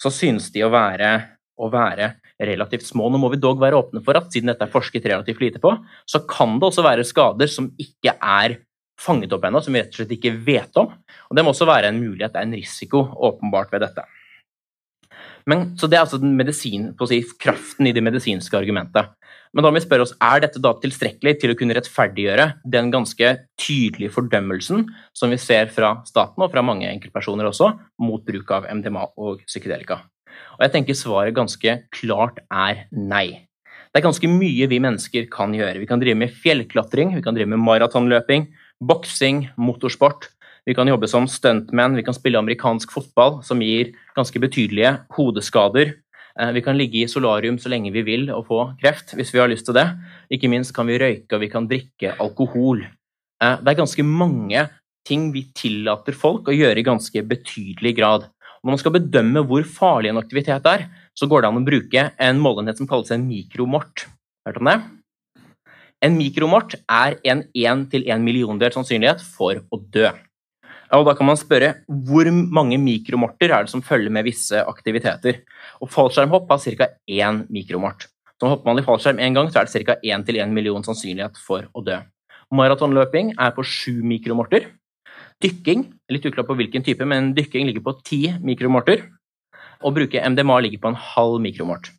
så 0.01 0.11
synes 0.13 0.49
de 0.53 0.63
å 0.65 0.71
være, 0.73 1.11
å 1.57 1.69
være 1.71 2.13
relativt 2.41 2.87
små. 2.87 3.09
Nå 3.09 3.19
må 3.21 3.29
vi 3.33 3.41
dog 3.41 3.59
være 3.61 3.77
åpne 3.77 4.01
for 4.05 4.17
at 4.17 4.31
siden 4.33 4.51
dette 4.51 4.65
er 4.65 4.73
forsket 4.73 5.05
relativt 5.09 5.41
lite 5.43 5.61
på, 5.61 5.73
så 6.09 6.23
kan 6.29 6.57
det 6.59 6.69
også 6.69 6.85
være 6.85 7.07
skader 7.07 7.51
som 7.51 7.69
ikke 7.81 8.15
er 8.17 8.59
fanget 9.01 9.33
opp 9.33 9.45
ennå, 9.47 9.61
som 9.63 9.73
vi 9.73 9.81
rett 9.81 9.93
og 9.93 10.01
slett 10.01 10.15
ikke 10.17 10.33
vet 10.45 10.77
om. 10.77 10.91
Og 11.29 11.37
Det 11.37 11.45
må 11.45 11.53
også 11.53 11.69
være 11.69 11.89
en 11.89 12.01
mulighet, 12.01 12.37
en 12.37 12.57
risiko 12.57 13.03
åpenbart 13.29 13.73
ved 13.73 13.85
dette. 13.87 14.05
Men, 15.49 15.71
så 15.77 15.87
Det 15.87 15.97
er 15.97 16.05
altså 16.05 16.19
medisin, 16.21 16.91
si, 17.07 17.21
kraften 17.39 17.87
i 17.87 17.93
det 17.95 18.03
medisinske 18.03 18.57
argumentet. 18.57 19.11
Men 19.51 19.65
da 19.65 19.71
må 19.71 19.75
vi 19.75 19.83
spørre 19.83 20.05
oss, 20.05 20.13
er 20.23 20.43
dette 20.43 20.61
da 20.63 20.71
tilstrekkelig 20.79 21.33
til 21.41 21.51
å 21.51 21.57
kunne 21.59 21.75
rettferdiggjøre 21.75 22.47
den 22.71 22.91
ganske 22.93 23.33
tydelige 23.59 24.13
fordømmelsen 24.15 24.85
som 25.17 25.33
vi 25.33 25.39
ser 25.41 25.67
fra 25.75 25.97
staten 26.07 26.45
og 26.45 26.53
fra 26.53 26.63
mange 26.63 26.87
enkeltpersoner 26.87 27.49
også, 27.49 27.73
mot 27.99 28.23
bruk 28.23 28.53
av 28.55 28.69
MDMA 28.71 29.09
og 29.19 29.43
psykedelika? 29.49 29.99
Og 30.55 30.65
jeg 30.65 30.73
tenker 30.75 30.97
svaret 30.97 31.35
ganske 31.35 31.77
klart 31.91 32.39
er 32.47 32.85
nei. 32.95 33.47
Det 33.91 33.99
er 33.99 34.07
ganske 34.07 34.29
mye 34.31 34.69
vi 34.71 34.79
mennesker 34.79 35.25
kan 35.31 35.51
gjøre. 35.55 35.81
Vi 35.83 35.87
kan 35.89 35.99
drive 35.99 36.15
med 36.21 36.31
fjellklatring, 36.31 37.11
vi 37.17 37.23
kan 37.25 37.35
drive 37.35 37.51
med 37.51 37.59
maratonløping, 37.59 38.47
boksing, 38.79 39.49
motorsport. 39.59 40.29
Vi 40.65 40.75
kan 40.77 40.87
jobbe 40.87 41.07
som 41.09 41.25
stuntman, 41.25 41.95
vi 41.97 42.03
kan 42.05 42.13
spille 42.13 42.37
amerikansk 42.37 42.91
fotball, 42.93 43.39
som 43.43 43.61
gir 43.65 43.95
ganske 44.13 44.41
betydelige 44.41 44.93
hodeskader. 45.17 45.95
Eh, 46.39 46.51
vi 46.53 46.61
kan 46.61 46.77
ligge 46.77 47.01
i 47.01 47.09
solarium 47.09 47.57
så 47.59 47.71
lenge 47.73 47.91
vi 47.95 48.03
vil 48.05 48.29
og 48.29 48.45
få 48.49 48.59
kreft, 48.81 49.15
hvis 49.17 49.33
vi 49.33 49.41
har 49.41 49.49
lyst 49.49 49.65
til 49.65 49.77
det. 49.79 49.87
Ikke 50.29 50.51
minst 50.51 50.75
kan 50.75 50.85
vi 50.87 50.99
røyke 51.01 51.33
og 51.33 51.41
vi 51.41 51.49
kan 51.49 51.65
drikke 51.69 52.13
alkohol. 52.21 52.85
Eh, 53.41 53.57
det 53.57 53.73
er 53.73 53.81
ganske 53.81 54.05
mange 54.05 54.67
ting 55.07 55.31
vi 55.33 55.47
tillater 55.57 56.13
folk 56.13 56.45
å 56.45 56.55
gjøre 56.55 56.77
i 56.77 56.85
ganske 56.85 57.25
betydelig 57.25 57.97
grad. 57.97 58.29
Når 58.61 58.75
man 58.75 58.81
skal 58.83 58.93
bedømme 58.93 59.41
hvor 59.49 59.65
farlig 59.65 60.11
en 60.11 60.21
aktivitet 60.21 60.67
er, 60.69 60.85
så 61.17 61.25
går 61.25 61.41
det 61.41 61.49
an 61.49 61.61
å 61.63 61.65
bruke 61.65 62.09
en 62.21 62.41
målenhet 62.41 62.77
som 62.77 62.89
kalles 62.89 63.09
en 63.09 63.25
mikromort. 63.25 64.05
Hørt 64.45 64.61
om 64.61 64.69
det? 64.69 64.79
En 66.05 66.17
mikromort 66.17 66.77
er 66.85 67.17
en 67.25 67.47
1 67.57 67.87
til 67.89 68.05
1 68.05 68.21
milliondel 68.21 68.73
sannsynlighet 68.73 69.25
for 69.25 69.57
å 69.73 69.81
dø. 69.89 70.11
Og 70.91 71.05
da 71.07 71.13
kan 71.15 71.27
man 71.29 71.39
spørre 71.39 71.73
hvor 71.87 72.27
mange 72.31 72.79
mikromorter 72.81 73.53
er 73.53 73.63
det 73.65 73.71
som 73.71 73.83
følger 73.85 74.11
med 74.11 74.27
visse 74.27 74.59
aktiviteter. 74.59 75.39
Og 75.79 75.91
fallskjermhopp 75.91 76.51
har 76.51 76.59
ca. 76.59 76.89
én 77.07 77.45
mikromort. 77.49 78.09
Så 78.41 78.49
hopper 78.49 78.71
man 78.71 78.81
i 78.81 78.83
fallskjerm 78.85 79.21
én 79.21 79.37
gang, 79.37 79.47
så 79.51 79.61
er 79.61 79.69
det 79.69 79.85
ca. 79.85 79.95
1 80.03 80.25
til 80.27 80.41
1 80.41 80.51
million 80.51 80.83
sannsynlighet 80.83 81.39
for 81.39 81.69
å 81.73 81.83
dø. 81.85 81.99
Maratonløping 82.51 83.35
er 83.39 83.55
på 83.55 83.63
7 83.63 84.01
mikromorter. 84.03 84.67
Dykking, 85.41 85.85
litt 86.11 86.25
uklart 86.27 86.49
på 86.49 86.57
hvilken 86.59 86.83
type, 86.83 87.05
men 87.07 87.31
dykking 87.37 87.69
ligger 87.69 87.85
på 87.85 87.95
10 88.03 88.41
mikromorter. 88.43 89.07
Å 89.81 89.93
bruke 89.95 90.21
MDMA 90.21 90.59
ligger 90.65 90.81
på 90.83 90.91
en 90.91 90.99
halv 90.99 91.39
mikromort. 91.41 91.93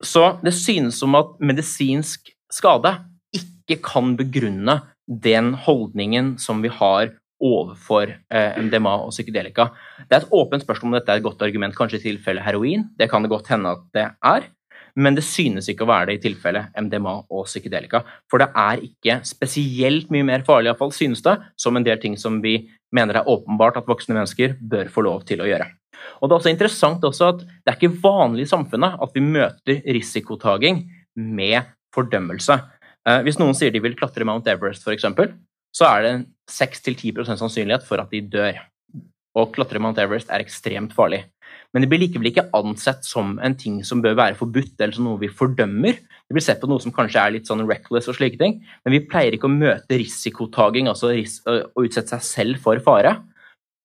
Så 0.00 0.38
det 0.44 0.54
synes 0.56 1.00
som 1.02 1.16
at 1.18 1.34
medisinsk 1.42 2.30
skade 2.52 2.94
ikke 3.36 3.80
kan 3.84 4.14
begrunne 4.16 4.78
den 5.10 5.52
holdningen 5.66 6.36
som 6.38 6.62
vi 6.62 6.70
har 6.72 7.10
overfor 7.40 8.12
eh, 8.12 8.60
MDMA 8.60 8.94
og 9.06 9.12
psykedelika. 9.14 9.70
Det 10.06 10.16
er 10.16 10.24
et 10.24 10.32
åpent 10.36 10.64
spørsmål 10.64 10.90
om 10.90 10.96
dette 10.98 11.12
er 11.14 11.20
et 11.20 11.26
godt 11.26 11.42
argument, 11.46 11.76
kanskje 11.76 12.00
i 12.00 12.06
tilfelle 12.10 12.44
heroin. 12.44 12.88
Det 12.98 13.10
kan 13.10 13.24
det 13.24 13.32
godt 13.32 13.50
hende 13.52 13.74
at 13.76 13.84
det 13.96 14.06
er, 14.06 14.48
men 14.98 15.16
det 15.16 15.24
synes 15.26 15.68
ikke 15.70 15.86
å 15.86 15.90
være 15.90 16.10
det 16.10 16.18
i 16.18 16.22
tilfelle 16.28 16.66
MDMA 16.74 17.14
og 17.30 17.46
psykedelika. 17.46 18.02
For 18.30 18.42
det 18.42 18.50
er 18.58 18.82
ikke 18.86 19.20
spesielt 19.28 20.10
mye 20.12 20.26
mer 20.26 20.44
farlig, 20.46 20.70
iallfall 20.70 20.94
synes 20.94 21.22
det, 21.26 21.36
som 21.60 21.78
en 21.78 21.86
del 21.86 22.00
ting 22.02 22.16
som 22.20 22.40
vi 22.44 22.58
mener 22.94 23.20
er 23.20 23.28
åpenbart 23.30 23.78
at 23.80 23.88
voksne 23.88 24.16
mennesker 24.16 24.56
bør 24.60 24.90
få 24.92 25.06
lov 25.06 25.22
til 25.28 25.42
å 25.42 25.48
gjøre. 25.48 25.68
Og 26.20 26.28
Det 26.28 26.34
er 26.34 26.38
også 26.38 26.52
interessant 26.52 27.04
også 27.04 27.28
at 27.34 27.44
det 27.44 27.70
er 27.70 27.78
ikke 27.78 28.02
vanlig 28.02 28.46
i 28.46 28.50
samfunnet 28.50 28.98
at 29.04 29.14
vi 29.14 29.24
møter 29.24 29.82
risikotaking 29.84 30.82
med 31.16 31.70
fordømmelse. 31.94 32.56
Eh, 33.08 33.22
hvis 33.26 33.38
noen 33.40 33.56
sier 33.56 33.72
de 33.72 33.82
vil 33.82 33.96
klatre 33.98 34.26
Mount 34.28 34.48
Everest, 34.50 34.86
f.eks., 34.86 35.06
så 35.76 35.86
er 35.88 36.06
det 36.06 36.14
6-10% 36.50 37.38
sannsynlighet 37.38 37.86
for 37.86 38.02
at 38.02 38.10
de 38.12 38.22
dør. 38.26 38.58
Og 39.38 39.52
klatre 39.54 39.78
Mount 39.82 40.00
Everest 40.02 40.30
er 40.32 40.42
ekstremt 40.42 40.94
farlig. 40.96 41.22
Men 41.70 41.84
det 41.84 41.90
blir 41.90 42.02
likevel 42.02 42.30
ikke 42.32 42.48
ansett 42.56 43.06
som 43.06 43.36
en 43.42 43.54
ting 43.58 43.78
som 43.86 44.02
bør 44.02 44.16
være 44.18 44.38
forbudt, 44.38 44.74
eller 44.78 44.94
som 44.96 45.06
noe 45.06 45.20
vi 45.22 45.30
fordømmer. 45.30 45.98
Det 46.02 46.34
blir 46.34 46.44
sett 46.44 46.60
på 46.62 46.70
noe 46.70 46.82
som 46.82 46.94
kanskje 46.94 47.22
er 47.22 47.34
litt 47.36 47.50
sånn 47.50 47.62
reckless 47.66 48.10
og 48.10 48.18
slike 48.18 48.38
ting, 48.40 48.58
men 48.84 48.94
vi 48.94 49.02
pleier 49.06 49.34
ikke 49.34 49.48
å 49.50 49.54
møte 49.54 49.98
risikotaking, 49.98 50.90
altså 50.90 51.12
ris 51.14 51.38
å 51.46 51.84
utsette 51.84 52.18
seg 52.18 52.26
selv 52.26 52.62
for 52.62 52.82
fare, 52.82 53.16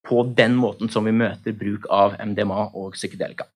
på 0.06 0.22
den 0.38 0.58
måten 0.58 0.90
som 0.94 1.06
vi 1.06 1.14
møter 1.18 1.58
bruk 1.58 1.88
av 1.94 2.18
MDMA 2.22 2.68
og 2.78 2.94
psykedelika. 2.98 3.48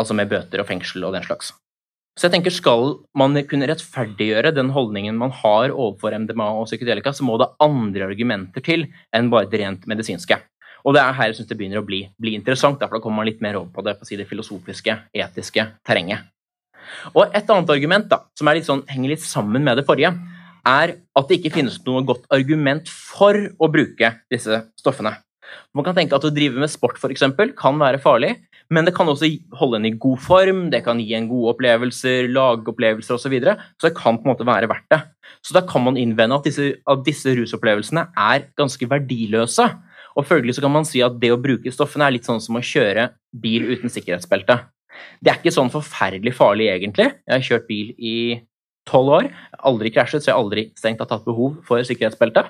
Altså 0.00 0.16
med 0.16 0.30
bøter 0.32 0.62
og 0.62 0.68
fengsel 0.68 1.04
og 1.04 1.12
den 1.16 1.24
slags. 1.26 1.52
Så 2.12 2.26
jeg 2.26 2.34
tenker 2.34 2.52
Skal 2.52 2.98
man 3.16 3.36
kunne 3.48 3.68
rettferdiggjøre 3.70 4.52
den 4.54 4.72
holdningen 4.74 5.16
man 5.16 5.32
har 5.32 5.72
overfor 5.72 6.12
MDMA 6.12 6.50
og 6.58 6.68
psykedelika, 6.68 7.12
så 7.16 7.24
må 7.24 7.38
det 7.40 7.48
andre 7.62 8.10
argumenter 8.10 8.64
til 8.64 8.86
enn 9.14 9.30
bare 9.32 9.48
det 9.48 9.62
rent 9.62 9.86
medisinske. 9.88 10.36
Og 10.84 10.96
det 10.96 11.00
er 11.00 11.14
her 11.16 11.30
jeg 11.30 11.38
synes 11.38 11.48
det 11.48 11.56
begynner 11.56 11.80
å 11.80 11.86
bli, 11.86 12.02
bli 12.20 12.34
interessant, 12.36 12.82
for 12.82 12.98
da 12.98 13.00
kommer 13.00 13.22
man 13.22 13.30
litt 13.30 13.40
mer 13.44 13.56
over 13.60 13.70
på 13.72 13.84
det, 13.86 13.96
på 13.96 14.08
si 14.08 14.18
det 14.18 14.26
filosofiske, 14.28 14.96
etiske 15.14 15.66
terrenget. 15.86 16.28
Og 17.14 17.30
Et 17.32 17.48
annet 17.48 17.70
argument 17.70 18.08
da, 18.10 18.24
som 18.36 18.50
litt 18.50 18.68
sånn, 18.68 18.84
henger 18.90 19.14
litt 19.14 19.24
sammen 19.24 19.64
med 19.64 19.78
det 19.78 19.86
forrige, 19.88 20.12
er 20.68 20.96
at 20.98 21.28
det 21.28 21.38
ikke 21.38 21.54
finnes 21.54 21.78
noe 21.86 22.02
godt 22.06 22.26
argument 22.34 22.90
for 22.90 23.38
å 23.56 23.70
bruke 23.72 24.12
disse 24.30 24.60
stoffene. 24.78 25.14
Man 25.72 25.84
kan 25.86 25.96
tenke 25.96 26.16
at 26.16 26.24
Å 26.24 26.32
drive 26.34 26.60
med 26.60 26.70
sport 26.70 26.98
for 27.00 27.12
eksempel, 27.14 27.54
kan 27.56 27.78
være 27.80 28.02
farlig, 28.02 28.36
men 28.72 28.86
det 28.88 28.94
kan 28.96 29.08
også 29.10 29.28
holde 29.58 29.78
en 29.80 29.88
i 29.88 29.94
god 30.00 30.20
form, 30.24 30.62
det 30.72 30.82
kan 30.86 31.00
gi 31.02 31.12
en 31.16 31.28
gode 31.30 31.52
opplevelser, 31.52 32.30
lage 32.32 32.72
opplevelser 32.72 33.18
osv. 33.18 33.26
Så, 33.26 33.32
videre, 33.32 33.56
så 33.76 33.88
det 33.88 33.96
kan 33.98 34.18
på 34.18 34.26
en 34.26 34.32
måte 34.32 34.48
være 34.48 34.70
verdt 34.70 34.88
det. 34.92 35.00
Så 35.44 35.56
da 35.56 35.62
kan 35.68 35.84
man 35.84 35.98
innvende 36.00 36.38
at 36.38 36.46
disse, 36.48 36.72
at 36.80 37.02
disse 37.06 37.34
rusopplevelsene 37.36 38.06
er 38.18 38.46
ganske 38.58 38.88
verdiløse. 38.88 39.66
Og 40.16 40.28
følgelig 40.28 40.56
så 40.56 40.64
kan 40.64 40.74
man 40.74 40.88
si 40.88 41.02
at 41.04 41.18
det 41.20 41.32
å 41.32 41.40
bruke 41.40 41.72
stoffene 41.72 42.08
er 42.08 42.16
litt 42.16 42.28
sånn 42.28 42.40
som 42.44 42.58
å 42.58 42.64
kjøre 42.64 43.10
bil 43.42 43.68
uten 43.72 43.92
sikkerhetsbelte. 43.92 44.58
Det 45.22 45.32
er 45.32 45.40
ikke 45.40 45.54
sånn 45.54 45.72
forferdelig 45.72 46.34
farlig, 46.36 46.68
egentlig. 46.72 47.08
Jeg 47.24 47.32
har 47.34 47.46
kjørt 47.46 47.68
bil 47.68 47.94
i 47.96 48.16
tolv 48.88 49.12
år. 49.18 49.28
Aldri 49.68 49.92
krasjet, 49.94 50.24
så 50.24 50.30
jeg 50.30 50.36
har 50.36 50.42
aldri 50.42 50.66
strengt 50.78 51.02
tatt 51.02 51.26
behov 51.26 51.60
for 51.66 51.82
sikkerhetsbelte. 51.86 52.44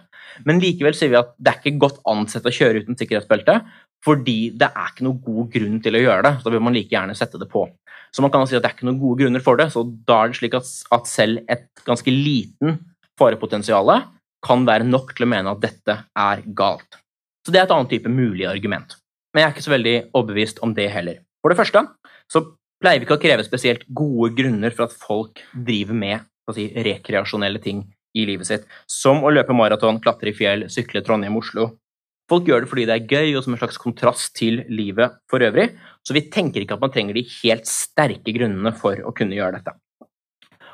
Men 0.48 0.62
likevel 0.62 0.96
sier 0.96 1.12
vi 1.12 1.20
at 1.20 1.34
det 1.38 1.52
er 1.52 1.60
ikke 1.60 1.82
godt 1.82 2.00
ansett 2.08 2.46
å 2.48 2.54
kjøre 2.54 2.84
uten 2.84 2.98
sikkerhetsbelte, 2.98 3.58
fordi 4.04 4.38
det 4.58 4.70
er 4.70 4.92
ikke 4.92 5.06
noe 5.06 5.20
god 5.22 5.50
grunn 5.52 5.82
til 5.84 5.98
å 5.98 6.02
gjøre 6.02 6.24
det. 6.28 6.32
Så 6.38 6.48
da 6.48 6.54
vil 6.54 6.64
man 6.64 6.76
like 6.76 6.94
gjerne 6.94 7.16
sette 7.18 7.40
det 7.40 7.50
på. 7.52 7.66
Så 8.12 8.24
man 8.24 8.32
kan 8.32 8.44
si 8.48 8.56
at 8.56 8.64
det 8.64 8.70
er 8.72 8.76
ikke 8.76 8.88
noen 8.88 9.00
gode 9.00 9.22
grunner 9.22 9.44
for 9.44 9.60
det, 9.60 9.70
så 9.72 9.84
da 10.08 10.22
er 10.22 10.32
det 10.32 10.40
slik 10.40 10.56
at, 10.58 10.68
at 10.92 11.08
selv 11.08 11.44
et 11.52 11.68
ganske 11.86 12.12
liten 12.12 12.80
farepotensial 13.20 13.92
kan 14.42 14.66
være 14.66 14.88
nok 14.88 15.14
til 15.14 15.26
å 15.26 15.30
mene 15.32 15.52
at 15.52 15.62
dette 15.62 15.96
er 16.18 16.42
galt. 16.56 16.98
Så 17.46 17.54
det 17.54 17.60
er 17.60 17.66
et 17.66 17.74
annet 17.74 17.92
type 17.94 18.10
mulig 18.10 18.46
argument. 18.48 18.96
Men 19.32 19.42
jeg 19.42 19.48
er 19.48 19.54
ikke 19.54 19.64
så 19.64 19.72
veldig 19.72 19.94
overbevist 20.12 20.60
om 20.64 20.74
det 20.76 20.90
heller. 20.92 21.22
For 21.42 21.52
det 21.52 21.58
første 21.58 21.86
så 22.30 22.44
pleier 22.82 23.00
vi 23.00 23.06
ikke 23.06 23.18
å 23.18 23.22
kreve 23.22 23.46
spesielt 23.46 23.84
gode 23.94 24.32
grunner 24.38 24.74
for 24.74 24.88
at 24.88 24.96
folk 24.96 25.42
driver 25.54 25.96
med 25.96 26.24
si, 26.52 26.68
rekreasjonelle 26.84 27.62
ting 27.62 27.84
i 28.18 28.26
livet 28.28 28.48
sitt, 28.48 28.66
som 28.90 29.22
å 29.24 29.30
løpe 29.32 29.54
maraton, 29.56 30.00
klatre 30.02 30.32
i 30.32 30.36
fjell, 30.36 30.66
sykle 30.72 31.00
Trondheim-Oslo. 31.06 31.70
Folk 32.30 32.48
gjør 32.48 32.64
det 32.64 32.70
fordi 32.70 32.84
det 32.88 32.96
er 32.96 33.14
gøy 33.14 33.36
og 33.36 33.44
som 33.44 33.54
en 33.54 33.60
slags 33.60 33.80
kontrast 33.80 34.34
til 34.38 34.62
livet 34.72 35.16
for 35.30 35.44
øvrig, 35.44 35.70
så 36.04 36.16
vi 36.16 36.26
tenker 36.32 36.64
ikke 36.64 36.76
at 36.76 36.84
man 36.84 36.92
trenger 36.92 37.16
de 37.16 37.24
helt 37.40 37.68
sterke 37.68 38.34
grunnene 38.34 38.74
for 38.78 39.00
å 39.00 39.14
kunne 39.16 39.36
gjøre 39.38 39.58
dette. 39.58 39.74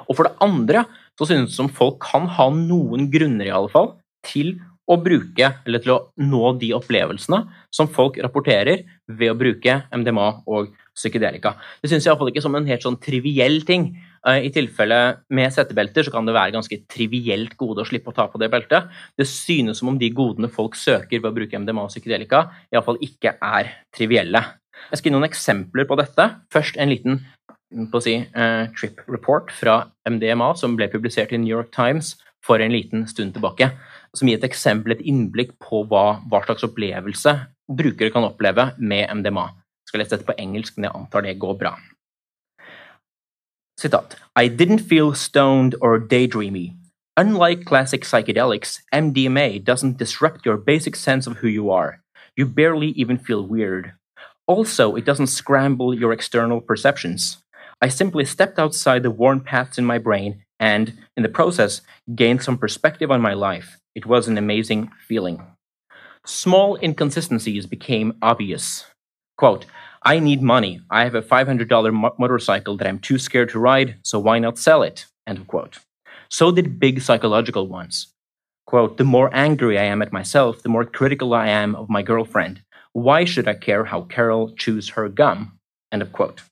Og 0.08 0.16
for 0.16 0.28
det 0.28 0.38
andre 0.44 0.84
så 1.18 1.28
synes 1.28 1.52
det 1.52 1.58
som 1.58 1.70
folk 1.72 2.00
kan 2.04 2.28
ha 2.38 2.48
noen 2.54 3.08
grunner 3.12 3.48
i 3.48 3.54
alle 3.54 3.72
fall 3.72 3.94
til 4.26 4.56
å 4.88 4.96
bruke, 5.02 5.50
eller 5.68 5.82
til 5.84 5.92
å 5.92 6.02
nå 6.24 6.54
de 6.60 6.70
opplevelsene 6.76 7.42
som 7.74 7.90
folk 7.92 8.16
rapporterer 8.24 8.86
ved 9.18 9.32
å 9.32 9.36
bruke 9.36 9.82
MDMA 9.92 10.28
og 10.48 10.70
psykedelika. 10.98 11.54
Det 11.80 11.90
synes 11.90 12.04
jeg 12.04 12.12
iallfall 12.12 12.32
ikke 12.32 12.44
som 12.44 12.58
en 12.58 12.68
helt 12.68 12.84
sånn 12.84 12.98
triviell 13.02 13.62
ting. 13.68 13.88
Eh, 14.26 14.48
I 14.48 14.52
tilfelle 14.54 15.00
med 15.34 15.54
settebelter 15.54 16.06
så 16.06 16.14
kan 16.14 16.28
det 16.28 16.36
være 16.36 16.56
ganske 16.56 16.80
trivielt 16.90 17.56
gode 17.60 17.84
å 17.84 17.88
slippe 17.88 18.12
å 18.12 18.16
ta 18.16 18.28
på 18.30 18.40
det 18.42 18.50
beltet. 18.52 18.90
Det 19.18 19.28
synes 19.30 19.80
som 19.80 19.92
om 19.92 19.98
de 20.00 20.10
godene 20.14 20.50
folk 20.52 20.78
søker 20.78 21.22
ved 21.22 21.30
å 21.30 21.36
bruke 21.36 21.58
MDMA 21.58 21.86
og 21.86 21.94
psykedelika, 21.94 22.48
iallfall 22.74 23.00
ikke 23.04 23.36
er 23.38 23.72
trivielle. 23.94 24.44
Jeg 24.88 25.00
skal 25.00 25.10
gi 25.10 25.16
noen 25.16 25.28
eksempler 25.28 25.88
på 25.88 25.98
dette. 25.98 26.30
Først 26.54 26.78
en 26.78 26.92
liten 26.92 27.20
si, 28.00 28.14
uh, 28.16 28.64
trip 28.78 29.02
report 29.08 29.50
fra 29.52 29.82
MDMA 30.08 30.54
som 30.56 30.76
ble 30.78 30.88
publisert 30.88 31.34
i 31.34 31.40
New 31.40 31.50
York 31.50 31.72
Times 31.74 32.16
for 32.44 32.62
en 32.62 32.72
liten 32.72 33.06
stund 33.10 33.34
tilbake. 33.34 33.70
Som 34.16 34.30
gir 34.30 34.38
et 34.38 34.48
eksempel, 34.48 34.94
et 34.94 35.04
innblikk 35.04 35.58
på 35.60 35.84
hva, 35.90 36.20
hva 36.30 36.42
slags 36.46 36.64
opplevelse 36.64 37.34
brukere 37.68 38.12
kan 38.14 38.24
oppleve 38.24 38.70
med 38.78 39.10
MDMA. 39.18 39.50
Skal 39.88 40.02
lese 40.02 40.12
dette 40.12 40.28
på 40.28 40.36
engelsk, 40.36 40.76
men 40.76 40.84
jeg 40.84 40.94
antar 40.94 41.24
det 41.24 41.38
går 41.40 41.54
bra. 41.56 41.78
Citat, 43.80 44.18
I 44.36 44.48
didn't 44.48 44.84
feel 44.88 45.14
stoned 45.14 45.74
or 45.80 45.98
daydreamy. 45.98 46.74
Unlike 47.16 47.64
classic 47.64 48.02
psychedelics, 48.04 48.80
MDMA 48.92 49.64
doesn't 49.64 49.98
disrupt 49.98 50.44
your 50.44 50.56
basic 50.56 50.94
sense 50.94 51.26
of 51.26 51.38
who 51.38 51.48
you 51.48 51.70
are. 51.70 52.02
You 52.36 52.46
barely 52.46 52.88
even 52.96 53.18
feel 53.18 53.46
weird. 53.46 53.92
Also, 54.46 54.94
it 54.94 55.04
doesn't 55.04 55.28
scramble 55.28 55.94
your 55.94 56.12
external 56.12 56.60
perceptions. 56.60 57.38
I 57.80 57.88
simply 57.88 58.24
stepped 58.24 58.58
outside 58.58 59.02
the 59.02 59.10
worn 59.10 59.40
paths 59.40 59.78
in 59.78 59.84
my 59.84 59.98
brain 59.98 60.44
and, 60.60 60.92
in 61.16 61.22
the 61.22 61.28
process, 61.28 61.80
gained 62.14 62.42
some 62.42 62.58
perspective 62.58 63.10
on 63.10 63.20
my 63.20 63.34
life. 63.34 63.78
It 63.94 64.06
was 64.06 64.28
an 64.28 64.38
amazing 64.38 64.90
feeling. 65.06 65.42
Small 66.26 66.76
inconsistencies 66.82 67.66
became 67.66 68.14
obvious. 68.20 68.84
Quote, 69.38 69.66
I 70.02 70.18
need 70.18 70.42
money. 70.42 70.80
I 70.90 71.04
have 71.04 71.14
a 71.14 71.22
$500 71.22 71.92
mo- 71.92 72.14
motorcycle 72.18 72.76
that 72.76 72.88
I'm 72.88 72.98
too 72.98 73.18
scared 73.18 73.50
to 73.50 73.60
ride, 73.60 73.96
so 74.02 74.18
why 74.18 74.40
not 74.40 74.58
sell 74.58 74.82
it? 74.82 75.06
End 75.28 75.38
of 75.38 75.46
quote. 75.46 75.78
So 76.28 76.50
did 76.50 76.80
big 76.80 77.00
psychological 77.00 77.68
ones. 77.68 78.08
Quote, 78.66 78.98
the 78.98 79.04
more 79.04 79.30
angry 79.32 79.78
I 79.78 79.84
am 79.84 80.02
at 80.02 80.12
myself, 80.12 80.62
the 80.62 80.68
more 80.68 80.84
critical 80.84 81.34
I 81.34 81.48
am 81.48 81.76
of 81.76 81.88
my 81.88 82.02
girlfriend. 82.02 82.62
Why 82.92 83.24
should 83.24 83.46
I 83.46 83.54
care 83.54 83.84
how 83.84 84.02
Carol 84.02 84.52
chews 84.56 84.90
her 84.90 85.08
gum? 85.08 85.58
End 85.92 86.02
of 86.02 86.12
quote. 86.12 86.42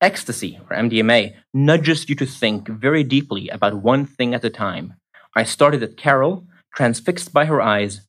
Ecstasy, 0.00 0.58
or 0.68 0.76
MDMA, 0.76 1.34
nudges 1.54 2.08
you 2.08 2.14
to 2.16 2.26
think 2.26 2.68
very 2.68 3.04
deeply 3.04 3.48
about 3.48 3.82
one 3.82 4.04
thing 4.04 4.34
at 4.34 4.44
a 4.44 4.50
time. 4.50 4.94
I 5.34 5.44
started 5.44 5.82
at 5.82 5.96
Carol, 5.96 6.44
transfixed 6.74 7.32
by 7.32 7.46
her 7.46 7.62
eyes. 7.62 8.02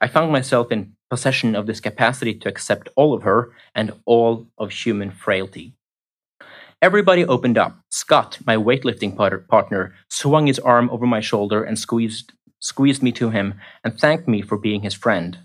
I 0.00 0.06
found 0.06 0.30
myself 0.30 0.70
in 0.70 0.92
possession 1.10 1.54
of 1.54 1.66
this 1.66 1.80
capacity 1.80 2.34
to 2.34 2.48
accept 2.48 2.88
all 2.96 3.14
of 3.14 3.22
her 3.22 3.52
and 3.74 3.92
all 4.04 4.46
of 4.58 4.70
human 4.70 5.10
frailty. 5.10 5.74
Everybody 6.80 7.24
opened 7.24 7.58
up. 7.58 7.80
Scott, 7.90 8.38
my 8.46 8.56
weightlifting 8.56 9.16
partner, 9.16 9.94
swung 10.08 10.46
his 10.46 10.60
arm 10.60 10.88
over 10.90 11.06
my 11.06 11.20
shoulder 11.20 11.64
and 11.64 11.76
squeezed, 11.78 12.32
squeezed 12.60 13.02
me 13.02 13.10
to 13.12 13.30
him 13.30 13.54
and 13.82 13.98
thanked 13.98 14.28
me 14.28 14.42
for 14.42 14.56
being 14.56 14.82
his 14.82 14.94
friend. 14.94 15.38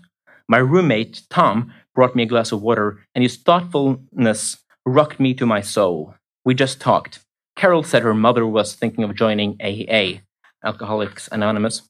My 0.48 0.58
roommate, 0.58 1.22
Tom, 1.30 1.72
brought 1.94 2.14
me 2.14 2.24
a 2.24 2.26
glass 2.26 2.52
of 2.52 2.62
water, 2.62 3.00
and 3.14 3.22
his 3.22 3.36
thoughtfulness 3.36 4.58
rocked 4.84 5.18
me 5.18 5.34
to 5.34 5.46
my 5.46 5.60
soul. 5.60 6.14
We 6.44 6.54
just 6.54 6.80
talked. 6.80 7.20
Carol 7.56 7.82
said 7.82 8.02
her 8.02 8.14
mother 8.14 8.46
was 8.46 8.74
thinking 8.74 9.04
of 9.04 9.14
joining 9.14 9.56
AA, 9.60 10.20
Alcoholics 10.64 11.28
Anonymous. 11.32 11.82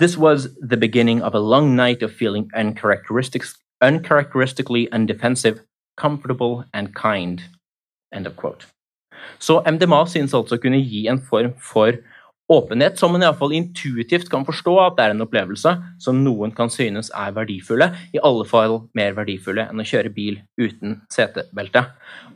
This 0.00 0.18
was 0.18 0.48
the 0.60 0.76
beginning 0.76 1.22
of 1.22 1.34
a 1.34 1.38
long 1.38 1.76
night 1.76 2.02
of 2.02 2.12
feeling 2.12 2.50
uncharacteristically 2.54 4.90
undefensive, 4.90 5.60
comfortable 5.96 6.64
and 6.74 6.92
kind. 6.96 7.44
End 8.12 8.26
of 8.26 8.36
quote. 8.36 8.66
Så 9.38 9.62
MDMA 9.62 10.04
synes 10.10 10.34
altså 10.34 10.58
å 10.58 10.62
kunne 10.62 10.82
gi 10.82 11.06
en 11.06 11.20
form 11.22 11.54
for 11.62 11.94
åpenhet, 12.50 12.98
som 13.00 13.14
man 13.14 13.22
iallfall 13.24 13.54
intuitivt 13.56 14.28
kan 14.32 14.44
forstå 14.44 14.74
at 14.82 14.98
det 14.98 15.06
er 15.06 15.14
en 15.14 15.24
opplevelse 15.24 15.70
som 16.02 16.18
noen 16.26 16.52
kan 16.56 16.72
synes 16.72 17.10
er 17.16 17.32
verdifulle, 17.36 17.88
i 18.12 18.20
alle 18.20 18.44
fall 18.48 18.82
mer 18.98 19.14
verdifulle 19.16 19.64
enn 19.70 19.80
å 19.80 19.86
kjøre 19.88 20.12
bil 20.12 20.36
uten 20.60 20.98
setebelte. 21.12 21.86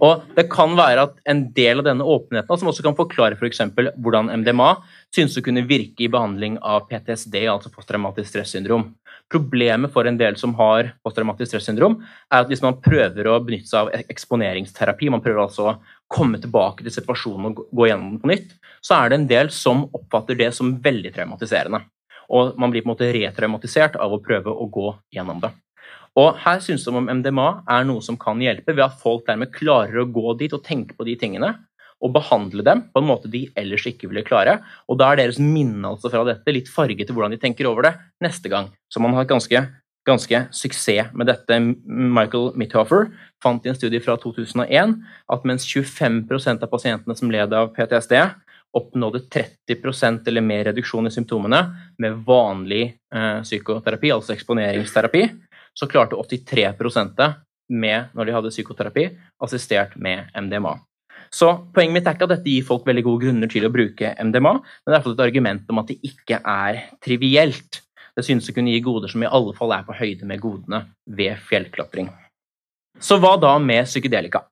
Og 0.00 0.24
Det 0.38 0.46
kan 0.52 0.76
være 0.78 1.08
at 1.08 1.18
en 1.28 1.48
del 1.52 1.82
av 1.82 1.90
denne 1.90 2.06
åpenheten 2.06 2.62
som 2.62 2.70
også 2.70 2.86
kan 2.86 2.96
forklare 2.96 3.36
f.eks. 3.36 3.60
For 3.74 3.90
hvordan 3.98 4.32
MDMA 4.40 4.70
synes 5.14 5.36
å 5.38 5.42
kunne 5.44 5.64
virke 5.68 6.04
i 6.04 6.10
behandling 6.12 6.58
av 6.60 6.86
PTSD, 6.88 7.40
altså 7.48 7.72
posttraumatisk 7.72 8.30
stressyndrom. 8.30 8.90
Problemet 9.32 9.92
for 9.92 10.08
en 10.08 10.16
del 10.20 10.36
som 10.40 10.54
har 10.58 10.92
posttraumatisk 11.04 11.52
stressyndrom, 11.52 11.98
er 12.32 12.42
at 12.42 12.50
hvis 12.50 12.64
man 12.64 12.78
prøver 12.84 13.28
å 13.28 13.38
benytte 13.44 13.70
seg 13.70 13.88
av 13.88 14.08
eksponeringsterapi, 14.14 15.10
man 15.12 15.24
prøver 15.24 15.44
altså 15.44 15.70
å 15.70 15.76
komme 16.12 16.40
tilbake 16.40 16.84
til 16.84 16.94
situasjonen 16.94 17.50
og 17.50 17.62
gå 17.68 17.88
gjennom 17.90 18.14
den 18.14 18.22
på 18.22 18.32
nytt, 18.32 18.52
så 18.84 18.98
er 18.98 19.10
det 19.10 19.18
en 19.18 19.30
del 19.30 19.52
som 19.52 19.86
oppfatter 19.86 20.38
det 20.38 20.52
som 20.56 20.76
veldig 20.84 21.12
traumatiserende. 21.16 21.82
Og 22.28 22.58
man 22.60 22.72
blir 22.72 22.84
på 22.84 22.90
en 22.90 22.94
måte 22.94 23.08
retraumatisert 23.14 23.96
av 24.00 24.12
å 24.12 24.20
prøve 24.24 24.52
å 24.52 24.68
gå 24.72 24.92
gjennom 25.16 25.40
det. 25.44 25.52
Og 26.18 26.34
her 26.42 26.60
synes 26.64 26.84
de 26.84 26.92
om 26.96 27.08
MDMA 27.20 27.48
er 27.70 27.84
noe 27.86 28.02
som 28.04 28.16
kan 28.20 28.40
hjelpe 28.42 28.74
ved 28.74 28.84
at 28.84 29.00
folk 29.00 29.26
dermed 29.28 29.52
klarer 29.54 30.02
å 30.02 30.08
gå 30.10 30.34
dit 30.40 30.52
og 30.56 30.64
tenke 30.66 30.96
på 30.98 31.06
de 31.06 31.14
tingene, 31.20 31.52
og 32.04 32.14
behandle 32.14 32.64
dem 32.66 32.84
på 32.92 33.02
en 33.02 33.08
måte 33.08 33.30
de 33.32 33.46
ellers 33.58 33.86
ikke 33.90 34.10
ville 34.10 34.24
klare. 34.26 34.58
Og 34.88 35.00
da 35.00 35.10
er 35.10 35.22
deres 35.22 35.40
minne 35.42 35.94
altså 35.94 36.10
fra 36.12 36.24
dette 36.28 36.54
litt 36.54 36.70
farget 36.70 37.08
til 37.08 37.16
hvordan 37.16 37.34
de 37.34 37.40
tenker 37.42 37.68
over 37.70 37.88
det 37.88 37.94
neste 38.24 38.50
gang. 38.52 38.70
Så 38.92 39.02
man 39.02 39.16
har 39.16 39.28
ganske, 39.28 39.64
ganske 40.06 40.42
suksess 40.54 41.14
med 41.14 41.30
dette. 41.30 41.60
Michael 41.86 42.52
Mithofer 42.58 43.08
fant 43.42 43.66
i 43.66 43.72
en 43.72 43.78
studie 43.78 44.02
fra 44.04 44.18
2001 44.20 44.94
at 45.34 45.48
mens 45.48 45.66
25% 45.66 46.62
av 46.62 46.70
pasientene 46.70 47.18
som 47.18 47.34
led 47.34 47.56
av 47.56 47.74
PTSD, 47.76 48.14
oppnådde 48.76 49.22
30% 49.32 50.28
eller 50.28 50.44
mer 50.44 50.66
reduksjon 50.68 51.08
i 51.08 51.12
symptomene 51.12 51.60
med 52.02 52.18
vanlig 52.26 52.82
eh, 53.14 53.40
psykoterapi, 53.40 54.10
altså 54.12 54.34
eksponeringsterapi, 54.34 55.22
så 55.72 55.88
klarte 55.88 56.18
83% 56.20 57.22
med, 57.68 58.12
når 58.12 58.28
de 58.28 58.36
hadde 58.36 58.52
psykoterapi, 58.52 59.08
assistert 59.44 59.96
med 59.96 60.28
MDMA. 60.36 60.76
Så 61.34 61.50
poenget 61.74 61.96
mitt 61.96 62.08
er 62.08 62.16
ikke 62.16 62.28
at 62.28 62.36
dette 62.36 62.50
gir 62.50 62.66
folk 62.66 62.86
veldig 62.88 63.04
gode 63.06 63.26
grunner 63.26 63.50
til 63.52 63.66
å 63.66 63.72
bruke 63.72 64.14
MDMA, 64.16 64.54
men 64.58 64.92
det 64.92 64.98
er 64.98 65.10
et 65.12 65.26
argument 65.26 65.72
om 65.72 65.82
at 65.82 65.90
det 65.90 65.98
ikke 66.06 66.40
er 66.40 66.80
trivielt. 67.04 67.82
Det 68.16 68.24
synes 68.26 68.48
å 68.50 68.54
kunne 68.56 68.72
gi 68.72 68.82
goder 68.82 69.12
som 69.12 69.22
i 69.22 69.30
alle 69.30 69.54
fall 69.56 69.74
er 69.76 69.84
på 69.86 69.96
høyde 69.98 70.26
med 70.28 70.42
godene 70.42 70.84
ved 71.18 71.38
fjellklatring. 71.48 72.08
Så 72.98 73.20
hva 73.22 73.36
da 73.38 73.52
med 73.62 73.86
psykedelika? 73.86 74.42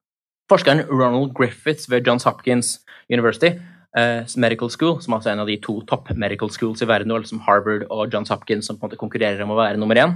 Forskeren 0.50 0.84
Ronald 0.86 1.32
Griffiths 1.34 1.88
ved 1.90 2.06
Johns 2.06 2.28
Hopkins 2.28 2.76
University 3.10 3.56
uh, 3.98 4.22
Medical 4.38 4.70
School, 4.70 5.00
som 5.02 5.16
altså 5.16 5.32
er 5.32 5.34
en 5.34 5.42
av 5.42 5.50
de 5.50 5.58
to 5.62 5.80
topp 5.90 6.12
medical 6.14 6.52
schools 6.54 6.84
i 6.84 6.86
verden, 6.86 7.10
som 7.26 7.42
Harvard 7.48 7.88
og 7.90 8.14
Johns 8.14 8.30
Hopkins, 8.30 8.68
som 8.68 8.78
på 8.78 8.86
en 8.86 8.92
måte 8.92 9.00
konkurrerer 9.00 9.42
om 9.42 9.56
å 9.56 9.58
være 9.58 9.80
nummer 9.82 9.98
én, 9.98 10.14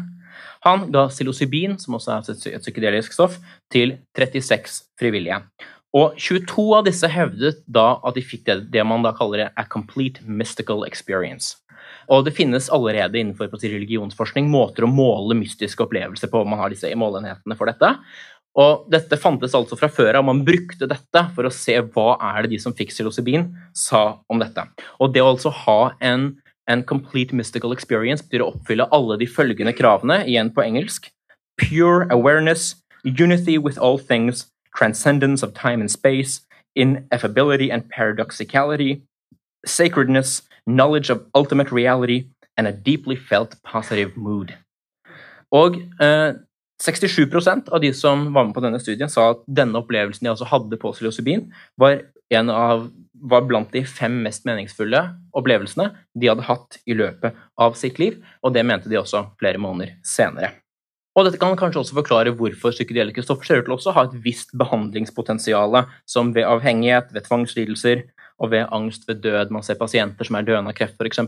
han 0.66 0.87
ga 0.92 1.07
psilocybin, 1.09 1.79
som 1.81 1.96
også 1.96 2.12
er 2.12 2.31
et 2.53 2.62
psykedelisk 2.62 3.14
stoff, 3.16 3.38
til 3.73 3.96
36 4.18 4.83
frivillige. 5.01 5.40
Og 5.96 6.14
22 6.18 6.66
av 6.76 6.85
disse 6.87 7.09
hevdet 7.11 7.64
da 7.66 7.96
at 8.07 8.14
de 8.14 8.22
fikk 8.22 8.44
det, 8.46 8.59
det 8.74 8.85
man 8.87 9.03
da 9.03 9.11
kaller 9.16 9.48
a 9.50 9.64
complete 9.66 10.22
mystical 10.26 10.85
experience. 10.87 11.57
Og 12.11 12.24
det 12.26 12.35
finnes 12.37 12.68
allerede 12.70 13.18
innenfor 13.18 13.50
religionsforskning 13.50 14.48
måter 14.50 14.87
å 14.87 14.90
måle 14.90 15.35
mystiske 15.38 15.83
opplevelser 15.83 16.31
på. 16.31 16.44
Man 16.46 16.61
har 16.62 16.70
disse 16.70 16.90
målenhetene 16.98 17.57
for 17.59 17.70
dette. 17.70 17.94
Og 18.59 18.87
dette 18.90 19.18
fantes 19.18 19.55
altså 19.55 19.79
fra 19.79 19.90
før 19.90 20.18
av. 20.18 20.26
Man 20.26 20.44
brukte 20.46 20.88
dette 20.90 21.24
for 21.35 21.46
å 21.46 21.55
se 21.55 21.76
hva 21.94 22.16
er 22.33 22.44
det 22.44 22.55
de 22.55 22.61
som 22.62 22.74
fikk 22.74 22.90
psilocybin, 22.94 23.48
sa 23.74 24.20
om 24.31 24.42
dette. 24.42 24.66
Og 24.98 25.14
det 25.14 25.22
å 25.22 25.31
altså 25.35 25.53
ha 25.64 25.81
en, 26.03 26.33
en 26.70 26.83
complete 26.87 27.37
mystical 27.37 27.74
experience 27.74 28.26
betyr 28.26 28.46
å 28.46 28.53
oppfylle 28.55 28.88
alle 28.94 29.18
de 29.22 29.31
følgende 29.31 29.74
kravene, 29.79 30.22
igjen 30.26 30.50
på 30.55 30.66
engelsk. 30.66 31.11
Pure 31.62 32.09
awareness, 32.11 32.74
unity 33.05 33.59
with 33.59 33.79
all 33.79 33.98
things, 33.98 34.48
transcendence 34.77 35.43
of 35.43 35.55
time 35.55 35.81
and 35.81 35.91
space, 35.91 36.41
ineffability 36.77 37.73
and 37.73 37.89
paradoxicality, 37.89 39.03
sacredness, 39.67 40.43
knowledge 40.67 41.11
of 41.11 41.27
ultimate 41.35 41.73
reality, 41.73 42.27
and 42.57 42.67
a 42.67 42.73
deeply 42.73 43.17
felt 43.17 43.57
positive 43.63 44.17
mood. 44.17 44.53
Og 45.51 45.77
eh, 46.01 46.35
67% 46.83 47.69
av 47.69 47.81
de 47.81 47.93
som 47.95 48.33
var 48.33 48.47
med 48.47 48.55
på 48.55 48.63
denne 48.65 48.81
studien, 48.81 49.11
sa 49.11 49.33
at 49.35 49.43
denne 49.47 49.81
opplevelsen 49.83 50.25
de 50.25 50.33
også 50.33 50.49
hadde 50.49 50.79
på 50.81 50.93
psilocybin, 50.95 51.49
var, 51.81 52.01
av, 52.41 52.87
var 53.13 53.45
blant 53.49 53.73
de 53.75 53.83
fem 53.85 54.21
mest 54.25 54.47
meningsfulle 54.49 55.03
opplevelsene 55.37 55.91
de 56.17 56.31
hadde 56.31 56.47
hatt 56.49 56.81
i 56.89 56.97
løpet 56.97 57.37
av 57.61 57.77
sitt 57.79 58.01
liv, 58.01 58.21
og 58.41 58.55
det 58.57 58.65
mente 58.67 58.93
de 58.93 59.01
også 59.01 59.27
flere 59.43 59.61
måneder 59.61 59.99
senere. 60.07 60.55
Og 61.18 61.27
dette 61.27 61.40
kan 61.42 61.57
kanskje 61.59 61.83
også 61.83 61.96
forklare 61.96 62.33
hvorfor 62.38 62.75
psykedeliske 62.75 63.25
stoffer 63.27 63.49
ser 63.49 63.62
ut 63.62 63.70
til 63.70 63.90
å 63.90 63.96
ha 63.96 64.07
et 64.07 64.16
visst 64.23 64.53
behandlingspotensial, 64.59 65.81
som 66.07 66.31
ved 66.37 66.46
avhengighet, 66.46 67.11
ved 67.14 67.27
tvangslidelser 67.27 68.05
og 68.40 68.53
ved 68.55 68.70
angst 68.73 69.09
ved 69.09 69.20
død. 69.25 69.51
Man 69.53 69.64
ser 69.66 69.79
pasienter 69.81 70.27
som 70.27 70.38
er 70.38 70.46
døende 70.46 70.73
av 70.73 70.79
kreft, 70.79 70.96
f.eks., 71.01 71.20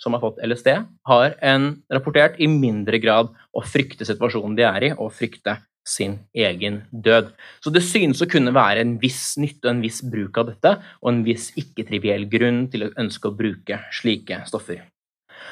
som 0.00 0.14
har 0.14 0.22
fått 0.22 0.40
LSD, 0.46 0.70
har 1.10 1.36
en 1.44 1.70
rapportert 1.92 2.38
i 2.38 2.48
mindre 2.50 3.00
grad 3.02 3.32
å 3.52 3.64
frykte 3.66 4.06
situasjonen 4.06 4.56
de 4.58 4.66
er 4.68 4.88
i, 4.90 4.92
og 4.94 5.12
frykte 5.18 5.58
sin 5.84 6.16
egen 6.32 6.80
død. 6.90 7.34
Så 7.60 7.72
det 7.74 7.82
synes 7.84 8.22
å 8.24 8.28
kunne 8.30 8.54
være 8.56 8.80
en 8.80 8.94
viss 9.02 9.34
nytte 9.36 9.66
og 9.66 9.74
en 9.74 9.82
viss 9.84 10.00
bruk 10.00 10.38
av 10.40 10.48
dette, 10.52 10.76
og 11.02 11.10
en 11.10 11.24
viss 11.26 11.50
ikke-triviell 11.60 12.24
grunn 12.32 12.64
til 12.72 12.86
å 12.86 12.92
ønske 13.02 13.28
å 13.28 13.36
bruke 13.36 13.82
slike 13.92 14.40
stoffer. 14.48 14.80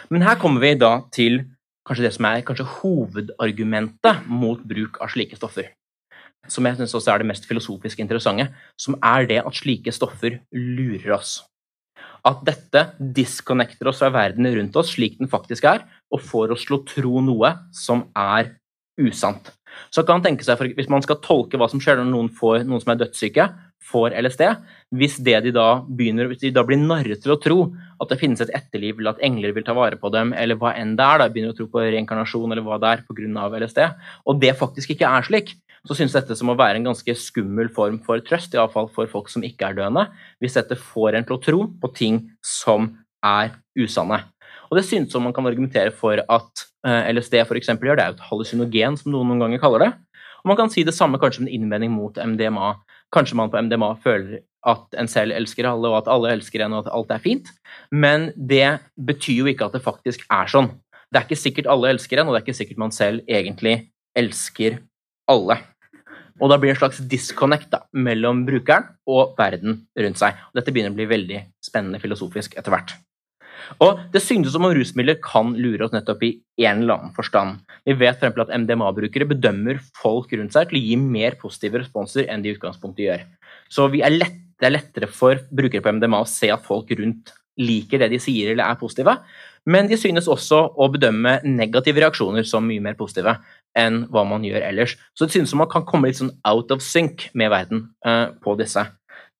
Men 0.08 0.24
her 0.24 0.38
kommer 0.40 0.64
vi 0.64 0.72
da 0.80 0.94
til 1.12 1.42
kanskje 1.86 2.06
det 2.06 2.14
som 2.16 2.28
er 2.28 2.42
kanskje 2.46 2.68
hovedargumentet 2.78 4.26
mot 4.30 4.60
bruk 4.68 5.00
av 5.02 5.12
slike 5.12 5.38
stoffer. 5.38 5.70
Som 6.50 6.66
jeg 6.66 6.78
syns 6.78 6.94
også 6.98 7.12
er 7.12 7.22
det 7.22 7.28
mest 7.30 7.46
filosofisk 7.46 8.02
interessante, 8.02 8.48
som 8.80 8.96
er 8.98 9.28
det 9.30 9.40
at 9.42 9.58
slike 9.58 9.94
stoffer 9.94 10.40
lurer 10.50 11.14
oss. 11.18 11.40
At 12.26 12.42
dette 12.46 12.84
disconnecter 12.98 13.90
oss 13.90 14.02
fra 14.02 14.10
verden 14.14 14.46
rundt 14.54 14.76
oss 14.78 14.94
slik 14.94 15.18
den 15.18 15.30
faktisk 15.30 15.66
er, 15.70 15.86
og 16.10 16.22
får 16.22 16.54
oss 16.54 16.66
til 16.66 16.78
å 16.78 16.84
tro 16.86 17.22
noe 17.22 17.54
som 17.74 18.06
er 18.18 18.54
usant. 18.98 19.50
Så 19.92 20.04
kan 20.06 20.18
man 20.18 20.24
tenke 20.26 20.46
seg, 20.46 20.58
for 20.58 20.72
Hvis 20.76 20.90
man 20.92 21.04
skal 21.04 21.20
tolke 21.24 21.60
hva 21.60 21.68
som 21.70 21.82
skjer 21.82 22.00
når 22.00 22.10
noen, 22.10 22.30
får, 22.32 22.64
noen 22.68 22.82
som 22.82 22.94
er 22.94 23.02
dødssyke, 23.02 23.48
får 23.82 24.14
LSD, 24.22 24.44
hvis, 24.94 25.18
de 25.24 25.52
da 25.54 25.66
begynner, 25.88 26.28
hvis 26.30 26.44
de 26.44 26.52
da 26.54 26.62
blir 26.66 26.78
narret 26.80 27.22
til 27.24 27.34
å 27.34 27.40
tro 27.42 27.58
at 28.00 28.12
det 28.12 28.20
finnes 28.20 28.40
et 28.42 28.52
etterliv, 28.54 29.00
eller 29.00 29.16
at 29.16 29.24
engler 29.26 29.54
vil 29.56 29.66
ta 29.66 29.74
vare 29.76 29.98
på 29.98 30.10
dem, 30.14 30.32
eller 30.38 30.58
hva 30.60 30.74
enn 30.78 30.94
det 30.98 31.04
er, 31.06 31.22
da, 31.22 31.28
begynner 31.32 31.54
å 31.54 31.58
tro 31.58 31.66
på 31.70 31.82
reinkarnasjon 31.82 32.54
eller 32.54 32.64
hva 32.66 32.78
det 32.82 32.92
er 32.92 33.04
pga. 33.08 33.48
LSD, 33.62 33.82
og 34.26 34.40
det 34.42 34.54
faktisk 34.58 34.94
ikke 34.94 35.10
er 35.10 35.26
slik, 35.26 35.54
så 35.88 35.96
synes 35.98 36.14
dette 36.14 36.36
som 36.38 36.52
å 36.52 36.58
være 36.58 36.78
en 36.78 36.86
ganske 36.92 37.14
skummel 37.18 37.70
form 37.74 37.98
for 38.06 38.22
trøst, 38.22 38.54
iallfall 38.54 38.90
for 38.94 39.10
folk 39.10 39.30
som 39.32 39.42
ikke 39.46 39.70
er 39.70 39.78
døende, 39.80 40.06
hvis 40.42 40.58
dette 40.58 40.78
får 40.78 41.18
en 41.18 41.26
til 41.26 41.38
å 41.38 41.42
tro 41.42 41.64
på 41.82 41.90
ting 41.96 42.20
som 42.38 42.92
er 43.26 43.56
usanne. 43.78 44.20
Og 44.70 44.78
det 44.78 44.86
synes 44.88 45.10
som 45.12 45.26
man 45.26 45.34
kan 45.34 45.46
argumentere 45.48 45.92
for 45.94 46.22
at 46.22 46.66
LSD 46.86 47.42
for 47.46 47.58
eksempel, 47.58 47.90
gjør. 47.90 47.98
Det 47.98 48.04
er 48.04 48.12
jo 48.12 48.18
et 48.18 48.28
hallusinogen, 48.30 48.96
som 48.98 49.12
noen 49.14 49.30
noen 49.32 49.44
ganger 49.44 49.62
kaller 49.62 49.86
det. 49.86 49.92
Og 50.42 50.50
man 50.50 50.58
kan 50.58 50.72
si 50.72 50.82
det 50.82 50.94
samme 50.96 51.20
kanskje 51.22 51.44
med 51.44 51.52
en 51.52 51.60
innvending 51.60 51.92
mot 51.94 52.16
MDMA. 52.18 52.74
Kanskje 53.14 53.38
man 53.38 53.50
på 53.52 53.60
MDMA 53.62 53.92
føler 54.02 54.42
at 54.66 54.98
en 54.98 55.10
selv 55.10 55.34
elsker 55.34 55.66
alle, 55.66 55.90
og 55.90 56.02
at 56.02 56.10
alle 56.10 56.32
elsker 56.36 56.64
en, 56.64 56.74
og 56.74 56.86
at 56.86 56.94
alt 56.94 57.12
er 57.14 57.22
fint. 57.22 57.50
Men 57.90 58.30
det 58.36 58.78
betyr 58.98 59.42
jo 59.42 59.50
ikke 59.50 59.68
at 59.68 59.76
det 59.76 59.84
faktisk 59.84 60.26
er 60.30 60.50
sånn. 60.50 60.72
Det 61.12 61.20
er 61.20 61.26
ikke 61.26 61.42
sikkert 61.42 61.68
alle 61.70 61.92
elsker 61.92 62.20
en, 62.20 62.30
og 62.30 62.34
det 62.34 62.40
er 62.40 62.46
ikke 62.46 62.60
sikkert 62.62 62.80
man 62.82 62.94
selv 62.94 63.22
egentlig 63.30 63.76
elsker 64.18 64.80
alle. 65.30 65.58
Og 66.40 66.50
da 66.50 66.58
blir 66.58 66.72
det 66.72 66.78
en 66.78 66.82
slags 66.82 67.02
disconnect 67.10 67.70
da, 67.70 67.84
mellom 67.94 68.42
brukeren 68.48 68.88
og 69.06 69.36
verden 69.38 69.82
rundt 69.98 70.18
seg. 70.18 70.38
Dette 70.56 70.74
begynner 70.74 70.94
å 70.94 70.98
bli 70.98 71.10
veldig 71.10 71.42
spennende 71.62 72.00
filosofisk 72.02 72.56
etter 72.58 72.74
hvert. 72.74 72.96
Og 73.82 74.00
Det 74.12 74.22
synes 74.22 74.52
som 74.52 74.64
om 74.64 74.74
rusmidler 74.74 75.18
kan 75.22 75.52
lure 75.56 75.86
oss 75.86 75.94
nettopp 75.94 76.22
i 76.26 76.32
en 76.62 76.82
eller 76.82 76.98
annen 76.98 77.14
forstand. 77.16 77.60
Vi 77.86 77.96
vet 77.98 78.22
f.eks. 78.22 78.40
at 78.44 78.54
MDMA-brukere 78.62 79.28
bedømmer 79.34 79.80
folk 79.98 80.32
rundt 80.32 80.56
seg 80.56 80.70
til 80.70 80.80
å 80.80 80.84
gi 80.86 80.96
mer 81.00 81.38
positive 81.40 81.82
responser 81.82 82.28
enn 82.28 82.42
de 82.44 82.52
i 82.52 82.56
utgangspunktet 82.56 83.06
gjør. 83.06 83.24
Så 83.72 83.88
er 84.00 84.12
lett, 84.14 84.40
det 84.60 84.68
er 84.68 84.76
lettere 84.76 85.08
for 85.10 85.40
brukere 85.50 85.82
på 85.82 85.94
MDMA 85.96 86.22
å 86.22 86.28
se 86.28 86.52
at 86.52 86.66
folk 86.66 86.92
rundt 86.98 87.32
liker 87.60 88.00
det 88.00 88.12
de 88.14 88.20
sier 88.22 88.52
eller 88.52 88.64
er 88.64 88.78
positive, 88.80 89.16
men 89.68 89.86
de 89.86 89.98
synes 90.00 90.26
også 90.30 90.58
å 90.74 90.88
bedømme 90.90 91.36
negative 91.46 92.02
reaksjoner 92.02 92.46
som 92.48 92.64
mye 92.66 92.82
mer 92.82 92.96
positive 92.98 93.36
enn 93.78 94.02
hva 94.12 94.24
man 94.28 94.44
gjør 94.46 94.64
ellers. 94.66 94.96
Så 95.14 95.26
det 95.26 95.36
synes 95.36 95.52
som 95.52 95.62
man 95.62 95.70
kan 95.70 95.84
komme 95.88 96.10
litt 96.10 96.18
sånn 96.18 96.32
out 96.48 96.72
of 96.74 96.82
sync 96.84 97.28
med 97.38 97.52
verden 97.52 97.86
uh, 98.06 98.34
på 98.42 98.56
disse. 98.58 98.84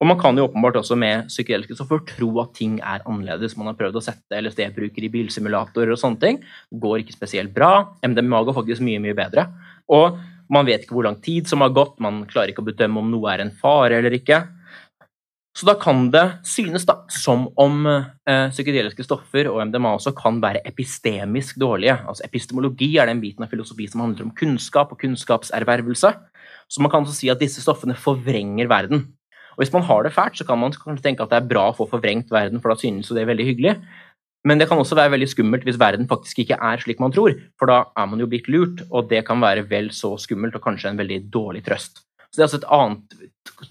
Og 0.02 0.08
man 0.10 0.18
kan 0.18 0.34
jo 0.34 0.48
åpenbart 0.48 0.80
også 0.80 0.96
med 0.98 1.28
psykedeliske 1.30 1.76
stoffer 1.78 2.00
tro 2.08 2.32
at 2.42 2.56
ting 2.58 2.80
er 2.82 3.04
annerledes. 3.06 3.54
Man 3.54 3.68
har 3.70 3.76
prøvd 3.78 4.00
å 4.00 4.02
sette 4.02 4.40
LSD-brukere 4.42 5.06
i 5.06 5.12
bilsimulatorer 5.12 5.94
og 5.94 6.00
sånne 6.00 6.18
ting. 6.24 6.40
Går 6.82 7.04
ikke 7.04 7.14
spesielt 7.14 7.52
bra. 7.54 7.70
MDMA 8.02 8.40
går 8.48 8.56
faktisk 8.56 8.82
mye, 8.82 8.98
mye 9.04 9.14
bedre. 9.14 9.46
Og 9.94 10.18
man 10.52 10.66
vet 10.66 10.82
ikke 10.82 10.96
hvor 10.96 11.06
lang 11.06 11.20
tid 11.22 11.46
som 11.46 11.62
har 11.62 11.70
gått, 11.76 12.00
man 12.02 12.24
klarer 12.26 12.50
ikke 12.50 12.64
å 12.64 12.66
bedømme 12.72 12.98
om 12.98 13.14
noe 13.14 13.30
er 13.30 13.44
en 13.44 13.54
fare 13.62 14.02
eller 14.02 14.18
ikke. 14.18 14.42
Så 15.54 15.68
da 15.68 15.76
kan 15.78 16.06
det 16.10 16.24
synes 16.48 16.86
da, 16.88 17.02
som 17.12 17.46
om 17.60 17.86
eh, 17.86 18.48
psykedeliske 18.50 19.04
stoffer 19.06 19.50
og 19.52 19.60
MDMA 19.68 19.94
også 20.00 20.14
kan 20.18 20.42
være 20.42 20.64
epistemisk 20.66 21.62
dårlige. 21.62 22.00
Altså 22.08 22.26
Epistemologi 22.26 22.94
er 22.98 23.06
den 23.12 23.20
biten 23.22 23.44
av 23.44 23.52
filosofi 23.52 23.86
som 23.92 24.02
handler 24.02 24.26
om 24.26 24.34
kunnskap 24.34 24.90
og 24.90 25.04
kunnskapservervelse. 25.04 26.14
Så 26.72 26.82
man 26.82 26.90
kan 26.90 27.04
også 27.04 27.20
si 27.20 27.30
at 27.30 27.42
disse 27.42 27.62
stoffene 27.62 27.94
forvrenger 27.94 28.66
verden. 28.72 29.12
Hvis 29.62 29.72
man 29.74 29.84
har 29.86 30.02
det 30.02 30.14
fælt, 30.16 30.34
så 30.40 30.46
kan 30.46 30.58
man 30.58 30.74
kanskje 30.74 31.04
tenke 31.04 31.22
at 31.22 31.30
det 31.30 31.38
er 31.38 31.50
bra 31.52 31.68
å 31.70 31.76
få 31.76 31.86
forvrengt 31.90 32.32
verden, 32.34 32.58
for 32.58 32.72
da 32.72 32.80
synes 32.80 33.06
jo 33.06 33.14
det 33.14 33.22
er 33.22 33.30
veldig 33.30 33.46
hyggelig. 33.46 33.76
Men 34.42 34.58
det 34.58 34.66
kan 34.66 34.80
også 34.82 34.98
være 34.98 35.14
veldig 35.14 35.28
skummelt 35.30 35.66
hvis 35.66 35.78
verden 35.78 36.08
faktisk 36.10 36.42
ikke 36.42 36.58
er 36.58 36.80
slik 36.82 37.02
man 37.02 37.14
tror, 37.14 37.36
for 37.60 37.70
da 37.70 37.84
er 37.94 38.08
man 38.10 38.18
jo 38.18 38.26
blitt 38.30 38.50
lurt, 38.50 38.82
og 38.90 39.06
det 39.12 39.22
kan 39.28 39.38
være 39.42 39.68
vel 39.70 39.92
så 39.94 40.16
skummelt 40.18 40.58
og 40.58 40.64
kanskje 40.64 40.90
en 40.90 40.98
veldig 40.98 41.20
dårlig 41.30 41.62
trøst. 41.68 42.02
Så 42.32 42.40
Det 42.40 42.42
er 42.42 42.48
altså 42.48 42.58
et 42.62 42.70
annet 42.72 43.16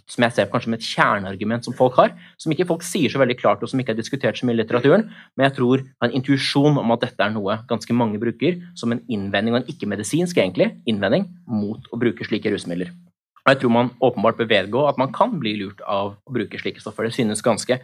som 0.05 0.23
jeg 0.23 0.33
ser 0.35 0.49
kanskje 0.51 0.69
som 0.69 0.75
et 0.77 0.85
kjerneargument 0.85 1.65
som 1.65 1.75
folk 1.75 1.95
har, 1.97 2.11
som 2.39 2.53
ikke 2.53 2.67
folk 2.69 2.83
sier 2.85 3.09
så 3.09 3.19
veldig 3.19 3.39
klart, 3.39 3.63
og 3.65 3.71
som 3.71 3.81
ikke 3.81 3.95
er 3.95 3.99
diskutert 3.99 4.37
så 4.37 4.45
mye 4.45 4.53
i 4.53 4.61
litteraturen, 4.61 5.07
men 5.35 5.47
jeg 5.47 5.57
tror 5.57 5.81
en 6.05 6.13
intuisjon 6.13 6.77
om 6.77 6.93
at 6.93 7.03
dette 7.03 7.25
er 7.25 7.33
noe 7.33 7.57
ganske 7.67 7.95
mange 7.97 8.21
bruker 8.21 8.61
som 8.77 8.93
en 8.93 9.01
innvending, 9.09 9.57
og 9.57 9.63
en 9.63 9.71
ikke-medisinsk 9.73 10.37
egentlig, 10.37 10.75
innvending 10.85 11.25
mot 11.49 11.89
å 11.89 11.99
bruke 11.99 12.27
slike 12.27 12.53
rusmidler. 12.53 12.93
Og 13.41 13.53
jeg 13.53 13.61
tror 13.61 13.73
man 13.73 13.91
åpenbart 14.03 14.37
bør 14.37 14.51
vedgå 14.51 14.85
at 14.89 14.99
man 15.01 15.11
kan 15.15 15.33
bli 15.41 15.55
lurt 15.63 15.81
av 15.87 16.13
å 16.13 16.35
bruke 16.35 16.59
slike 16.61 16.83
stoffer. 16.83 17.07
Det 17.07 17.17
synes 17.17 17.43
ganske 17.45 17.79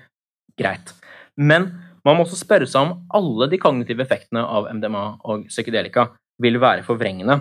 greit. 0.57 0.93
Men 1.37 1.71
man 2.05 2.17
må 2.17 2.25
også 2.25 2.39
spørre 2.39 2.67
seg 2.69 2.85
om 2.85 3.07
alle 3.17 3.49
de 3.51 3.59
kognitive 3.61 4.05
effektene 4.05 4.43
av 4.45 4.69
MDMA 4.73 5.03
og 5.27 5.47
psykedelika 5.49 6.11
vil 6.41 6.59
være 6.61 6.85
forvrengende, 6.85 7.39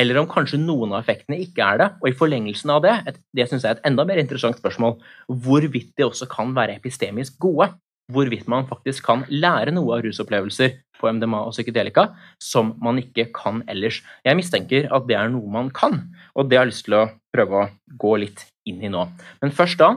eller 0.00 0.16
om 0.20 0.28
kanskje 0.30 0.60
noen 0.62 0.94
av 0.94 1.02
effektene 1.02 1.38
ikke 1.44 1.64
er 1.64 1.80
det. 1.80 1.88
Og 2.00 2.08
i 2.08 2.16
forlengelsen 2.16 2.72
av 2.72 2.82
det, 2.84 2.94
et, 3.10 3.20
det 3.36 3.46
synes 3.50 3.66
jeg 3.66 3.74
er 3.74 3.78
et 3.80 3.88
enda 3.90 4.06
mer 4.08 4.20
interessant 4.22 4.56
spørsmål, 4.58 4.96
hvorvidt 5.28 5.92
de 5.98 6.06
også 6.06 6.28
kan 6.30 6.54
være 6.56 6.78
epistemisk 6.80 7.36
gode. 7.42 7.68
Hvorvidt 8.10 8.48
man 8.50 8.66
faktisk 8.66 9.04
kan 9.06 9.26
lære 9.30 9.74
noe 9.76 9.98
av 9.98 10.02
rusopplevelser 10.02 10.72
på 10.98 11.12
MDMA 11.14 11.44
og 11.46 11.54
psykedelika 11.54 12.08
som 12.42 12.74
man 12.82 12.98
ikke 13.00 13.28
kan 13.36 13.62
ellers. 13.70 14.00
Jeg 14.26 14.38
mistenker 14.38 14.88
at 14.90 15.06
det 15.08 15.16
er 15.18 15.30
noe 15.32 15.46
man 15.52 15.70
kan, 15.74 16.00
og 16.34 16.50
det 16.50 16.58
har 16.58 16.66
jeg 16.66 16.74
lyst 16.74 16.88
til 16.88 16.98
å 16.98 17.04
prøve 17.34 17.60
å 17.60 17.68
gå 18.00 18.14
litt 18.22 18.46
inn 18.68 18.82
i 18.84 18.90
nå. 18.92 19.04
Men 19.42 19.54
først 19.54 19.80
da 19.80 19.94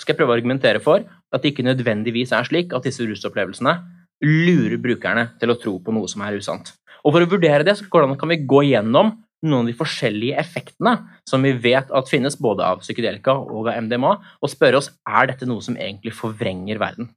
skal 0.00 0.14
jeg 0.14 0.20
prøve 0.20 0.34
å 0.34 0.38
argumentere 0.38 0.82
for 0.82 1.02
at 1.04 1.42
det 1.42 1.52
ikke 1.52 1.66
nødvendigvis 1.66 2.32
er 2.36 2.46
slik 2.48 2.72
at 2.76 2.86
disse 2.86 3.04
rusopplevelsene 3.06 3.76
lurer 4.22 4.78
brukerne 4.82 5.28
til 5.40 5.52
å 5.52 5.58
tro 5.58 5.76
på 5.82 5.94
noe 5.94 6.10
som 6.10 6.22
er 6.26 6.38
usant. 6.38 6.72
Og 7.02 7.14
For 7.14 7.24
å 7.24 7.30
vurdere 7.30 7.66
det 7.66 7.76
så 7.80 7.88
kan 7.90 8.30
vi 8.30 8.44
gå 8.46 8.62
gjennom 8.70 9.16
noen 9.42 9.64
av 9.64 9.70
de 9.72 9.74
forskjellige 9.74 10.38
effektene 10.38 10.92
som 11.28 11.42
vi 11.42 11.50
vet 11.64 11.90
at 11.90 12.10
finnes 12.10 12.38
både 12.38 12.62
av 12.62 12.84
psykedelika 12.84 13.34
og 13.34 13.72
av 13.72 13.80
MDMA, 13.82 14.12
og 14.38 14.52
spørre 14.52 14.78
oss 14.78 14.92
er 15.02 15.32
dette 15.32 15.48
noe 15.50 15.64
som 15.64 15.74
egentlig 15.74 16.14
forvrenger 16.14 16.78
verden. 16.82 17.10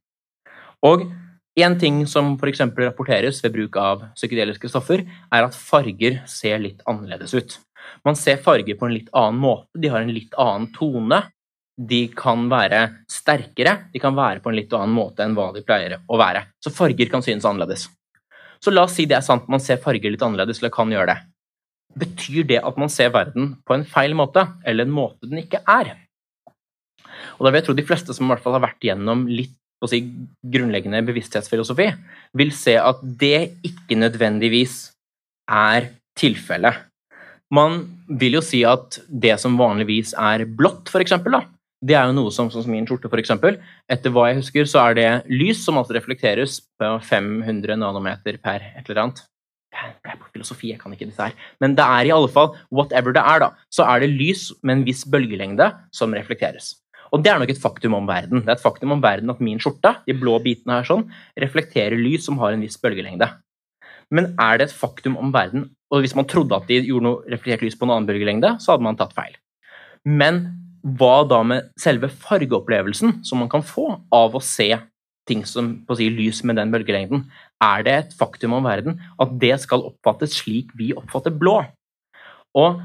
Og 0.82 1.06
En 1.56 1.72
ting 1.80 2.02
som 2.04 2.34
f.eks. 2.36 2.58
rapporteres 2.76 3.38
ved 3.40 3.54
bruk 3.54 3.76
av 3.80 4.02
psykedeliske 4.12 4.68
stoffer, 4.68 5.06
er 5.32 5.46
at 5.46 5.54
farger 5.56 6.18
ser 6.28 6.58
litt 6.60 6.82
annerledes 6.84 7.32
ut. 7.32 7.54
Man 8.06 8.18
ser 8.18 8.40
farger 8.42 8.78
på 8.78 8.88
en 8.88 8.94
litt 8.94 9.10
annen 9.16 9.40
måte, 9.42 9.70
de 9.78 9.90
har 9.92 10.04
en 10.04 10.12
litt 10.14 10.34
annen 10.40 10.70
tone. 10.74 11.22
De 11.76 12.06
kan 12.16 12.46
være 12.48 12.80
sterkere, 13.12 13.74
de 13.92 14.00
kan 14.00 14.16
være 14.16 14.40
på 14.40 14.48
en 14.48 14.56
litt 14.56 14.72
annen 14.72 14.94
måte 14.96 15.24
enn 15.24 15.34
hva 15.36 15.50
de 15.52 15.64
pleier 15.66 15.98
å 16.08 16.20
være. 16.20 16.46
Så 16.64 16.72
farger 16.72 17.10
kan 17.12 17.24
synes 17.24 17.44
annerledes. 17.44 17.90
Så 18.64 18.72
la 18.72 18.86
oss 18.86 18.96
si 18.96 19.04
det 19.04 19.18
er 19.18 19.26
sant, 19.26 19.44
man 19.52 19.60
ser 19.60 19.82
farger 19.82 20.12
litt 20.12 20.24
annerledes, 20.24 20.62
eller 20.62 20.72
kan 20.72 20.92
gjøre 20.92 21.12
det. 21.12 21.18
Betyr 22.00 22.48
det 22.48 22.62
at 22.64 22.80
man 22.80 22.92
ser 22.92 23.12
verden 23.12 23.54
på 23.68 23.76
en 23.76 23.84
feil 23.88 24.16
måte, 24.16 24.46
eller 24.64 24.88
en 24.88 24.96
måte 24.96 25.28
den 25.28 25.42
ikke 25.44 25.60
er? 25.68 25.92
Og 27.36 27.44
da 27.44 27.52
vil 27.52 27.60
jeg 27.60 27.68
tro 27.68 27.76
de 27.76 27.86
fleste 27.86 28.16
som 28.16 28.26
i 28.26 28.32
hvert 28.32 28.44
fall 28.44 28.56
har 28.56 28.64
vært 28.64 28.88
gjennom 28.88 29.26
litt 29.28 29.54
si, 29.86 30.00
grunnleggende 30.40 31.02
bevissthetsfilosofi, 31.06 31.90
vil 32.40 32.52
se 32.56 32.76
at 32.80 33.02
det 33.20 33.58
ikke 33.66 33.98
nødvendigvis 34.00 34.78
er 35.52 35.90
tilfellet. 36.18 36.86
Man 37.54 37.84
vil 38.20 38.38
jo 38.38 38.42
si 38.42 38.64
at 38.66 38.98
det 39.06 39.36
som 39.42 39.58
vanligvis 39.58 40.14
er 40.18 40.46
blått, 40.58 40.90
f.eks., 40.90 41.14
det 41.86 41.94
er 41.94 42.08
jo 42.08 42.16
noe 42.16 42.32
som, 42.32 42.48
sånn 42.50 42.64
som 42.64 42.72
min 42.72 42.86
skjorte, 42.88 43.10
f.eks. 43.12 43.34
Etter 43.92 44.12
hva 44.12 44.30
jeg 44.30 44.40
husker, 44.40 44.66
så 44.66 44.80
er 44.88 44.96
det 44.96 45.08
lys 45.30 45.60
som 45.62 45.78
altså 45.78 45.94
reflekteres 45.94 46.58
på 46.80 46.88
500 47.04 47.76
nanometer 47.78 48.40
per 48.42 48.64
et 48.72 48.88
eller 48.88 49.02
annet. 49.04 49.20
Jeg 49.76 49.92
er 50.08 50.16
på 50.16 50.30
filosofi, 50.32 50.70
jeg 50.72 50.80
kan 50.80 50.94
ikke 50.96 51.10
disse 51.10 51.20
her. 51.20 51.36
Men 51.60 51.76
det 51.76 51.84
er 51.84 52.08
i 52.08 52.14
alle 52.14 52.32
fall, 52.32 52.54
whatever 52.74 53.14
det 53.14 53.22
er, 53.22 53.44
da, 53.44 53.50
så 53.68 53.84
er 53.84 54.02
det 54.02 54.14
lys 54.14 54.48
med 54.64 54.78
en 54.78 54.84
viss 54.88 55.04
bølgelengde 55.04 55.68
som 55.94 56.16
reflekteres. 56.16 56.72
Og 57.14 57.22
det 57.22 57.30
er 57.30 57.38
nok 57.38 57.52
et 57.52 57.60
faktum 57.60 57.94
om 57.94 58.08
verden. 58.08 58.42
Det 58.42 58.50
er 58.50 58.56
et 58.56 58.64
faktum 58.64 58.96
om 58.96 59.02
verden 59.04 59.30
at 59.30 59.42
min 59.44 59.60
skjorte, 59.62 59.92
de 60.08 60.16
blå 60.16 60.40
bitene 60.42 60.80
her 60.80 60.88
sånn, 60.88 61.04
reflekterer 61.38 62.00
lys 62.00 62.24
som 62.26 62.40
har 62.40 62.56
en 62.56 62.64
viss 62.64 62.80
bølgelengde. 62.80 63.28
Men 64.14 64.34
er 64.38 64.58
det 64.58 64.68
et 64.68 64.76
faktum 64.76 65.16
om 65.18 65.32
verden 65.34 65.70
Og 65.90 66.02
hvis 66.02 66.14
man 66.18 66.26
trodde 66.30 66.54
at 66.54 66.68
de 66.68 66.80
gjorde 66.82 67.06
noe 67.06 67.30
reflektert 67.30 67.62
lys 67.62 67.76
på 67.78 67.86
en 67.86 67.92
annen 67.94 68.08
bølgelengde, 68.08 68.56
så 68.62 68.72
hadde 68.72 68.82
man 68.86 68.96
tatt 68.98 69.14
feil. 69.14 69.36
Men 70.02 70.40
hva 70.98 71.24
da 71.26 71.40
med 71.46 71.68
selve 71.78 72.08
fargeopplevelsen 72.10 73.20
som 73.26 73.38
man 73.42 73.50
kan 73.50 73.62
få 73.66 73.88
av 74.14 74.34
å 74.34 74.42
se 74.42 74.72
ting 75.26 75.44
som 75.46 75.72
på 75.86 75.94
å 75.94 75.98
si, 75.98 76.08
lys 76.10 76.42
med 76.46 76.58
den 76.58 76.74
bølgelengden? 76.74 77.24
Er 77.62 77.86
det 77.86 77.94
et 77.94 78.16
faktum 78.18 78.56
om 78.58 78.66
verden 78.66 78.98
at 79.22 79.34
det 79.42 79.54
skal 79.62 79.86
oppfattes 79.88 80.34
slik 80.40 80.74
vi 80.78 80.92
oppfatter 80.98 81.34
blå? 81.34 81.60
Og 82.56 82.82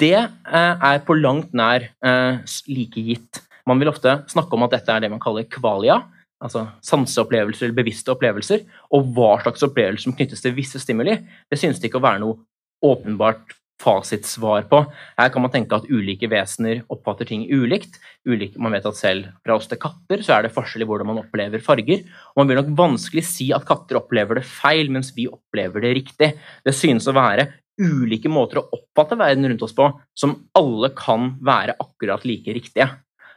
det 0.00 0.16
eh, 0.16 0.74
er 0.92 1.04
på 1.04 1.16
langt 1.18 1.52
nær 1.56 1.88
eh, 1.88 2.56
like 2.70 3.04
gitt. 3.04 3.42
Man 3.68 3.80
vil 3.82 3.90
ofte 3.92 4.20
snakke 4.30 4.56
om 4.56 4.64
at 4.64 4.76
dette 4.76 4.94
er 4.94 5.04
det 5.04 5.12
man 5.12 5.22
kaller 5.22 5.48
kvalia, 5.50 6.00
altså 6.40 6.66
sanseopplevelser 6.86 7.68
eller 7.68 7.78
bevisste 7.82 8.12
opplevelser, 8.14 8.64
og 8.96 9.12
hva 9.16 9.34
slags 9.42 9.64
opplevelser 9.66 10.08
som 10.08 10.16
knyttes 10.16 10.44
til 10.44 10.56
visse 10.56 10.80
stimuli. 10.82 11.18
Det 11.50 11.60
synes 11.60 11.80
det 11.80 11.90
ikke 11.90 12.00
å 12.00 12.06
være 12.08 12.22
noe 12.24 12.40
åpenbart 12.84 13.56
fasitsvar 13.80 14.66
på. 14.68 14.82
Her 15.16 15.30
kan 15.32 15.44
man 15.44 15.52
tenke 15.52 15.76
at 15.78 15.88
ulike 15.88 16.28
vesener 16.30 16.82
oppfatter 16.92 17.28
ting 17.30 17.46
ulikt. 17.48 17.96
Ulike, 18.28 18.60
man 18.60 18.74
vet 18.76 18.88
at 18.88 18.98
selv 18.98 19.30
fra 19.44 19.56
oss 19.56 19.70
til 19.70 19.80
katter 19.80 20.24
så 20.24 20.36
er 20.36 20.46
det 20.46 20.54
forskjell 20.54 20.84
i 20.84 20.88
hvordan 20.88 21.08
man 21.10 21.22
opplever 21.22 21.64
farger. 21.64 22.04
Og 22.34 22.42
man 22.42 22.50
vil 22.50 22.60
nok 22.60 22.74
vanskelig 22.78 23.24
si 23.28 23.50
at 23.56 23.66
katter 23.68 24.00
opplever 24.00 24.40
det 24.40 24.46
feil, 24.48 24.92
mens 24.92 25.14
vi 25.16 25.28
opplever 25.30 25.86
det 25.86 25.94
riktig. 26.02 26.32
Det 26.66 26.76
synes 26.76 27.08
å 27.08 27.16
være 27.16 27.48
ulike 27.80 28.28
måter 28.28 28.60
å 28.60 28.66
oppfatte 28.76 29.16
verden 29.16 29.48
rundt 29.48 29.62
oss 29.64 29.76
på 29.76 29.86
som 30.18 30.36
alle 30.58 30.92
kan 30.96 31.34
være 31.44 31.78
akkurat 31.80 32.26
like 32.28 32.52
riktige. 32.56 32.90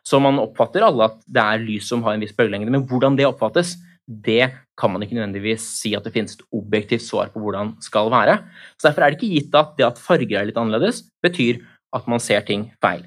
Så 0.04 0.20
man 0.20 0.42
oppfatter 0.42 0.84
alle 0.84 1.08
at 1.08 1.22
det 1.32 1.44
er 1.44 1.64
lys 1.64 1.88
som 1.88 2.04
har 2.04 2.16
en 2.16 2.24
viss 2.24 2.36
bølgelengde, 2.36 2.74
men 2.74 2.86
hvordan 2.90 3.16
det 3.20 3.28
oppfattes, 3.30 3.78
det 4.04 4.52
kan 4.80 4.92
man 4.92 5.06
ikke 5.06 5.16
nødvendigvis 5.16 5.64
si 5.80 5.94
at 5.96 6.04
det 6.04 6.12
finnes 6.16 6.36
et 6.36 6.44
objektivt 6.52 7.06
svar 7.06 7.32
på 7.32 7.40
hvordan 7.40 7.76
skal 7.84 8.12
være. 8.12 8.42
Så 8.76 8.90
Derfor 8.90 9.06
er 9.06 9.14
det 9.14 9.22
ikke 9.22 9.34
gitt 9.38 9.56
at 9.56 9.76
det 9.80 9.88
at 9.88 10.02
farger 10.02 10.42
er 10.42 10.50
litt 10.50 10.60
annerledes, 10.60 11.06
betyr 11.24 11.62
at 11.96 12.10
man 12.12 12.20
ser 12.24 12.44
ting 12.44 12.68
feil. 12.84 13.06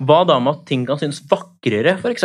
Hva 0.00 0.22
da 0.24 0.38
med 0.40 0.56
at 0.56 0.68
ting 0.70 0.86
kan 0.88 1.00
synes 1.00 1.20
vakrere, 1.28 1.98
f.eks., 2.00 2.24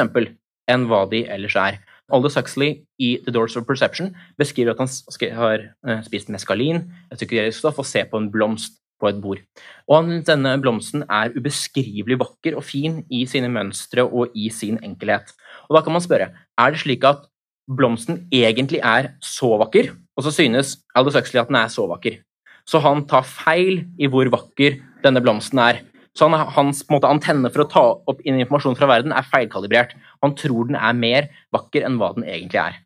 enn 0.71 0.85
hva 0.87 1.03
de 1.11 1.25
ellers 1.27 1.57
er? 1.59 1.81
Aldous 2.11 2.35
Huxley 2.35 2.81
i 2.99 3.15
The 3.23 3.31
Doors 3.31 3.55
of 3.59 3.65
Perception 3.67 4.11
beskriver 4.39 4.73
at 4.73 4.81
han 4.83 5.35
har 5.37 5.63
eh, 5.87 6.01
spist 6.03 6.31
meskalin, 6.31 6.83
et 7.11 7.19
psykedelisk 7.19 7.59
stoff, 7.59 7.79
og 7.79 7.87
ser 7.87 8.09
på 8.11 8.19
en 8.19 8.31
blomst 8.31 8.80
på 9.01 9.09
et 9.09 9.19
bord. 9.21 9.41
Og 9.89 10.13
denne 10.27 10.53
blomsten 10.61 11.03
er 11.09 11.33
ubeskrivelig 11.35 12.19
vakker 12.21 12.55
og 12.59 12.65
fin 12.67 13.01
i 13.09 13.25
sine 13.29 13.49
mønstre 13.51 14.05
og 14.05 14.35
i 14.37 14.51
sin 14.53 14.79
enkelhet. 14.85 15.33
Og 15.67 15.77
da 15.77 15.83
kan 15.83 15.97
man 15.97 16.05
spørre, 16.05 16.31
er 16.31 16.73
det 16.73 16.81
slik 16.83 17.05
at 17.09 17.25
blomsten 17.71 18.25
egentlig 18.33 18.81
er 18.83 19.13
så 19.23 19.55
vakker, 19.61 19.93
og 20.17 20.25
så 20.25 20.33
synes 20.35 20.77
Aldous 20.95 21.17
Huxley 21.17 21.41
at 21.41 21.49
den 21.49 21.59
er 21.59 21.71
så 21.71 21.87
vakker. 21.89 22.19
Så 22.67 22.81
han 22.83 23.05
tar 23.09 23.25
feil 23.25 23.85
i 23.97 24.09
hvor 24.11 24.29
vakker 24.31 24.77
denne 25.03 25.23
blomsten 25.23 25.61
er. 25.63 25.81
Så 26.17 26.27
han, 26.27 26.35
hans 26.55 26.83
måte, 26.91 27.09
antenne 27.09 27.49
for 27.53 27.63
å 27.63 27.71
ta 27.71 27.83
opp 28.11 28.21
informasjon 28.27 28.75
fra 28.77 28.89
verden 28.91 29.15
er 29.15 29.27
feilkalibrert. 29.27 29.95
Han 30.23 30.35
tror 30.37 30.67
den 30.69 30.77
er 30.77 30.97
mer 30.97 31.29
vakker 31.55 31.87
enn 31.87 31.97
hva 32.01 32.11
den 32.17 32.27
egentlig 32.27 32.59
er. 32.61 32.81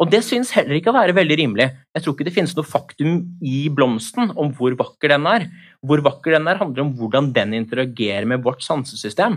Og 0.00 0.08
det 0.08 0.22
synes 0.24 0.52
heller 0.56 0.78
ikke 0.78 0.94
å 0.94 0.96
være 0.96 1.12
veldig 1.16 1.36
rimelig. 1.42 1.66
Jeg 1.92 2.04
tror 2.04 2.14
ikke 2.16 2.26
det 2.30 2.32
finnes 2.32 2.54
noe 2.56 2.64
faktum 2.64 3.18
i 3.44 3.66
blomsten 3.68 4.32
om 4.32 4.48
hvor 4.56 4.72
vakker 4.78 5.12
den 5.12 5.28
er. 5.28 5.44
Hvor 5.84 6.00
vakker 6.06 6.38
den 6.38 6.48
er, 6.48 6.60
handler 6.62 6.86
om 6.86 6.94
hvordan 6.96 7.28
den 7.36 7.52
interagerer 7.58 8.24
med 8.28 8.40
vårt 8.46 8.64
sansesystem. 8.64 9.36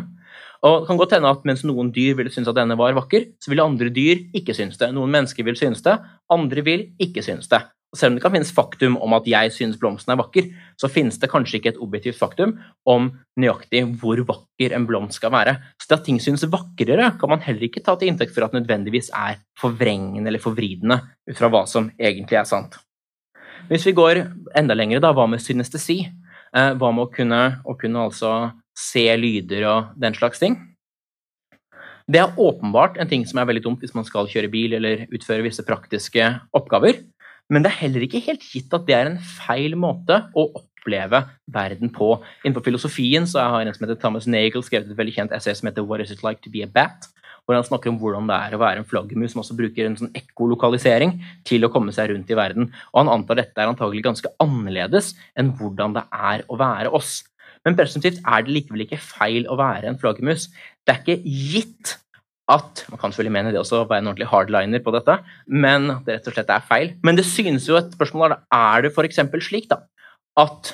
Og 0.64 0.78
det 0.80 0.88
kan 0.88 1.00
godt 1.02 1.18
hende 1.18 1.32
at 1.36 1.44
Mens 1.44 1.66
noen 1.68 1.92
dyr 1.92 2.16
ville 2.16 2.32
synes 2.32 2.48
at 2.48 2.56
denne 2.56 2.80
var 2.80 2.96
vakker, 2.96 3.34
så 3.44 3.52
ville 3.52 3.66
andre 3.68 3.92
dyr 3.92 4.24
ikke 4.40 4.56
synes 4.56 4.80
det. 4.80 4.94
Noen 4.96 5.12
mennesker 5.12 5.44
vil 5.44 5.60
synes 5.60 5.84
det, 5.84 5.98
andre 6.32 6.64
vil 6.64 6.88
ikke 7.04 7.26
synes 7.26 7.52
det. 7.52 7.60
Selv 7.94 8.12
om 8.12 8.16
det 8.18 8.24
kan 8.24 8.34
finnes 8.34 8.54
faktum 8.54 8.96
om 9.06 9.14
at 9.14 9.28
jeg 9.30 9.52
synes 9.54 9.78
blomsten 9.78 10.14
er 10.14 10.18
vakker, 10.18 10.48
så 10.82 10.90
finnes 10.90 11.20
det 11.22 11.30
kanskje 11.30 11.60
ikke 11.60 11.74
et 11.76 11.82
objektivt 11.84 12.18
faktum 12.18 12.56
om 12.90 13.12
nøyaktig 13.40 13.84
hvor 14.02 14.22
vakker 14.26 14.74
en 14.74 14.88
blomst 14.90 15.20
skal 15.20 15.34
være. 15.36 15.60
Så 15.78 15.92
det 15.92 16.00
at 16.00 16.08
ting 16.08 16.18
synes 16.24 16.48
vakrere, 16.50 17.12
kan 17.20 17.30
man 17.30 17.44
heller 17.46 17.68
ikke 17.68 17.84
ta 17.86 17.94
til 18.00 18.10
inntekt 18.10 18.34
for 18.34 18.48
at 18.48 18.56
nødvendigvis 18.58 19.12
er 19.14 19.38
forvrengende 19.62 20.32
eller 20.32 20.42
forvridende 20.42 21.00
ut 21.30 21.38
fra 21.38 21.52
hva 21.54 21.64
som 21.70 21.92
egentlig 22.00 22.42
er 22.42 22.50
sant. 22.50 22.80
Hvis 23.70 23.86
vi 23.88 23.96
går 23.96 24.26
enda 24.58 24.76
lenger, 24.76 25.00
da, 25.04 25.14
hva 25.16 25.30
med 25.30 25.42
synestesi? 25.42 26.02
Eh, 26.54 26.74
hva 26.78 26.92
med 26.94 27.08
å 27.08 27.14
kunne, 27.14 27.42
å 27.66 27.78
kunne 27.80 28.10
altså 28.10 28.34
se 28.78 29.06
lyder 29.18 29.66
og 29.70 29.98
den 30.02 30.18
slags 30.18 30.42
ting. 30.42 30.58
Det 32.04 32.20
er 32.20 32.36
åpenbart 32.36 32.98
en 33.00 33.08
ting 33.08 33.24
som 33.24 33.40
er 33.40 33.48
veldig 33.48 33.64
dumt 33.64 33.84
hvis 33.84 33.94
man 33.96 34.04
skal 34.04 34.28
kjøre 34.28 34.52
bil 34.52 34.76
eller 34.76 35.06
utføre 35.14 35.46
visse 35.46 35.64
praktiske 35.64 36.26
oppgaver, 36.52 37.00
men 37.52 37.66
det 37.66 37.72
er 37.72 37.82
heller 37.82 38.06
ikke 38.06 38.24
helt 38.24 38.46
gitt 38.54 38.74
at 38.76 38.86
det 38.88 38.96
er 38.98 39.10
en 39.12 39.20
feil 39.20 39.76
måte 39.80 40.22
å 40.36 40.46
oppleve 40.60 41.24
verden 41.54 41.92
på. 41.96 42.16
Innenfor 42.44 42.66
filosofien 42.66 43.28
så 43.30 43.44
har 43.44 43.66
en 43.66 43.76
som 43.76 43.86
heter 43.86 44.00
Thomas 44.00 44.28
Nagel 44.30 44.64
skrevet 44.66 44.92
et 44.92 45.00
veldig 45.00 45.18
kjent 45.18 45.36
essay 45.36 45.56
som 45.58 45.70
heter 45.70 45.86
What 45.88 46.04
is 46.04 46.14
it 46.14 46.24
like 46.26 46.44
to 46.46 46.54
be 46.54 46.64
a 46.64 46.70
bat? 46.70 47.10
hvor 47.44 47.58
han 47.58 47.66
snakker 47.68 47.92
om 47.92 47.98
hvordan 48.00 48.30
det 48.30 48.38
er 48.38 48.56
å 48.56 48.62
være 48.62 48.80
en 48.82 48.88
flaggermus 48.88 49.34
som 49.34 49.42
også 49.44 49.58
bruker 49.58 49.88
en 49.88 49.98
sånn 50.00 50.14
ekkolokalisering 50.16 51.18
til 51.48 51.68
å 51.68 51.72
komme 51.74 51.92
seg 51.96 52.14
rundt 52.14 52.32
i 52.32 52.38
verden. 52.40 52.70
Og 52.94 53.02
han 53.02 53.12
antar 53.18 53.42
dette 53.42 53.60
er 53.60 53.72
antagelig 53.72 54.06
ganske 54.06 54.32
annerledes 54.44 55.12
enn 55.40 55.52
hvordan 55.60 55.98
det 55.98 56.06
er 56.16 56.46
å 56.48 56.60
være 56.60 56.94
oss. 56.96 57.20
Men 57.68 57.76
presumptivt 57.80 58.24
er 58.24 58.46
det 58.46 58.56
likevel 58.56 58.86
ikke 58.86 59.00
feil 59.00 59.48
å 59.52 59.60
være 59.60 59.92
en 59.92 60.00
flaggermus. 60.00 60.50
Det 60.84 60.96
er 60.96 61.04
ikke 61.04 61.20
gitt 61.24 61.98
at 62.52 62.84
Man 62.90 63.00
kan 63.00 63.12
selvfølgelig 63.12 63.32
mene 63.38 63.52
det 63.54 63.60
også, 63.62 63.86
være 63.88 64.04
en 64.04 64.10
ordentlig 64.12 64.28
hardliner 64.28 64.82
på 64.84 64.92
dette, 64.92 65.16
men 65.48 65.88
det 66.04 66.18
rett 66.18 66.28
og 66.28 66.36
slett 66.36 66.52
er 66.52 66.66
feil. 66.68 66.92
Men 67.04 67.16
det 67.16 67.24
synes 67.24 67.70
jo 67.70 67.78
et 67.80 67.94
spørsmål 67.96 68.36
er, 68.36 68.42
er 68.52 68.84
det 68.84 68.92
f.eks. 68.92 69.22
slik 69.48 69.70
da, 69.72 69.80
at, 70.38 70.74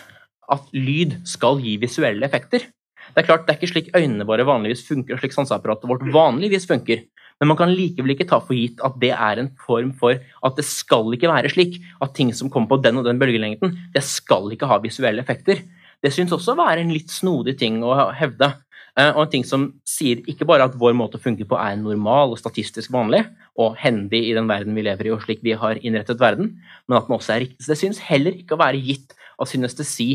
at 0.50 0.74
lyd 0.74 1.20
skal 1.30 1.62
gi 1.62 1.78
visuelle 1.78 2.26
effekter? 2.26 2.66
Det 3.14 3.22
er 3.22 3.28
klart, 3.28 3.46
det 3.46 3.54
er 3.54 3.60
ikke 3.60 3.72
slik 3.72 3.94
øynene 3.94 4.26
våre 4.26 4.46
vanligvis 4.46 4.82
funker, 4.88 5.16
og 5.16 5.22
slik 5.22 5.34
sanseapparatet 5.36 5.90
vårt 5.90 6.06
vanligvis 6.14 6.68
funker. 6.70 7.06
Men 7.40 7.54
man 7.54 7.60
kan 7.60 7.72
likevel 7.72 8.14
ikke 8.14 8.28
ta 8.28 8.42
for 8.44 8.58
gitt 8.58 8.82
at 8.84 8.98
det 9.00 9.14
er 9.16 9.40
en 9.40 9.52
form 9.64 9.94
for 9.98 10.18
at 10.18 10.58
det 10.58 10.66
skal 10.68 11.14
ikke 11.16 11.30
være 11.32 11.52
slik 11.54 11.78
at 12.04 12.14
ting 12.18 12.34
som 12.36 12.52
kommer 12.52 12.74
på 12.74 12.82
den 12.84 13.00
og 13.00 13.08
den 13.08 13.22
bølgelengden, 13.22 13.78
det 13.94 14.04
skal 14.04 14.52
ikke 14.52 14.68
ha 14.68 14.82
visuelle 14.84 15.24
effekter. 15.24 15.62
Det 16.04 16.12
syns 16.16 16.34
også 16.36 16.54
å 16.54 16.60
være 16.60 16.84
en 16.84 16.92
litt 16.92 17.12
snodig 17.12 17.56
ting 17.60 17.80
å 17.84 17.96
hevde. 18.16 18.52
Eh, 19.00 19.12
og 19.14 19.24
en 19.24 19.32
ting 19.32 19.46
som 19.48 19.68
sier 19.88 20.24
ikke 20.28 20.48
bare 20.50 20.66
at 20.68 20.76
vår 20.80 20.96
måte 20.98 21.20
å 21.20 21.24
funke 21.24 21.48
på 21.48 21.58
er 21.60 21.78
normal 21.80 22.34
og 22.34 22.42
statistisk 22.42 22.92
vanlig 22.92 23.22
og 23.60 23.78
hendig 23.80 24.26
i 24.28 24.36
den 24.36 24.50
verden 24.50 24.76
vi 24.76 24.84
lever 24.88 25.08
i 25.08 25.14
og 25.14 25.24
slik 25.24 25.44
vi 25.46 25.56
har 25.60 25.80
innrettet 25.80 26.20
verden, 26.20 26.56
men 26.88 26.98
at 26.98 27.08
den 27.08 27.16
også 27.18 27.36
er 27.36 27.46
riktig. 27.46 27.64
Så 27.64 27.74
det 27.74 27.80
syns 27.82 28.02
heller 28.10 28.36
ikke 28.36 28.58
å 28.58 28.62
være 28.64 28.82
gitt 28.84 29.16
at 29.40 29.52
synestesi 29.52 30.10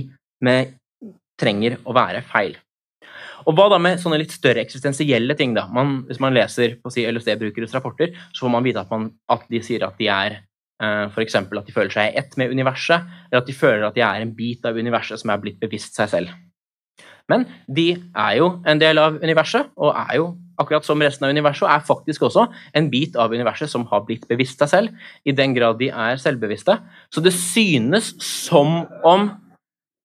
med 0.44 0.74
trenger 1.40 1.78
å 1.84 1.94
være 1.96 2.22
feil. 2.28 2.56
Og 3.44 3.56
hva 3.56 3.66
da 3.72 3.78
med 3.82 4.00
sånne 4.00 4.20
litt 4.22 4.32
større 4.32 4.62
eksistensielle 4.62 5.36
ting? 5.36 5.52
da? 5.56 5.66
Man, 5.72 5.98
hvis 6.08 6.20
man 6.22 6.34
leser 6.36 6.78
på 6.80 6.92
si, 6.92 7.04
LSD-brukeres 7.04 7.74
rapporter, 7.76 8.14
så 8.32 8.46
får 8.46 8.52
man 8.54 8.64
vite 8.64 8.80
at, 8.80 8.92
man, 8.92 9.10
at 9.32 9.44
de 9.52 9.60
sier 9.64 9.84
at 9.84 9.98
de 10.00 10.08
er 10.08 10.38
uh, 10.80 11.10
f.eks. 11.10 11.36
at 11.42 11.68
de 11.68 11.74
føler 11.74 11.92
seg 11.92 12.16
ett 12.20 12.38
med 12.40 12.54
universet, 12.54 13.04
eller 13.28 13.42
at 13.42 13.50
de 13.50 13.56
føler 13.56 13.84
at 13.88 13.98
de 13.98 14.04
er 14.06 14.24
en 14.24 14.32
bit 14.36 14.64
av 14.64 14.78
universet 14.78 15.20
som 15.20 15.34
er 15.34 15.42
blitt 15.42 15.60
bevisst 15.60 15.98
seg 15.98 16.12
selv. 16.14 16.32
Men 17.32 17.46
de 17.72 17.94
er 17.96 18.32
jo 18.38 18.50
en 18.68 18.80
del 18.80 19.00
av 19.00 19.20
universet, 19.22 19.70
og 19.80 19.94
er 19.96 20.18
jo 20.20 20.32
akkurat 20.60 20.86
som 20.86 21.00
resten 21.02 21.26
av 21.26 21.32
universet, 21.34 21.64
og 21.66 21.72
er 21.72 21.86
faktisk 21.86 22.26
også 22.28 22.44
en 22.76 22.90
bit 22.92 23.16
av 23.18 23.32
universet 23.32 23.70
som 23.70 23.86
har 23.90 24.04
blitt 24.06 24.26
bevisst 24.30 24.60
seg 24.60 24.70
selv, 24.70 25.06
i 25.24 25.34
den 25.34 25.56
grad 25.56 25.80
de 25.80 25.88
er 25.90 26.20
selvbevisste. 26.20 26.76
Så 27.10 27.24
det 27.24 27.34
synes 27.36 28.12
som 28.22 28.84
om 29.06 29.30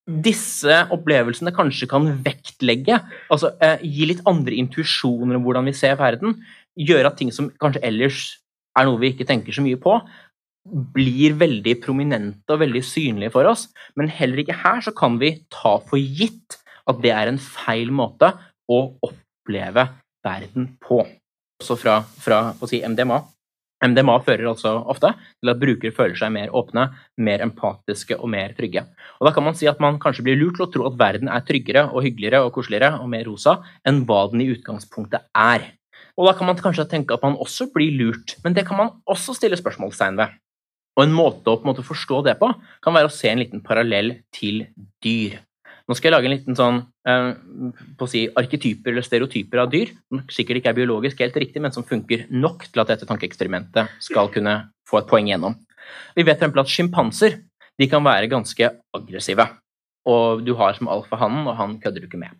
disse 0.10 0.80
opplevelsene 0.96 1.54
kanskje 1.54 1.90
kan 1.92 2.08
vektlegge, 2.26 2.98
altså 3.30 3.52
eh, 3.62 3.84
gi 3.84 4.08
litt 4.10 4.24
andre 4.30 4.58
intuisjoner 4.58 5.38
om 5.38 5.46
hvordan 5.46 5.70
vi 5.70 5.76
ser 5.78 6.00
verden, 6.00 6.40
gjøre 6.80 7.12
at 7.12 7.20
ting 7.20 7.34
som 7.36 7.52
kanskje 7.62 7.84
ellers 7.86 8.24
er 8.80 8.88
noe 8.88 9.02
vi 9.02 9.12
ikke 9.14 9.28
tenker 9.30 9.54
så 9.54 9.62
mye 9.66 9.78
på, 9.82 10.00
blir 10.96 11.36
veldig 11.40 11.76
prominente 11.84 12.54
og 12.54 12.62
veldig 12.64 12.82
synlige 12.86 13.34
for 13.34 13.48
oss. 13.50 13.68
Men 13.98 14.10
heller 14.14 14.42
ikke 14.42 14.58
her 14.64 14.82
så 14.86 14.94
kan 14.96 15.18
vi 15.22 15.36
ta 15.54 15.78
for 15.86 16.00
gitt 16.00 16.58
at 16.90 17.02
det 17.04 17.14
er 17.16 17.32
en 17.32 17.42
feil 17.42 17.92
måte 17.94 18.34
å 18.70 18.80
oppleve 19.06 19.88
verden 20.26 20.74
på. 20.82 21.04
Også 21.60 21.76
fra, 21.80 22.00
fra 22.24 22.40
si, 22.70 22.82
MDMA. 22.86 23.20
MDMA 23.80 24.18
fører 24.26 24.50
altså 24.50 24.74
ofte 24.92 25.14
til 25.16 25.52
at 25.54 25.60
brukere 25.60 25.96
føler 25.96 26.18
seg 26.20 26.34
mer 26.36 26.52
åpne, 26.56 26.90
mer 27.24 27.44
empatiske 27.46 28.18
og 28.20 28.28
mer 28.32 28.52
trygge. 28.58 28.84
Og 29.20 29.28
Da 29.28 29.34
kan 29.36 29.46
man 29.46 29.56
si 29.56 29.70
at 29.72 29.80
man 29.80 30.00
kanskje 30.04 30.26
blir 30.28 30.40
lurt 30.40 30.60
til 30.60 30.68
å 30.68 30.72
tro 30.74 30.88
at 30.90 31.00
verden 31.00 31.32
er 31.32 31.46
tryggere 31.48 31.86
og 31.94 32.04
hyggeligere 32.04 32.44
og 32.44 32.54
koseligere 32.58 33.00
og 33.00 33.08
mer 33.12 33.24
rosa 33.30 33.60
enn 33.88 34.04
hva 34.08 34.26
den 34.32 34.44
i 34.44 34.50
utgangspunktet 34.52 35.32
er. 35.32 35.72
Og 36.20 36.28
Da 36.28 36.36
kan 36.36 36.52
man 36.52 36.60
kanskje 36.60 36.90
tenke 36.92 37.16
at 37.16 37.24
man 37.24 37.40
også 37.40 37.70
blir 37.72 37.96
lurt, 37.96 38.36
men 38.44 38.54
det 38.54 38.68
kan 38.68 38.78
man 38.78 38.96
også 39.08 39.38
stille 39.38 39.60
spørsmålstegn 39.60 40.20
ved. 40.20 40.36
Og 40.98 41.06
En 41.06 41.16
måte 41.16 41.48
å 41.48 41.56
på 41.56 41.64
en 41.64 41.72
måte 41.72 41.88
forstå 41.88 42.24
det 42.28 42.36
på 42.40 42.52
kan 42.84 42.94
være 42.94 43.08
å 43.08 43.14
se 43.14 43.30
en 43.32 43.40
liten 43.40 43.64
parallell 43.64 44.18
til 44.36 44.66
dyr. 45.00 45.40
Nå 45.90 45.96
skal 45.98 46.12
jeg 46.12 46.14
lage 46.14 46.30
en 46.30 46.36
liten 46.36 46.58
sånn 46.58 46.84
eh, 47.10 47.32
på 47.98 48.06
å 48.06 48.10
si, 48.12 48.28
arketyper 48.38 48.94
eller 48.94 49.06
stereotyper 49.06 49.64
av 49.64 49.72
dyr, 49.74 49.96
som 50.06 50.22
sikkert 50.30 50.60
ikke 50.60 50.70
er 50.70 50.78
biologisk 50.78 51.24
helt 51.26 51.40
riktig, 51.42 51.64
men 51.66 51.74
som 51.74 51.88
funker 51.88 52.28
nok 52.30 52.68
til 52.68 52.84
at 52.84 52.92
dette 52.94 53.08
tankeeksperimentet 53.10 53.96
skal 54.06 54.30
kunne 54.34 54.60
få 54.90 55.02
et 55.02 55.10
poeng 55.10 55.32
gjennom. 55.32 55.58
Vi 56.14 56.26
vet 56.28 56.46
f.eks. 56.46 56.62
at 56.62 56.76
sjimpanser 56.76 57.40
kan 57.90 58.06
være 58.06 58.30
ganske 58.30 58.70
aggressive. 58.94 59.48
Og 60.10 60.46
du 60.46 60.54
har 60.60 60.78
som 60.78 60.92
alfahannen, 60.92 61.48
og 61.48 61.58
han 61.58 61.80
kødder 61.82 62.04
du 62.04 62.10
ikke 62.10 62.22
med. 62.22 62.38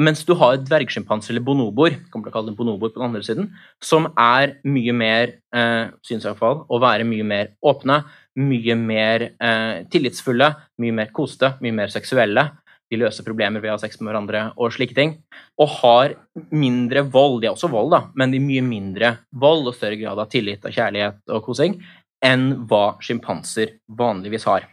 Mens 0.00 0.22
du 0.26 0.32
har 0.38 0.58
dvergsjimpanser 0.60 1.32
eller 1.32 1.44
bonoboer 1.46 1.96
kommer 2.10 2.26
til 2.26 2.32
å 2.32 2.34
kalle 2.34 2.50
dem 2.50 2.56
bonoboer 2.58 2.92
på 2.92 3.00
den 3.00 3.06
andre 3.06 3.22
siden, 3.24 3.50
som 3.82 4.08
er 4.18 4.56
mye 4.66 4.94
mer, 4.96 5.36
eh, 5.54 5.92
synes 6.04 6.24
jeg 6.24 6.28
i 6.28 6.32
hvert 6.32 6.42
fall, 6.42 6.64
å 6.68 6.80
være 6.82 7.06
mye 7.08 7.24
mer 7.24 7.52
åpne, 7.64 8.00
mye 8.40 8.76
mer 8.76 9.30
eh, 9.30 9.84
tillitsfulle, 9.92 10.50
mye 10.82 10.96
mer 10.96 11.12
koste, 11.16 11.54
mye 11.62 11.76
mer 11.76 11.92
seksuelle 11.92 12.46
de 12.90 12.98
løser 12.98 13.26
problemer 13.26 13.62
ved 13.62 13.70
å 13.70 13.76
ha 13.76 13.82
sex 13.82 14.00
med 14.00 14.10
hverandre 14.10 14.42
og 14.58 14.74
slike 14.74 14.96
ting. 14.96 15.14
Og 15.62 15.70
har 15.80 16.16
mindre 16.50 17.04
vold, 17.06 17.40
de 17.40 17.50
har 17.50 17.54
også 17.54 17.70
vold, 17.70 17.92
da, 17.94 18.02
men 18.18 18.34
de 18.34 18.42
mye 18.42 18.64
mindre 18.66 19.14
vold 19.30 19.70
og 19.70 19.76
større 19.76 19.98
grad 20.00 20.18
av 20.18 20.30
tillit 20.32 20.66
og 20.66 20.74
kjærlighet 20.74 21.22
og 21.30 21.44
kosing 21.46 21.78
enn 22.26 22.66
hva 22.68 22.98
sjimpanser 23.00 23.78
vanligvis 23.96 24.44
har. 24.50 24.66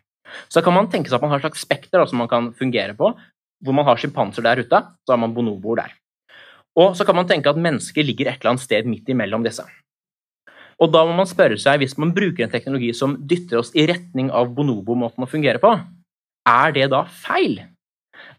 Så 0.52 0.64
kan 0.66 0.76
man 0.76 0.90
tenke 0.92 1.08
seg 1.08 1.20
at 1.20 1.24
man 1.24 1.32
har 1.32 1.40
et 1.40 1.48
slags 1.48 1.64
spekter 1.64 2.04
som 2.10 2.20
man 2.20 2.32
kan 2.32 2.52
fungere 2.58 2.98
på. 2.98 3.14
Hvor 3.64 3.74
man 3.74 3.88
har 3.88 3.98
sjimpanser 3.98 4.44
der 4.46 4.60
ute, 4.62 4.82
så 5.06 5.14
har 5.14 5.22
man 5.22 5.34
bonoboer 5.34 5.80
der. 5.86 5.94
Og 6.78 6.94
så 6.98 7.08
kan 7.08 7.16
man 7.18 7.30
tenke 7.30 7.50
at 7.50 7.58
mennesker 7.58 8.06
ligger 8.06 8.30
et 8.30 8.42
eller 8.42 8.54
annet 8.54 8.66
sted 8.66 8.90
midt 8.90 9.08
imellom 9.10 9.46
disse. 9.46 9.64
Og 10.78 10.92
da 10.94 11.02
må 11.08 11.16
man 11.18 11.30
spørre 11.30 11.58
seg, 11.58 11.80
hvis 11.82 11.98
man 11.98 12.12
bruker 12.14 12.46
en 12.46 12.54
teknologi 12.54 12.92
som 12.94 13.16
dytter 13.18 13.64
oss 13.64 13.72
i 13.74 13.88
retning 13.90 14.30
av 14.30 14.52
bonobo-måten 14.54 15.26
å 15.26 15.30
fungere 15.30 15.62
på, 15.64 15.72
er 16.48 16.76
det 16.76 16.92
da 16.94 17.02
feil? 17.10 17.58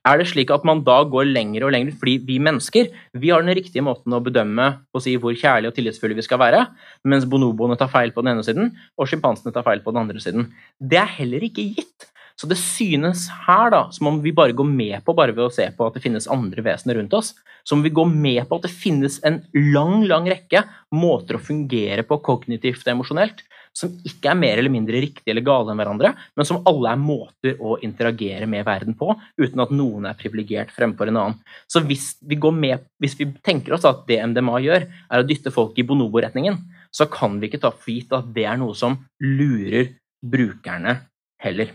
Er 0.06 0.20
det 0.20 0.28
slik 0.30 0.52
at 0.54 0.66
man 0.68 0.84
da 0.86 1.00
går 1.10 1.30
lenger 1.30 1.66
og 1.66 1.72
lenger 1.74 1.96
fordi 1.98 2.18
vi 2.28 2.38
mennesker 2.42 2.92
vi 3.18 3.32
har 3.32 3.42
den 3.42 3.56
riktige 3.58 3.84
måten 3.84 4.14
å 4.14 4.22
bedømme 4.24 4.68
og 4.94 5.02
si 5.04 5.16
hvor 5.18 5.34
kjærlige 5.34 5.72
og 5.72 5.78
tillitsfulle 5.78 6.18
vi 6.18 6.26
skal 6.26 6.40
være, 6.42 6.66
mens 7.08 7.26
bonoboene 7.28 7.78
tar 7.78 7.90
feil 7.92 8.14
på 8.14 8.22
den 8.24 8.36
ene 8.36 8.46
siden 8.46 8.70
og 8.96 9.10
sjimpansene 9.10 9.54
tar 9.54 9.66
feil 9.66 9.82
på 9.84 9.94
den 9.94 10.04
andre 10.04 10.22
siden? 10.22 10.48
Det 10.78 11.00
er 11.02 11.18
heller 11.18 11.44
ikke 11.48 11.66
gitt. 11.74 12.08
Så 12.38 12.46
det 12.46 12.60
synes 12.60 13.24
her 13.48 13.72
da, 13.74 13.80
som 13.90 14.12
om 14.12 14.20
vi 14.22 14.30
bare 14.30 14.54
går 14.54 14.66
med 14.70 15.02
på 15.02 15.14
bare 15.18 15.34
ved 15.34 15.48
å 15.48 15.54
se 15.54 15.64
på 15.74 15.88
at 15.88 15.96
det 15.96 16.04
finnes 16.04 16.28
andre 16.30 16.62
vesener 16.62 17.00
rundt 17.00 17.16
oss. 17.18 17.32
Som 17.66 17.80
om 17.80 17.86
vi 17.86 17.90
går 17.90 18.06
med 18.12 18.44
på 18.46 18.60
at 18.60 18.68
det 18.68 18.70
finnes 18.70 19.18
en 19.26 19.40
lang, 19.74 20.04
lang 20.06 20.28
rekke 20.30 20.62
måter 20.94 21.34
å 21.34 21.42
fungere 21.42 22.04
på 22.06 22.20
kognitivt 22.28 22.86
og 22.86 22.92
emosjonelt 22.94 23.42
som 23.78 23.94
ikke 24.06 24.32
er 24.32 24.38
mer 24.38 24.58
eller 24.58 24.72
mindre 24.74 24.98
riktige 25.02 25.30
eller 25.32 25.46
gale 25.46 25.72
enn 25.72 25.78
hverandre, 25.78 26.12
men 26.34 26.48
som 26.48 26.60
alle 26.68 26.92
er 26.92 27.00
måter 27.00 27.60
å 27.62 27.76
interagere 27.86 28.48
med 28.50 28.66
verden 28.66 28.96
på, 28.98 29.12
uten 29.38 29.62
at 29.62 29.74
noen 29.74 30.08
er 30.10 30.18
privilegert 30.18 30.72
fremfor 30.74 31.10
en 31.10 31.20
annen. 31.22 31.38
Så 31.70 31.84
hvis 31.86 32.10
vi, 32.26 32.38
med, 32.54 32.86
hvis 33.02 33.18
vi 33.20 33.30
tenker 33.44 33.76
oss 33.76 33.86
at 33.88 34.02
det 34.10 34.20
MDMA 34.32 34.58
gjør, 34.64 34.88
er 34.88 35.22
å 35.22 35.26
dytte 35.26 35.54
folk 35.54 35.78
i 35.78 35.86
bonobo-retningen, 35.86 36.58
så 36.94 37.06
kan 37.12 37.38
vi 37.38 37.50
ikke 37.50 37.62
ta 37.62 37.70
for 37.74 37.92
gitt 37.94 38.14
at 38.16 38.32
det 38.34 38.48
er 38.48 38.58
noe 38.60 38.74
som 38.78 38.96
lurer 39.22 39.94
brukerne 40.24 40.98
heller. 41.42 41.70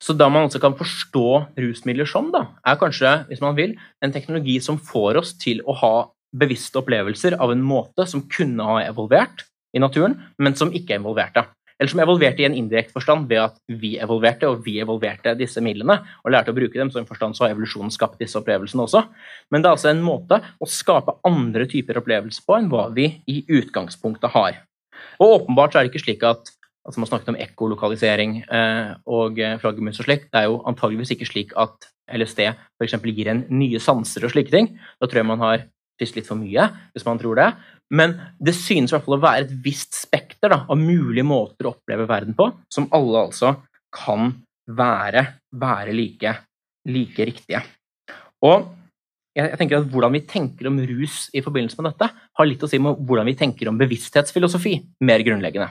Så 0.00 0.14
da 0.16 0.30
man 0.32 0.46
altså 0.46 0.60
kan 0.62 0.72
forstå 0.78 1.26
rusmidler 1.60 2.08
som, 2.08 2.30
da, 2.32 2.46
er 2.64 2.80
kanskje, 2.80 3.18
hvis 3.28 3.42
man 3.44 3.58
vil, 3.58 3.76
en 4.00 4.14
teknologi 4.14 4.56
som 4.64 4.80
får 4.80 5.20
oss 5.20 5.34
til 5.36 5.60
å 5.68 5.76
ha 5.76 5.94
bevisste 6.30 6.78
opplevelser 6.80 7.36
av 7.42 7.52
en 7.52 7.62
måte 7.66 8.06
som 8.08 8.22
kunne 8.30 8.64
ha 8.64 8.78
evolvert, 8.86 9.44
i 9.74 9.82
naturen, 9.82 10.18
men 10.38 10.56
som 10.58 10.72
ikke 10.74 10.96
er 10.96 11.02
involverte. 11.02 11.46
Eller 11.80 11.88
som 11.88 12.02
evolverte 12.04 12.42
i 12.42 12.44
en 12.44 12.54
indirekte 12.58 12.92
forstand 12.92 13.24
ved 13.30 13.40
at 13.40 13.54
vi 13.80 13.94
evolverte, 14.04 14.50
og 14.50 14.66
vi 14.66 14.76
evolverte 14.82 15.32
disse 15.38 15.62
midlene 15.64 15.96
og 16.20 16.34
lærte 16.34 16.52
å 16.52 16.56
bruke 16.56 16.76
dem. 16.76 16.90
Så 16.92 17.00
i 17.00 17.04
en 17.04 17.08
forstand 17.08 17.38
så 17.38 17.46
har 17.46 17.54
evolusjonen 17.54 17.92
skapt 17.94 18.20
disse 18.20 18.36
opplevelsene 18.36 18.84
også. 18.84 19.06
Men 19.48 19.62
det 19.64 19.70
er 19.70 19.78
altså 19.78 19.88
en 19.94 20.02
måte 20.04 20.42
å 20.60 20.68
skape 20.68 21.16
andre 21.24 21.64
typer 21.70 22.02
opplevelser 22.02 22.44
på 22.44 22.58
enn 22.58 22.68
hva 22.72 22.90
vi 22.92 23.08
i 23.32 23.40
utgangspunktet 23.48 24.34
har. 24.36 24.60
Og 25.22 25.38
åpenbart 25.38 25.72
så 25.72 25.80
er 25.80 25.88
det 25.88 25.94
ikke 25.94 26.04
slik 26.04 26.26
at 26.28 26.52
altså 26.80 27.02
Man 27.02 27.10
snakket 27.10 27.28
om 27.28 27.36
ekkolokalisering 27.36 28.30
eh, 28.40 28.92
og 29.12 29.36
flaggermus 29.60 30.00
og 30.00 30.06
slikt. 30.06 30.30
Det 30.32 30.40
er 30.40 30.46
jo 30.48 30.62
antageligvis 30.66 31.12
ikke 31.12 31.28
slik 31.28 31.50
at 31.60 31.90
LSD 32.10 32.40
f.eks. 32.48 32.96
gir 33.04 33.28
en 33.30 33.42
nye 33.52 33.80
sanser 33.82 34.24
og 34.26 34.32
slike 34.32 34.50
ting. 34.50 34.72
Da 34.98 35.06
tror 35.06 35.20
jeg 35.20 35.28
man 35.28 35.44
har 35.44 35.66
spist 36.00 36.16
litt 36.16 36.28
for 36.28 36.40
mye, 36.40 36.64
hvis 36.94 37.04
man 37.04 37.20
tror 37.20 37.36
det. 37.36 37.50
Men 37.92 38.16
det 38.40 38.56
synes 38.56 38.90
i 38.90 38.96
hvert 38.96 39.04
fall 39.04 39.18
å 39.18 39.22
være 39.22 39.44
et 39.44 39.56
visst 39.64 39.98
spekter 39.98 40.52
da, 40.52 40.62
av 40.64 40.80
mulige 40.80 41.26
måter 41.26 41.68
å 41.68 41.74
oppleve 41.74 42.08
verden 42.08 42.36
på, 42.38 42.48
som 42.72 42.88
alle 42.96 43.26
altså 43.26 43.58
kan 43.92 44.32
være, 44.70 45.26
være 45.60 45.94
like, 45.96 46.34
like 46.88 47.26
riktige. 47.28 47.60
Og 48.46 48.70
jeg 49.36 49.58
tenker 49.60 49.78
at 49.78 49.90
Hvordan 49.90 50.14
vi 50.16 50.24
tenker 50.26 50.66
om 50.70 50.80
rus 50.88 51.28
i 51.36 51.42
forbindelse 51.44 51.78
med 51.78 51.92
dette, 51.92 52.08
har 52.10 52.48
litt 52.48 52.64
å 52.66 52.70
si 52.70 52.80
med 52.82 52.98
hvordan 53.06 53.28
vi 53.30 53.36
tenker 53.38 53.70
om 53.70 53.78
bevissthetsfilosofi, 53.78 54.74
mer 55.06 55.22
grunnleggende. 55.26 55.70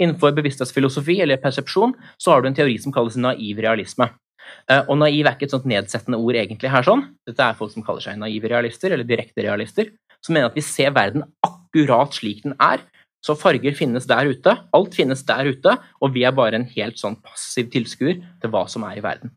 Innenfor 0.00 0.34
bevissthetsfilosofi 0.36 1.18
eller 1.24 1.40
persepsjon 1.40 1.94
så 2.20 2.32
har 2.32 2.42
du 2.42 2.50
en 2.50 2.56
teori 2.56 2.76
som 2.80 2.92
kalles 2.92 3.16
naiv 3.20 3.60
realisme. 3.60 4.08
Eh, 4.70 4.82
og 4.86 4.98
naiv 5.00 5.26
er 5.26 5.36
ikke 5.36 5.48
et 5.48 5.54
sånt 5.56 5.68
nedsettende 5.70 6.20
ord 6.20 6.38
egentlig 6.38 6.70
her. 6.72 6.86
sånn. 6.86 7.06
Dette 7.28 7.46
er 7.46 7.58
folk 7.58 7.72
som 7.74 7.84
kaller 7.86 8.04
seg 8.04 8.20
naive 8.20 8.50
realister 8.52 8.92
eller 8.92 9.08
direkte 9.08 9.44
realister 9.46 9.90
som 10.24 10.36
mener 10.36 10.50
at 10.50 10.56
vi 10.56 10.64
ser 10.64 10.94
verden 10.96 11.24
akkurat 11.46 12.16
slik 12.16 12.42
den 12.44 12.56
er. 12.60 12.82
Så 13.24 13.36
farger 13.36 13.76
finnes 13.76 14.06
der 14.08 14.30
ute, 14.32 14.54
alt 14.72 14.96
finnes 14.96 15.22
der 15.28 15.50
ute, 15.52 15.76
og 16.00 16.14
vi 16.14 16.24
er 16.24 16.32
bare 16.36 16.56
en 16.56 16.68
helt 16.72 16.96
sånn 17.00 17.18
passiv 17.20 17.68
tilskuer 17.72 18.22
til 18.40 18.52
hva 18.52 18.64
som 18.70 18.86
er 18.88 18.96
i 18.96 19.04
verden. 19.04 19.34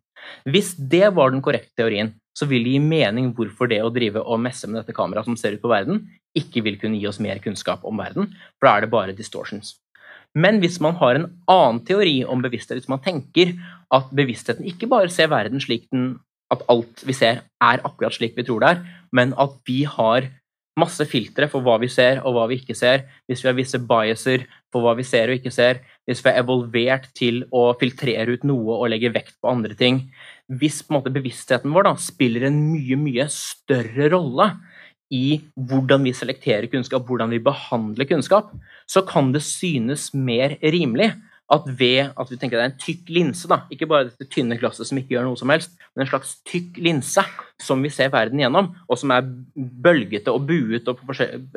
Hvis 0.47 0.71
det 0.79 1.09
var 1.15 1.33
den 1.33 1.43
korrekte 1.43 1.75
teorien, 1.81 2.13
så 2.33 2.47
vil 2.49 2.63
det 2.63 2.77
gi 2.77 2.81
mening 2.81 3.33
hvorfor 3.35 3.67
det 3.69 3.81
å 3.83 3.91
drive 3.93 4.23
og 4.23 4.39
messe 4.41 4.69
med 4.69 4.79
dette 4.79 4.95
kameraet 4.95 5.27
som 5.27 5.35
ser 5.37 5.57
ut 5.57 5.63
på 5.63 5.71
verden, 5.71 6.05
ikke 6.33 6.63
vil 6.65 6.79
kunne 6.81 6.97
gi 6.97 7.09
oss 7.11 7.19
mer 7.21 7.43
kunnskap 7.43 7.83
om 7.85 7.99
verden, 7.99 8.31
for 8.55 8.69
da 8.69 8.77
er 8.77 8.85
det 8.85 8.93
bare 8.95 9.17
distortions. 9.17 9.75
Men 10.33 10.59
hvis 10.63 10.79
man 10.81 10.97
har 10.97 11.17
en 11.17 11.27
annen 11.51 11.81
teori 11.85 12.21
om 12.25 12.41
bevissthet, 12.41 12.79
hvis 12.79 12.89
man 12.89 13.01
tenker 13.03 13.53
at 13.93 14.13
bevisstheten 14.15 14.65
ikke 14.65 14.89
bare 14.89 15.11
ser 15.13 15.29
verden 15.33 15.61
slik 15.61 15.85
den 15.93 16.15
at 16.53 16.63
alt 16.69 17.03
vi 17.05 17.15
ser, 17.17 17.43
er 17.61 17.83
akkurat 17.85 18.13
slik 18.13 18.37
vi 18.37 18.45
tror 18.45 18.61
det 18.61 18.71
er, 18.73 18.81
men 19.15 19.33
at 19.41 19.53
vi 19.67 19.83
har 19.89 20.27
masse 20.79 21.05
filtre 21.05 21.45
for 21.51 21.61
hva 21.65 21.75
vi 21.81 21.89
ser 21.91 22.19
og 22.25 22.33
hva 22.33 22.47
vi 22.49 22.57
ikke 22.61 22.75
ser, 22.77 23.05
hvis 23.29 23.43
vi 23.43 23.49
har 23.49 23.57
visse 23.57 23.79
biaser 23.89 24.45
for 24.73 24.85
hva 24.85 24.95
vi 24.97 25.05
ser 25.05 25.29
og 25.29 25.37
ikke 25.37 25.53
ser, 25.53 25.83
hvis 26.09 26.23
vi 26.25 26.31
er 26.31 26.39
evolvert 26.41 27.11
til 27.17 27.43
å 27.53 27.67
filtrere 27.79 28.33
ut 28.33 28.45
noe 28.47 28.79
og 28.79 28.89
legge 28.89 29.13
vekt 29.13 29.37
på 29.41 29.51
andre 29.53 29.77
ting 29.77 30.07
Hvis 30.49 30.81
måte, 30.91 31.13
bevisstheten 31.13 31.71
vår 31.73 31.87
da, 31.87 31.93
spiller 32.01 32.49
en 32.49 32.57
mye, 32.73 32.97
mye 32.99 33.29
større 33.31 34.09
rolle 34.11 34.49
i 35.13 35.41
hvordan 35.69 36.07
vi 36.07 36.15
selekterer 36.15 36.69
kunnskap, 36.71 37.05
hvordan 37.07 37.31
vi 37.33 37.41
behandler 37.43 38.09
kunnskap, 38.09 38.49
så 38.89 39.03
kan 39.05 39.31
det 39.35 39.43
synes 39.45 40.09
mer 40.13 40.57
rimelig 40.61 41.11
at 41.53 41.67
ved 41.67 42.13
at 42.17 42.31
vi 42.31 42.37
tenker 42.39 42.57
det 42.57 42.63
er 42.63 42.71
en 42.71 42.81
tykk 42.81 43.11
linse, 43.13 43.47
da, 43.51 43.59
ikke 43.73 43.87
bare 43.89 44.07
dette 44.09 44.29
tynne 44.31 44.57
glasset 44.57 44.87
som 44.89 44.97
ikke 44.97 45.13
gjør 45.13 45.27
noe 45.27 45.37
som 45.37 45.51
helst, 45.53 45.75
men 45.93 46.05
en 46.05 46.09
slags 46.09 46.37
tykk 46.49 46.79
linse 46.81 47.23
som 47.61 47.83
vi 47.83 47.91
ser 47.93 48.13
verden 48.13 48.41
gjennom, 48.41 48.71
og 48.87 48.99
som 48.99 49.13
er 49.13 49.27
bølgete 49.55 50.33
og 50.33 50.47
buet 50.49 50.89
og 50.89 51.03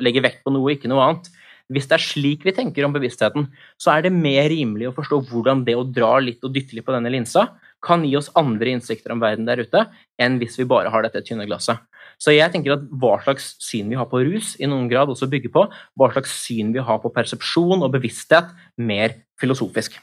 legger 0.03 0.27
vekt 0.27 0.43
på 0.45 0.53
noe, 0.53 0.75
ikke 0.75 0.91
noe 0.93 1.05
annet. 1.07 1.31
Hvis 1.73 1.89
det 1.91 1.97
er 1.97 2.05
slik 2.05 2.45
vi 2.47 2.55
tenker 2.55 2.85
om 2.87 2.93
bevisstheten, 2.95 3.49
så 3.81 3.95
er 3.95 4.05
det 4.07 4.15
mer 4.15 4.45
rimelig 4.53 4.91
å 4.91 4.95
forstå 4.95 5.23
hvordan 5.31 5.65
det 5.67 5.75
å 5.79 5.87
dra 5.87 6.13
litt 6.23 6.45
og 6.47 6.53
dytte 6.55 6.77
litt 6.77 6.87
på 6.87 6.95
denne 6.95 7.11
linsa 7.11 7.49
kan 7.87 8.05
gi 8.07 8.15
oss 8.19 8.31
andre 8.39 8.73
innsikter 8.75 9.15
om 9.15 9.23
verden 9.23 9.47
der 9.49 9.63
ute 9.63 9.85
enn 10.23 10.39
hvis 10.41 10.59
vi 10.61 10.69
bare 10.69 10.91
har 10.93 11.05
dette 11.05 11.23
tynne 11.27 11.47
glasset. 11.49 11.79
Så 12.23 12.33
jeg 12.33 12.49
tenker 12.53 12.77
at 12.77 12.85
hva 12.97 13.19
slags 13.25 13.53
syn 13.63 13.91
vi 13.93 13.99
har 13.99 14.09
på 14.09 14.23
rus, 14.25 14.55
i 14.57 14.69
noen 14.69 14.89
grad 14.89 15.11
også 15.13 15.29
bygger 15.31 15.53
på 15.53 15.67
hva 15.69 16.11
slags 16.15 16.33
syn 16.47 16.73
vi 16.75 16.85
har 16.85 17.01
på 17.03 17.13
persepsjon 17.13 17.85
og 17.85 17.93
bevissthet, 17.93 18.49
mer 18.81 19.19
filosofisk. 19.41 19.99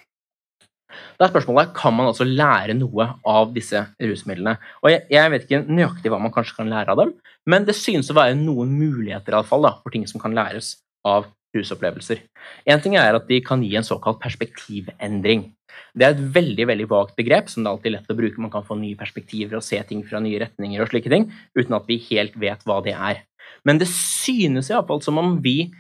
Da 1.18 1.26
er 1.26 1.32
spørsmålet 1.32 1.74
kan 1.78 1.95
man 1.97 2.09
altså 2.11 2.26
lære 2.28 2.76
noe 2.78 3.07
av 3.26 3.53
disse 3.55 3.80
rusmidlene. 4.01 4.55
Og 4.84 4.91
jeg, 4.91 5.05
jeg, 5.14 5.32
vet 5.34 5.45
ikke 5.47 5.61
nøyaktig 5.66 6.11
hva 6.14 6.20
man 6.22 6.34
kanskje 6.34 6.59
kan 6.59 6.70
lære 6.70 6.93
av 6.93 7.01
dem, 7.01 7.16
men 7.49 7.66
det 7.68 7.78
synes 7.78 8.11
å 8.11 8.18
være 8.18 8.38
noen 8.38 8.76
muligheter 8.78 9.34
i 9.34 9.39
alle 9.39 9.49
fall, 9.49 9.66
da, 9.66 9.76
for 9.82 9.93
ting 9.93 10.05
som 10.09 10.22
kan 10.22 10.38
læres 10.38 10.76
av 11.07 11.28
rusopplevelser. 11.53 12.22
En 12.70 12.82
ting 12.82 12.97
er 12.97 13.18
at 13.18 13.28
de 13.30 13.39
kan 13.45 13.61
gi 13.66 13.76
en 13.78 13.86
såkalt 13.86 14.22
perspektivendring. 14.22 15.51
Det 15.94 16.06
er 16.06 16.16
et 16.16 16.24
veldig 16.36 16.68
veldig 16.70 16.88
vagt 16.90 17.18
begrep 17.20 17.52
som 17.52 17.64
det 17.64 17.70
er 17.70 17.78
alltid 17.78 17.96
lett 17.96 18.14
å 18.14 18.18
bruke. 18.18 18.42
Man 18.42 18.54
kan 18.54 18.66
få 18.68 18.78
nye 18.80 18.98
perspektiver 19.00 19.60
og 19.60 19.66
se 19.66 19.80
ting 19.88 20.02
fra 20.08 20.22
nye 20.24 20.42
retninger 20.42 20.82
og 20.84 20.90
slike 20.92 21.12
ting, 21.14 21.30
uten 21.58 21.78
at 21.78 21.90
vi 21.90 22.00
helt 22.10 22.38
vet 22.40 22.66
hva 22.68 22.80
det 22.86 22.96
er. 22.96 23.24
Men 23.68 23.80
det 23.82 23.90
synes 23.92 24.72
iallfall 24.72 25.04
som 25.06 25.20
om 25.22 25.38
vi 25.44 25.72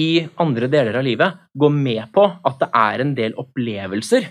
i 0.00 0.24
andre 0.42 0.66
deler 0.70 0.96
av 0.98 1.06
livet 1.06 1.44
går 1.54 1.74
med 1.74 2.08
på 2.14 2.24
at 2.26 2.58
det 2.62 2.70
er 2.74 3.04
en 3.04 3.12
del 3.14 3.36
opplevelser 3.38 4.26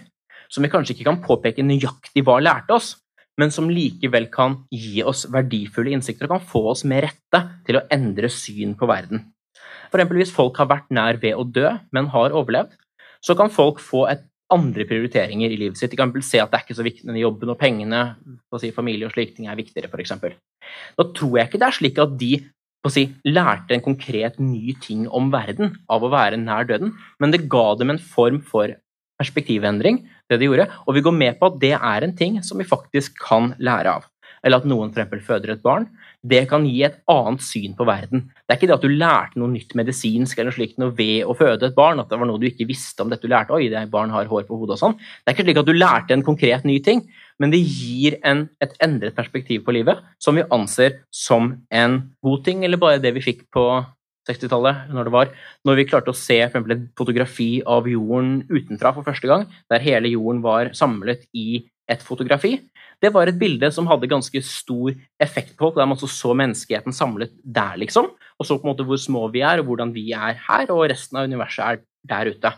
som 0.52 0.66
vi 0.66 0.72
kanskje 0.72 0.96
ikke 0.96 1.08
kan 1.08 1.22
påpeke 1.24 1.66
nøyaktig 1.66 2.26
hva 2.28 2.38
lærte 2.44 2.76
oss, 2.76 2.92
men 3.40 3.50
som 3.54 3.72
likevel 3.72 4.28
kan 4.34 4.60
gi 4.70 5.02
oss 5.08 5.26
verdifulle 5.34 5.96
innsikter 5.96 6.28
og 6.28 6.36
kan 6.36 6.50
få 6.52 6.66
oss 6.76 6.84
med 6.86 7.08
rette 7.08 7.42
til 7.66 7.80
å 7.80 7.86
endre 7.94 8.30
syn 8.30 8.76
på 8.78 8.90
verden. 8.90 9.24
For 9.90 10.04
hvis 10.18 10.34
folk 10.34 10.58
har 10.62 10.70
vært 10.70 10.94
nær 10.94 11.18
ved 11.22 11.38
å 11.38 11.46
dø, 11.46 11.72
men 11.94 12.12
har 12.14 12.36
overlevd, 12.36 12.76
så 13.24 13.36
kan 13.40 13.52
folk 13.54 13.82
få 13.82 14.06
et 14.12 14.24
andre 14.54 14.86
prioriteringer 14.90 15.52
i 15.52 15.60
livet 15.60 15.80
sitt. 15.80 15.92
De 15.92 16.00
kan 16.00 16.14
se 16.22 16.42
at 16.42 16.52
det 16.52 16.60
er 16.60 16.66
ikke 16.66 16.78
så 16.78 16.86
viktig 16.86 17.08
med 17.10 17.22
jobben 17.22 17.52
og 17.54 17.60
pengene, 17.60 18.04
si, 18.62 18.72
familie 18.76 19.10
og 19.10 19.16
slike 19.16 19.38
ting 19.38 19.50
er 19.50 19.60
viktigere, 19.60 19.90
f.eks. 19.92 20.16
Da 20.98 21.08
tror 21.18 21.40
jeg 21.40 21.50
ikke 21.50 21.62
det 21.62 21.70
er 21.70 21.80
slik 21.80 22.02
at 22.04 22.16
de 22.22 22.34
si, 22.92 23.06
lærte 23.28 23.76
en 23.76 23.84
konkret 23.84 24.40
ny 24.44 24.76
ting 24.84 25.06
om 25.08 25.30
verden 25.34 25.78
av 25.92 26.04
å 26.04 26.12
være 26.12 26.40
nær 26.42 26.68
døden, 26.68 26.94
men 27.20 27.34
det 27.34 27.46
ga 27.52 27.68
dem 27.80 27.94
en 27.94 28.02
form 28.02 28.42
for 28.44 28.76
perspektivendring, 29.22 30.02
det 30.30 30.40
de 30.42 30.50
gjorde, 30.50 30.68
og 30.88 30.98
vi 30.98 31.04
går 31.06 31.16
med 31.16 31.38
på 31.40 31.52
at 31.52 31.60
det 31.62 31.76
er 31.78 32.06
en 32.06 32.16
ting 32.18 32.42
som 32.44 32.60
vi 32.60 32.68
faktisk 32.68 33.16
kan 33.24 33.54
lære 33.62 34.00
av. 34.00 34.10
Eller 34.44 34.60
at 34.60 34.68
noen 34.68 34.92
f.eks. 34.92 35.24
føder 35.24 35.54
et 35.54 35.64
barn, 35.64 35.86
det 36.24 36.42
kan 36.52 36.66
gi 36.68 36.82
et 36.84 36.98
annet 37.12 37.44
syn 37.44 37.78
på 37.78 37.88
verden. 37.88 38.26
Det 38.44 38.54
er 38.54 38.60
ikke 38.60 38.70
det 38.72 38.76
at 38.76 38.86
du 38.86 38.92
lærte 38.92 39.40
noe 39.40 39.52
nytt 39.54 39.72
medisinsk 39.80 40.38
eller 40.38 40.52
noe 40.52 40.58
slikt 40.58 40.82
noe 40.82 40.96
ved 40.98 41.24
å 41.24 41.36
føde 41.38 41.70
et 41.70 41.78
barn, 41.78 42.02
at 42.04 42.12
det 42.12 42.20
var 42.20 42.28
noe 42.30 42.42
du 42.42 42.50
ikke 42.50 42.68
visste 42.68 43.06
om 43.06 43.12
dette 43.12 43.24
du 43.24 43.32
lærte, 43.32 43.56
oi, 43.56 43.70
det 43.72 43.86
barn 43.94 44.12
har 44.12 44.28
hår 44.28 44.44
på 44.50 44.60
hodet 44.60 44.76
og 44.76 44.82
sånn. 44.82 45.00
Det 45.00 45.32
er 45.32 45.38
ikke 45.38 45.48
slik 45.48 45.64
at 45.64 45.72
du 45.72 45.76
lærte 45.78 46.18
en 46.18 46.28
konkret 46.28 46.68
ny 46.68 46.78
ting, 46.84 47.06
men 47.40 47.56
det 47.56 47.64
gir 47.64 48.20
en, 48.28 48.46
et 48.64 48.76
endret 48.84 49.16
perspektiv 49.16 49.64
på 49.66 49.76
livet 49.76 50.04
som 50.22 50.38
vi 50.38 50.46
anser 50.54 51.02
som 51.14 51.54
en 51.74 52.00
god 52.24 52.46
ting, 52.46 52.64
eller 52.68 52.82
bare 52.82 53.02
det 53.04 53.16
vi 53.16 53.26
fikk 53.26 53.48
på 53.54 53.68
60-tallet, 54.30 54.88
når 54.96 55.08
det 55.08 55.14
var, 55.14 55.32
når 55.68 55.80
vi 55.80 55.88
klarte 55.90 56.14
å 56.14 56.18
se 56.18 56.38
for 56.52 56.72
et 56.72 56.86
fotografi 57.00 57.50
av 57.68 57.88
jorden 57.92 58.38
utenfra 58.52 58.94
for 58.96 59.08
første 59.08 59.28
gang, 59.28 59.48
der 59.72 59.84
hele 59.84 60.12
jorden 60.14 60.40
var 60.46 60.72
samlet 60.78 61.26
i 61.36 61.66
et 61.92 62.04
fotografi. 62.06 62.56
Det 63.02 63.12
var 63.14 63.30
et 63.30 63.40
bilde 63.40 63.70
som 63.74 63.88
hadde 63.90 64.10
ganske 64.12 64.42
stor 64.46 64.94
effekt 65.22 65.56
på 65.60 65.72
der 65.76 65.90
man 65.90 66.00
så 66.00 66.34
menneskeheten 66.38 66.96
samlet 66.96 67.34
der, 67.44 67.78
liksom. 67.82 68.12
Og 68.40 68.48
så 68.48 68.58
på 68.58 68.68
en 68.68 68.74
måte 68.74 68.86
hvor 68.88 69.00
små 69.00 69.28
vi 69.34 69.44
er, 69.46 69.62
og 69.62 69.72
hvordan 69.72 69.94
vi 69.96 70.12
er 70.16 70.38
her, 70.48 70.70
og 70.74 70.88
resten 70.92 71.20
av 71.20 71.30
universet 71.30 71.66
er 71.66 71.84
der 72.10 72.34
ute. 72.34 72.54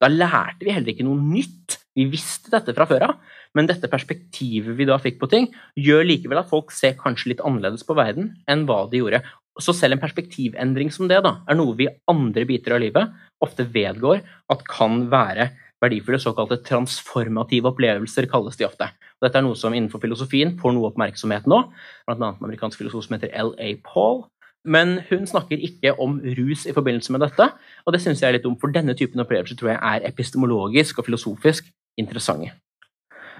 Da 0.00 0.10
lærte 0.12 0.64
vi 0.64 0.74
heller 0.74 0.92
ikke 0.92 1.06
noe 1.06 1.20
nytt. 1.20 1.80
Vi 1.96 2.04
visste 2.12 2.52
dette 2.52 2.74
fra 2.76 2.84
før 2.88 3.06
av, 3.08 3.16
men 3.56 3.68
dette 3.68 3.88
perspektivet 3.88 4.76
vi 4.76 4.86
da 4.88 4.98
fikk 5.00 5.16
på 5.22 5.30
ting, 5.32 5.48
gjør 5.80 6.04
likevel 6.04 6.42
at 6.42 6.50
folk 6.50 6.74
ser 6.76 6.98
kanskje 7.00 7.32
litt 7.32 7.44
annerledes 7.44 7.86
på 7.88 7.96
verden 7.96 8.34
enn 8.50 8.66
hva 8.68 8.82
de 8.90 9.00
gjorde. 9.00 9.22
Så 9.56 9.72
selv 9.72 9.96
en 9.96 10.02
perspektivendring 10.02 10.90
som 10.92 11.08
det 11.08 11.22
da, 11.24 11.38
er 11.48 11.56
noe 11.56 11.72
vi 11.78 11.88
andre 12.12 12.44
biter 12.48 12.76
av 12.76 12.82
livet 12.84 13.14
ofte 13.40 13.64
vedgår 13.72 14.20
at 14.52 14.64
kan 14.68 15.06
være 15.12 15.48
verdifulle 15.82 16.20
såkalte 16.22 16.60
transformative 16.64 17.70
opplevelser, 17.72 18.28
kalles 18.30 18.56
de 18.58 18.66
ofte. 18.66 18.88
Og 19.18 19.26
dette 19.26 19.40
er 19.40 19.44
noe 19.44 19.58
som 19.58 19.74
innenfor 19.76 20.02
filosofien 20.02 20.54
får 20.60 20.74
noe 20.76 20.90
oppmerksomhet 20.90 21.48
nå, 21.50 21.62
annet 22.08 22.24
en 22.24 22.48
amerikansk 22.48 22.80
filosof 22.80 23.06
som 23.06 23.18
heter 23.18 23.32
L.A. 23.44 23.74
Paul. 23.86 24.24
Men 24.66 24.98
hun 25.10 25.28
snakker 25.30 25.62
ikke 25.62 25.94
om 26.02 26.18
rus 26.36 26.66
i 26.66 26.74
forbindelse 26.74 27.14
med 27.14 27.22
dette, 27.22 27.50
og 27.86 27.94
det 27.94 28.02
syns 28.02 28.22
jeg 28.22 28.32
er 28.32 28.38
litt 28.38 28.46
dumt, 28.46 28.58
for 28.62 28.74
denne 28.74 28.96
typen 28.98 29.22
opplevelser 29.22 29.58
tror 29.58 29.76
jeg 29.76 29.82
er 29.82 30.06
epistemologisk 30.10 30.98
og 30.98 31.06
filosofisk 31.06 31.68
interessante. 32.00 32.56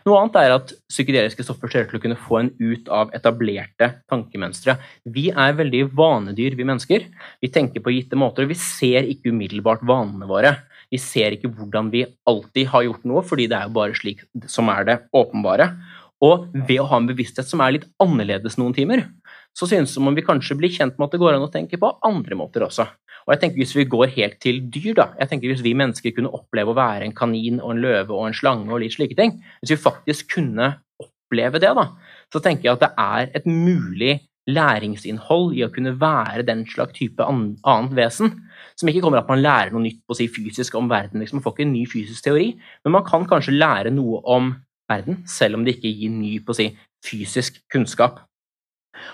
Noe 0.07 0.21
annet 0.23 0.37
er 0.39 0.53
at 0.55 0.71
psykedeliske 0.87 1.43
stoffer 1.43 1.71
ser 1.73 1.87
ut 1.87 1.89
til 1.91 1.99
å 1.99 2.03
kunne 2.05 2.19
få 2.29 2.37
en 2.39 2.53
ut 2.61 2.87
av 2.95 3.11
etablerte 3.17 3.89
tankemønstre. 4.07 4.77
Vi 5.11 5.33
er 5.33 5.57
veldig 5.59 5.81
vanedyr, 5.99 6.55
vi 6.55 6.67
mennesker. 6.69 7.09
Vi 7.43 7.51
tenker 7.51 7.83
på 7.83 7.91
gitte 7.91 8.19
måter, 8.19 8.47
og 8.47 8.53
vi 8.53 8.59
ser 8.61 9.09
ikke 9.11 9.33
umiddelbart 9.35 9.83
vanene 9.83 10.29
våre. 10.31 10.53
Vi 10.93 11.01
ser 11.03 11.35
ikke 11.35 11.51
hvordan 11.53 11.91
vi 11.93 12.05
alltid 12.29 12.71
har 12.73 12.87
gjort 12.87 13.07
noe, 13.09 13.23
fordi 13.27 13.49
det 13.51 13.59
er 13.59 13.69
jo 13.69 13.77
bare 13.77 13.97
slik 13.99 14.23
som 14.51 14.71
er 14.73 14.87
det 14.89 14.99
åpenbare. 15.17 15.71
Og 16.25 16.47
ved 16.55 16.79
å 16.81 16.89
ha 16.89 17.01
en 17.01 17.09
bevissthet 17.09 17.49
som 17.49 17.61
er 17.61 17.77
litt 17.77 17.89
annerledes 18.03 18.57
noen 18.61 18.75
timer, 18.77 19.05
så 19.57 19.69
synes 19.69 19.91
det 19.91 19.97
som 19.97 20.09
om 20.09 20.17
vi 20.17 20.25
kanskje 20.25 20.57
blir 20.57 20.73
kjent 20.73 20.97
med 20.97 21.09
at 21.09 21.17
det 21.17 21.21
går 21.21 21.37
an 21.37 21.45
å 21.45 21.53
tenke 21.53 21.81
på 21.81 21.91
andre 22.07 22.39
måter 22.39 22.65
også. 22.65 22.87
Og 23.27 23.35
jeg 23.35 23.43
tenker 23.43 23.59
Hvis 23.59 23.75
vi 23.75 23.85
går 23.91 24.13
helt 24.15 24.39
til 24.41 24.63
dyr, 24.71 24.95
da, 24.95 25.07
jeg 25.19 25.29
tenker 25.31 25.51
hvis 25.51 25.65
vi 25.65 25.75
mennesker 25.75 26.15
kunne 26.15 26.31
oppleve 26.31 26.71
å 26.71 26.79
være 26.79 27.09
en 27.09 27.17
kanin 27.17 27.59
og 27.59 27.75
en 27.75 27.83
løve 27.83 28.15
og 28.15 28.29
en 28.29 28.37
slange 28.37 28.71
og 28.71 28.85
litt 28.85 28.95
slike 28.95 29.19
ting, 29.19 29.35
hvis 29.61 29.75
vi 29.75 29.83
faktisk 29.83 30.31
kunne 30.37 30.77
oppleve 31.03 31.59
det, 31.59 31.73
da, 31.75 31.89
så 32.33 32.43
tenker 32.43 32.69
jeg 32.69 32.77
at 32.79 32.85
det 32.85 32.93
er 33.03 33.33
et 33.41 33.49
mulig 33.51 34.21
læringsinnhold 34.47 35.57
i 35.57 35.65
å 35.67 35.71
kunne 35.75 35.97
være 35.99 36.45
den 36.47 36.65
slags 36.71 36.95
type 36.99 37.25
annet 37.27 37.97
vesen. 37.99 38.33
Som 38.79 38.91
ikke 38.91 39.03
kommer 39.05 39.23
at 39.23 39.31
man 39.31 39.43
lærer 39.43 39.75
noe 39.75 39.85
nytt 39.85 40.03
på 40.07 40.15
å 40.15 40.19
si 40.19 40.29
fysisk 40.31 40.77
om 40.79 40.91
verden. 40.91 41.23
Liksom. 41.23 41.41
Man 41.41 41.47
får 41.47 41.57
ikke 41.57 41.67
en 41.67 41.75
ny 41.75 41.85
fysisk 41.91 42.29
teori, 42.29 42.53
men 42.85 42.97
man 42.99 43.07
kan 43.07 43.27
kanskje 43.29 43.57
lære 43.57 43.95
noe 43.95 44.23
om 44.37 44.55
verden, 44.91 45.23
selv 45.27 45.59
om 45.59 45.67
det 45.67 45.77
ikke 45.77 45.91
gir 45.91 46.13
ny 46.15 46.37
på 46.45 46.55
å 46.55 46.59
si 46.61 46.71
fysisk 47.07 47.59
kunnskap. 47.73 48.23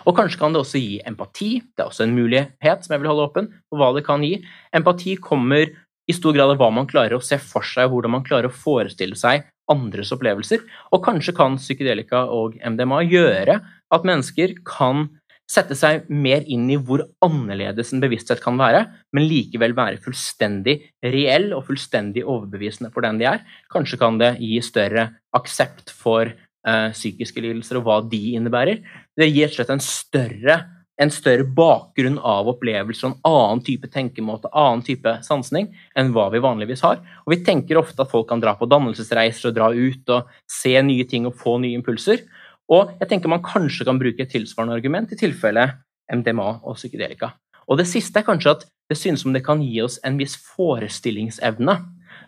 Og 0.06 0.16
kanskje 0.16 0.38
kan 0.38 0.54
det 0.54 0.60
også 0.62 0.80
gi 0.80 1.00
empati. 1.08 1.54
Det 1.72 1.82
er 1.82 1.88
også 1.88 2.04
en 2.06 2.16
mulighet 2.16 2.84
som 2.84 2.94
jeg 2.94 3.02
vil 3.02 3.10
holde 3.10 3.30
åpen 3.30 3.48
for 3.66 3.80
hva 3.80 3.90
det 3.96 4.04
kan 4.06 4.22
gi. 4.24 4.36
Empati 4.74 5.16
kommer 5.20 5.72
i 6.10 6.14
stor 6.14 6.34
grad 6.34 6.52
av 6.52 6.60
hva 6.60 6.68
man 6.74 6.88
klarer 6.90 7.16
å 7.16 7.24
se 7.24 7.38
for 7.40 7.66
seg, 7.66 7.88
og 7.88 7.96
hvordan 7.96 8.16
man 8.18 8.26
klarer 8.26 8.50
å 8.50 8.54
forestille 8.54 9.18
seg 9.18 9.46
andres 9.70 10.12
opplevelser. 10.14 10.62
Og 10.92 11.02
kanskje 11.04 11.34
kan 11.36 11.58
psykedelika 11.60 12.24
og 12.34 12.58
MDMA 12.58 13.02
gjøre 13.06 13.60
at 13.92 14.06
mennesker 14.08 14.56
kan 14.66 15.06
sette 15.51 15.76
seg 15.76 16.07
mer 16.09 16.45
inn 16.51 16.68
i 16.72 16.78
hvor 16.80 17.05
annerledes 17.24 17.93
en 17.93 18.03
bevissthet 18.03 18.40
kan 18.43 18.57
være, 18.61 18.84
men 19.12 19.26
likevel 19.28 19.74
være 19.76 20.01
fullstendig 20.03 20.78
reell 21.05 21.51
og 21.57 21.66
fullstendig 21.68 22.24
overbevisende 22.24 22.93
for 22.95 23.05
den 23.05 23.20
de 23.20 23.28
er. 23.28 23.43
Kanskje 23.72 24.01
kan 24.01 24.20
det 24.20 24.36
gi 24.40 24.57
større 24.64 25.11
aksept 25.36 25.93
for 25.93 26.30
uh, 26.30 26.90
psykiske 26.95 27.43
lidelser 27.43 27.80
og 27.80 27.88
hva 27.88 27.99
de 28.07 28.36
innebærer. 28.38 28.80
Det 29.18 29.28
gir 29.28 29.49
rett 29.49 29.59
slett 29.59 29.74
en 29.74 29.84
større, 29.84 30.59
en 31.03 31.12
større 31.12 31.45
bakgrunn 31.45 32.18
av 32.18 32.49
opplevelser 32.53 33.09
og 33.09 33.12
en 33.12 33.32
annen 33.32 33.64
type 33.66 33.90
tenkemåte, 33.93 34.51
annen 34.57 34.84
type 34.86 35.16
sansning, 35.26 35.72
enn 35.99 36.12
hva 36.14 36.28
vi 36.32 36.43
vanligvis 36.45 36.84
har. 36.86 37.03
Og 37.26 37.34
Vi 37.34 37.43
tenker 37.45 37.80
ofte 37.80 38.05
at 38.05 38.12
folk 38.12 38.30
kan 38.30 38.40
dra 38.40 38.55
på 38.57 38.68
dannelsesreiser 38.70 39.51
og 39.51 39.59
dra 39.59 39.72
ut 39.72 40.14
og 40.14 40.32
se 40.49 40.76
nye 40.80 41.09
ting 41.09 41.26
og 41.28 41.36
få 41.36 41.59
nye 41.61 41.76
impulser. 41.80 42.24
Og 42.70 42.92
jeg 43.00 43.08
tenker 43.10 43.32
man 43.32 43.44
kanskje 43.44 43.86
kan 43.88 43.98
bruke 44.00 44.22
et 44.22 44.30
tilsvarende 44.32 44.76
argument 44.78 45.12
i 45.12 45.18
tilfelle 45.18 45.66
MDMA 46.12 46.48
og 46.62 46.76
psykedelika. 46.78 47.32
Og 47.68 47.78
det 47.78 47.88
siste 47.90 48.20
er 48.20 48.26
kanskje 48.26 48.56
at 48.56 48.64
det 48.90 48.98
synes 48.98 49.22
som 49.24 49.32
det 49.34 49.44
kan 49.46 49.62
gi 49.64 49.80
oss 49.84 49.98
en 50.06 50.18
viss 50.20 50.36
forestillingsevne 50.36 51.78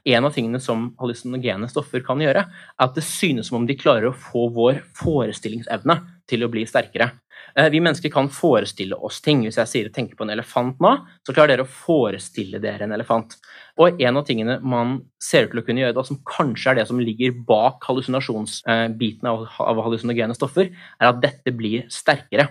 en 0.04 0.26
av 0.28 0.34
tingene 0.34 0.60
som 0.60 0.90
hallusinogene 1.00 1.68
stoffer 1.70 2.02
kan 2.04 2.20
gjøre, 2.20 2.44
er 2.44 2.86
at 2.86 2.96
det 2.96 3.04
synes 3.06 3.48
som 3.48 3.62
om 3.62 3.68
de 3.68 3.76
klarer 3.78 4.10
å 4.10 4.16
få 4.16 4.48
vår 4.52 4.82
forestillingsevne 4.98 5.96
til 6.30 6.44
å 6.44 6.50
bli 6.52 6.64
sterkere. 6.68 7.10
Eh, 7.56 7.68
vi 7.72 7.80
mennesker 7.82 8.12
kan 8.12 8.30
forestille 8.32 8.96
oss 8.96 9.20
ting. 9.24 9.42
Hvis 9.44 9.58
jeg 9.60 9.70
sier 9.70 9.90
tenker 9.94 10.18
på 10.18 10.26
en 10.26 10.32
elefant 10.34 10.80
nå, 10.82 10.92
så 11.26 11.34
klarer 11.34 11.54
dere 11.54 11.66
å 11.66 11.70
forestille 11.70 12.60
dere 12.62 12.86
en 12.86 12.94
elefant. 12.96 13.36
Og 13.80 14.00
en 14.02 14.20
av 14.20 14.26
tingene 14.28 14.58
man 14.62 14.96
ser 15.22 15.46
ut 15.46 15.54
til 15.54 15.62
å 15.62 15.66
kunne 15.66 15.84
gjøre, 15.84 15.96
da, 15.96 16.06
som 16.06 16.20
kanskje 16.28 16.72
er 16.72 16.80
det 16.80 16.86
som 16.90 17.02
ligger 17.02 17.34
bak 17.48 17.84
hallusinasjonsbiten 17.88 19.30
av, 19.30 19.48
av 19.62 19.82
hallusinogene 19.86 20.36
stoffer, 20.38 20.72
er 21.00 21.10
at 21.10 21.20
dette 21.22 21.54
blir 21.54 21.84
sterkere. 21.92 22.48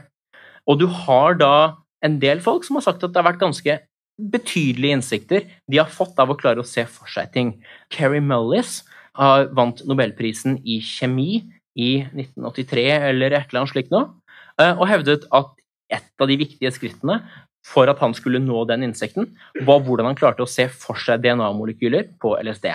Og 0.70 0.80
du 0.80 0.88
har 1.04 1.40
da 1.40 1.56
en 2.04 2.20
del 2.20 2.44
folk 2.44 2.68
som 2.68 2.80
har 2.80 2.86
sagt 2.86 3.04
at 3.04 3.14
det 3.14 3.22
har 3.22 3.32
vært 3.32 3.44
ganske 3.44 3.80
betydelige 4.34 5.00
innsikter 5.00 5.46
de 5.72 5.80
har 5.80 5.90
fått 5.90 6.20
av 6.22 6.32
å 6.32 6.38
klare 6.38 6.62
å 6.62 6.68
se 6.68 6.86
for 6.86 7.10
seg 7.10 7.32
ting. 7.34 7.56
Keri 7.92 8.22
Mullis 8.24 8.84
vant 9.14 9.84
nobelprisen 9.90 10.60
i 10.66 10.80
kjemi 10.84 11.44
i 11.80 12.04
1983 12.06 12.86
eller 13.10 13.34
et 13.34 13.50
eller 13.50 13.64
annet 13.64 13.74
slikt 13.74 13.94
noe, 13.94 14.12
eh, 14.62 14.74
og 14.74 14.88
hevdet 14.90 15.28
at 15.32 15.52
et 15.94 16.24
av 16.24 16.30
de 16.30 16.38
viktige 16.40 16.72
skrittene 16.74 17.20
for 17.64 17.88
at 17.88 18.02
han 18.04 18.16
skulle 18.18 18.42
nå 18.44 18.66
den 18.68 18.84
insekten, 18.90 19.30
var 19.64 19.84
hvordan 19.86 20.12
han 20.12 20.18
klarte 20.20 20.44
å 20.44 20.50
se 20.50 20.68
for 20.72 21.00
seg 21.00 21.24
DNA-molekyler 21.24 22.12
på 22.22 22.36
LSD. 22.42 22.74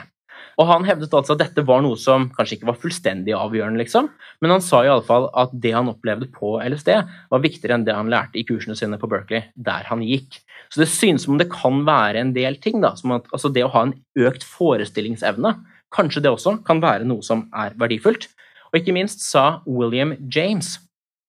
Og 0.59 0.67
Han 0.67 0.87
hevdet 0.87 1.15
altså 1.15 1.35
at 1.37 1.43
dette 1.43 1.63
var 1.67 1.83
noe 1.85 1.99
som 2.01 2.29
kanskje 2.35 2.59
ikke 2.59 2.71
var 2.71 2.79
fullstendig 2.83 3.35
avgjørende, 3.37 3.79
liksom, 3.83 4.09
men 4.43 4.55
han 4.55 4.65
sa 4.65 4.83
i 4.85 4.91
alle 4.91 5.07
fall 5.07 5.29
at 5.39 5.53
det 5.55 5.75
han 5.75 5.91
opplevde 5.91 6.31
på 6.35 6.57
LSD, 6.63 6.91
var 7.31 7.43
viktigere 7.45 7.79
enn 7.79 7.87
det 7.87 7.95
han 7.95 8.11
lærte 8.11 8.41
i 8.41 8.47
kursene 8.49 8.77
sine 8.79 8.99
på 8.99 9.11
Berkeley, 9.11 9.51
der 9.55 9.87
han 9.91 10.03
gikk. 10.07 10.41
Så 10.69 10.83
det 10.83 10.91
synes 10.93 11.25
som 11.25 11.37
om 11.37 11.41
det 11.41 11.51
kan 11.53 11.83
være 11.87 12.23
en 12.23 12.35
del 12.37 12.59
ting, 12.63 12.81
da, 12.83 12.95
som 12.99 13.15
at, 13.17 13.29
altså 13.35 13.53
det 13.55 13.65
å 13.67 13.73
ha 13.75 13.87
en 13.87 13.95
økt 14.19 14.47
forestillingsevne, 14.47 15.55
kanskje 15.95 16.25
det 16.25 16.33
også 16.35 16.59
kan 16.67 16.83
være 16.83 17.07
noe 17.09 17.25
som 17.25 17.47
er 17.57 17.77
verdifullt. 17.79 18.29
Og 18.71 18.81
ikke 18.81 18.95
minst 18.97 19.25
sa 19.25 19.61
William 19.67 20.15
James, 20.35 20.77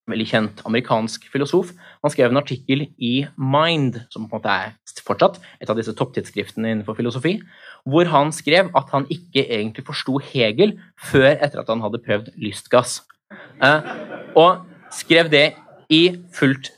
veldig 0.09 0.25
kjent 0.25 0.61
amerikansk 0.65 1.27
filosof. 1.31 1.71
Han 2.03 2.13
skrev 2.13 2.31
en 2.31 2.41
artikkel 2.41 2.87
i 2.97 3.13
Mind, 3.37 3.99
som 4.09 4.25
på 4.25 4.37
en 4.37 4.41
måte 4.41 4.55
er 4.55 5.03
fortsatt 5.05 5.37
et 5.61 5.69
av 5.69 5.77
disse 5.77 5.93
topptidsskriftene 5.97 6.73
innenfor 6.73 6.97
filosofi, 6.97 7.37
hvor 7.89 8.09
han 8.11 8.33
skrev 8.35 8.71
at 8.77 8.89
han 8.93 9.07
ikke 9.13 9.45
egentlig 9.45 9.85
forsto 9.87 10.17
Hegel 10.31 10.75
før 11.11 11.31
etter 11.31 11.61
at 11.61 11.69
han 11.71 11.83
hadde 11.85 12.01
prøvd 12.05 12.33
lystgass. 12.41 12.99
Eh, 13.63 13.89
og 14.37 14.65
skrev 14.93 15.29
det 15.31 15.47
i 15.93 16.03
fullt 16.35 16.73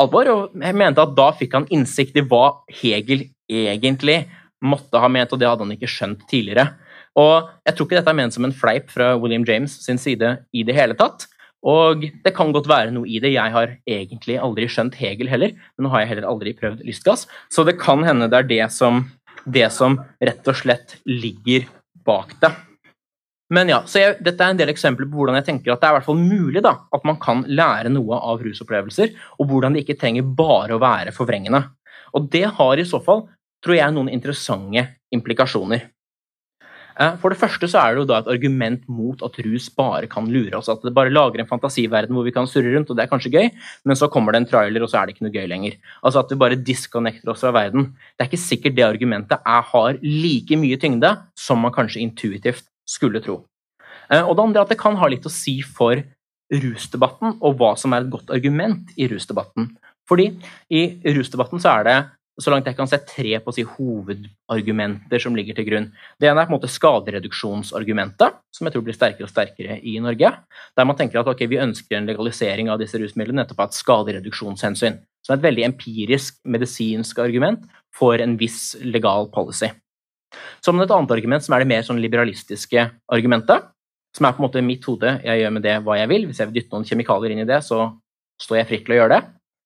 alvor, 0.00 0.28
og 0.32 0.62
jeg 0.62 0.78
mente 0.78 1.02
at 1.02 1.16
da 1.16 1.30
fikk 1.36 1.56
han 1.58 1.68
innsikt 1.74 2.16
i 2.18 2.26
hva 2.26 2.62
Hegel 2.82 3.28
egentlig 3.52 4.24
måtte 4.62 5.00
ha 5.02 5.10
ment, 5.10 5.32
og 5.34 5.40
det 5.40 5.48
hadde 5.50 5.66
han 5.66 5.74
ikke 5.74 5.90
skjønt 5.90 6.22
tidligere. 6.30 6.70
Og 7.18 7.50
jeg 7.66 7.76
tror 7.76 7.88
ikke 7.88 7.98
dette 7.98 8.12
er 8.12 8.18
ment 8.18 8.34
som 8.34 8.46
en 8.48 8.56
fleip 8.56 8.88
fra 8.92 9.12
William 9.20 9.44
James 9.48 9.74
sin 9.84 10.00
side 10.00 10.36
i 10.52 10.64
det 10.64 10.76
hele 10.76 10.96
tatt. 10.96 11.26
Og 11.62 12.02
det 12.24 12.32
kan 12.34 12.50
godt 12.54 12.66
være 12.70 12.90
noe 12.94 13.06
i 13.06 13.20
det. 13.22 13.34
Jeg 13.36 13.54
har 13.54 13.76
egentlig 13.86 14.38
aldri 14.42 14.66
skjønt 14.70 14.96
Hegel 14.98 15.30
heller, 15.30 15.54
men 15.76 15.86
nå 15.86 15.92
har 15.92 16.02
jeg 16.02 16.14
heller 16.14 16.26
aldri 16.32 16.56
prøvd 16.58 16.82
lystgass, 16.86 17.28
så 17.52 17.62
det 17.68 17.78
kan 17.80 18.02
hende 18.06 18.30
det 18.32 18.40
er 18.40 18.50
det 18.50 18.66
som, 18.74 19.04
det 19.46 19.68
som 19.74 20.00
rett 20.18 20.50
og 20.50 20.58
slett 20.58 20.96
ligger 21.06 21.68
bak 22.02 22.34
det. 22.42 22.50
Men 23.52 23.68
ja, 23.68 23.82
så 23.86 24.00
jeg, 24.00 24.16
Dette 24.24 24.42
er 24.42 24.54
en 24.54 24.58
del 24.58 24.72
eksempler 24.72 25.06
på 25.06 25.20
hvordan 25.20 25.36
jeg 25.38 25.46
tenker 25.50 25.74
at 25.74 25.82
det 25.82 25.86
er 25.86 25.94
i 25.94 25.98
hvert 25.98 26.08
fall 26.08 26.18
mulig 26.18 26.62
da, 26.64 26.72
at 26.96 27.06
man 27.06 27.18
kan 27.20 27.44
lære 27.46 27.92
noe 27.92 28.18
av 28.18 28.42
rusopplevelser, 28.42 29.12
og 29.38 29.50
hvordan 29.50 29.76
det 29.76 29.84
ikke 29.84 29.98
trenger 30.00 30.26
bare 30.26 30.74
å 30.74 30.82
være 30.82 31.12
forvrengende. 31.14 31.60
Og 32.16 32.30
det 32.32 32.46
har 32.56 32.80
i 32.80 32.88
så 32.88 32.98
fall, 33.04 33.26
tror 33.62 33.76
jeg, 33.76 33.94
noen 33.94 34.10
interessante 34.10 34.86
implikasjoner. 35.14 35.84
For 37.22 37.32
det 37.32 37.38
første 37.40 37.68
så 37.70 37.80
er 37.80 37.94
det 37.94 38.02
jo 38.02 38.08
da 38.10 38.18
et 38.20 38.30
argument 38.34 38.82
mot 38.90 39.22
at 39.24 39.38
rus 39.46 39.68
bare 39.72 40.08
kan 40.10 40.26
lure 40.30 40.58
oss. 40.58 40.68
At 40.72 40.84
det 40.84 40.94
bare 40.96 41.12
lager 41.12 41.42
en 41.42 41.48
fantasiverden 41.48 42.14
hvor 42.16 42.26
vi 42.26 42.34
kan 42.34 42.48
surre 42.50 42.74
rundt, 42.74 42.90
og 42.92 42.98
det 42.98 43.06
er 43.06 43.12
kanskje 43.12 43.32
gøy, 43.32 43.48
men 43.88 43.98
så 43.98 44.10
kommer 44.12 44.34
det 44.34 44.42
en 44.42 44.48
trailer, 44.50 44.84
og 44.84 44.90
så 44.92 45.00
er 45.00 45.08
det 45.08 45.16
ikke 45.16 45.26
noe 45.26 45.34
gøy 45.34 45.48
lenger. 45.50 45.78
Altså 46.02 46.22
at 46.22 46.34
vi 46.34 46.40
bare 46.42 46.60
disconnecter 46.60 47.32
oss 47.32 47.44
fra 47.44 47.54
verden. 47.56 47.92
Det 48.16 48.26
er 48.26 48.30
ikke 48.30 48.44
sikkert 48.44 48.76
det 48.78 48.88
argumentet 48.88 49.38
er, 49.40 49.68
har 49.72 50.02
like 50.02 50.58
mye 50.60 50.80
tyngde 50.80 51.14
som 51.38 51.62
man 51.64 51.74
kanskje 51.74 52.04
intuitivt 52.04 52.68
skulle 52.88 53.22
tro. 53.24 53.42
Eh, 54.10 54.22
og 54.22 54.36
det 54.36 54.44
andre 54.44 54.60
er 54.60 54.66
at 54.66 54.74
det 54.74 54.80
kan 54.82 54.98
ha 55.00 55.08
litt 55.10 55.28
å 55.28 55.32
si 55.32 55.60
for 55.64 56.02
rusdebatten, 56.52 57.38
og 57.40 57.56
hva 57.60 57.72
som 57.80 57.94
er 57.94 58.04
et 58.04 58.12
godt 58.12 58.32
argument 58.34 58.92
i 59.00 59.08
rusdebatten. 59.08 59.70
Fordi 60.08 60.28
i 60.74 60.82
rusdebatten 61.14 61.62
så 61.62 61.78
er 61.78 61.86
det 61.86 61.96
så 62.40 62.52
langt 62.52 62.68
jeg 62.68 62.76
kan 62.78 62.88
se, 62.88 62.96
tre 63.04 63.36
på 63.42 63.52
å 63.52 63.54
si, 63.54 63.64
hovedargumenter 63.68 65.20
som 65.20 65.34
ligger 65.36 65.56
til 65.58 65.66
grunn. 65.68 65.88
Det 66.20 66.30
ene 66.30 66.40
er 66.40 66.48
på 66.48 66.54
en 66.54 66.56
måte 66.56 66.70
skadereduksjonsargumentet, 66.72 68.38
som 68.56 68.68
jeg 68.68 68.74
tror 68.74 68.86
blir 68.86 68.96
sterkere 68.96 69.28
og 69.28 69.32
sterkere 69.32 69.76
i 69.84 69.98
Norge. 70.00 70.30
Der 70.78 70.88
man 70.88 70.96
tenker 70.96 71.20
at 71.20 71.28
okay, 71.28 71.50
vi 71.50 71.60
ønsker 71.60 71.98
en 71.98 72.08
legalisering 72.08 72.70
av 72.72 72.80
disse 72.80 72.96
rusmidlene 73.00 73.42
nettopp 73.42 73.60
av 73.60 73.68
et 73.68 73.76
skadereduksjonshensyn. 73.76 74.96
Som 75.22 75.34
er 75.34 75.42
et 75.42 75.44
veldig 75.44 75.66
empirisk, 75.68 76.40
medisinsk 76.48 77.20
argument 77.22 77.68
for 77.94 78.16
en 78.24 78.38
viss 78.40 78.78
legal 78.80 79.28
policy. 79.34 79.68
Som 80.64 80.80
et 80.80 80.94
annet 80.94 81.12
argument, 81.12 81.44
som 81.44 81.52
er 81.52 81.62
det 81.62 81.68
mer 81.74 81.84
sånn 81.84 82.00
liberalistiske 82.00 82.86
argumentet, 83.12 83.68
som 84.16 84.24
er 84.28 84.32
på 84.32 84.40
en 84.40 84.46
måte 84.46 84.64
mitt 84.64 84.84
hode, 84.88 85.18
jeg 85.24 85.40
gjør 85.40 85.52
med 85.52 85.64
det 85.64 85.76
hva 85.84 86.00
jeg 86.00 86.08
vil. 86.08 86.26
Hvis 86.28 86.40
jeg 86.40 86.48
vil 86.48 86.58
dytte 86.60 86.74
noen 86.74 86.88
kjemikalier 86.88 87.36
inn 87.36 87.44
i 87.44 87.48
det, 87.48 87.60
så 87.64 87.90
står 88.40 88.62
jeg 88.62 88.70
fritt 88.70 88.88
til 88.88 88.96
å 88.96 89.00
gjøre 89.02 89.20
det 89.20 89.22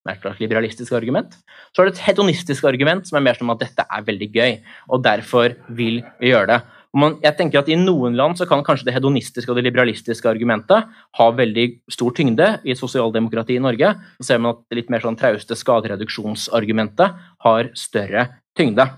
er 0.09 0.21
slags 0.21 0.41
liberalistisk 0.43 0.95
argument. 0.97 1.37
Så 1.75 1.83
er 1.83 1.89
det 1.89 1.97
et 1.97 2.07
hedonistisk 2.07 2.65
argument, 2.69 3.07
som 3.07 3.19
er 3.19 3.27
mer 3.27 3.39
som 3.39 3.53
at 3.55 3.63
dette 3.63 3.85
er 3.85 4.07
veldig 4.07 4.31
gøy, 4.35 4.59
og 4.91 5.05
derfor 5.05 5.57
vil 5.69 6.03
vi 6.21 6.33
gjøre 6.33 6.51
det. 6.55 6.61
Jeg 6.97 7.37
tenker 7.37 7.61
at 7.61 7.69
I 7.69 7.77
noen 7.77 8.15
land 8.17 8.39
så 8.39 8.47
kan 8.49 8.63
kanskje 8.65 8.87
det 8.89 8.95
hedonistiske 8.97 9.51
og 9.53 9.59
det 9.59 9.67
liberalistiske 9.67 10.31
argumentet 10.31 10.87
ha 11.19 11.27
veldig 11.37 11.67
stor 11.93 12.15
tyngde. 12.17 12.47
I 12.65 12.73
sosialdemokratiet 12.73 12.87
sosialdemokrati 13.17 13.57
i 13.57 13.63
Norge 13.63 13.93
så 14.21 14.29
ser 14.31 14.41
man 14.41 14.55
at 14.55 14.63
det 14.71 14.81
litt 14.81 14.93
mer 14.93 15.05
sånn 15.05 15.19
trauste 15.19 15.59
skadereduksjonsargumentet 15.59 17.27
har 17.45 17.69
større 17.77 18.29
tyngde. 18.57 18.89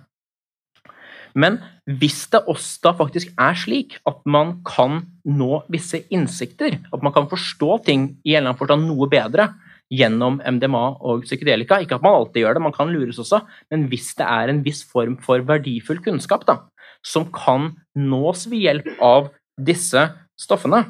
Men 1.39 1.59
hvis 1.99 2.27
det 2.33 2.45
også 2.51 2.83
da 2.85 2.93
faktisk 2.99 3.33
er 3.41 3.57
slik 3.59 3.99
at 4.09 4.21
man 4.29 4.59
kan 4.67 5.03
nå 5.25 5.63
visse 5.73 6.03
innsikter, 6.15 6.79
at 6.93 7.05
man 7.05 7.15
kan 7.15 7.29
forstå 7.31 7.83
ting 7.87 8.11
i 8.25 8.35
en 8.35 8.43
eller 8.43 8.53
annen 8.53 8.61
forstand 8.61 8.89
noe 8.89 9.09
bedre, 9.11 9.51
gjennom 9.93 10.39
MDMA 10.45 10.85
og 11.01 11.25
psykedelika. 11.25 11.81
Ikke 11.83 11.97
at 11.99 12.05
man 12.05 12.19
alltid 12.21 12.43
gjør 12.45 12.59
det, 12.59 12.65
man 12.65 12.77
kan 12.77 12.93
lures 12.93 13.21
også, 13.23 13.43
men 13.73 13.89
hvis 13.93 14.13
det 14.19 14.27
er 14.29 14.53
en 14.53 14.63
viss 14.65 14.85
form 14.89 15.17
for 15.25 15.45
verdifull 15.49 16.03
kunnskap 16.05 16.47
da, 16.49 16.61
som 17.05 17.29
kan 17.33 17.73
nås 17.97 18.47
ved 18.51 18.65
hjelp 18.67 18.91
av 19.05 19.31
disse 19.59 20.05
stoffene, 20.39 20.85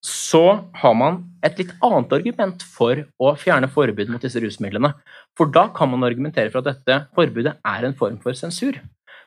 så 0.00 0.44
har 0.80 0.94
man 0.96 1.18
et 1.44 1.58
litt 1.60 1.74
annet 1.84 2.12
argument 2.16 2.62
for 2.64 3.02
å 3.20 3.34
fjerne 3.36 3.68
forbud 3.68 4.08
mot 4.12 4.22
disse 4.24 4.40
rusmidlene. 4.40 4.94
For 5.36 5.52
da 5.52 5.66
kan 5.76 5.92
man 5.92 6.06
argumentere 6.08 6.52
for 6.52 6.62
at 6.62 6.70
dette 6.70 7.02
forbudet 7.16 7.58
er 7.60 7.84
en 7.84 7.96
form 7.96 8.16
for 8.22 8.36
sensur. 8.36 8.80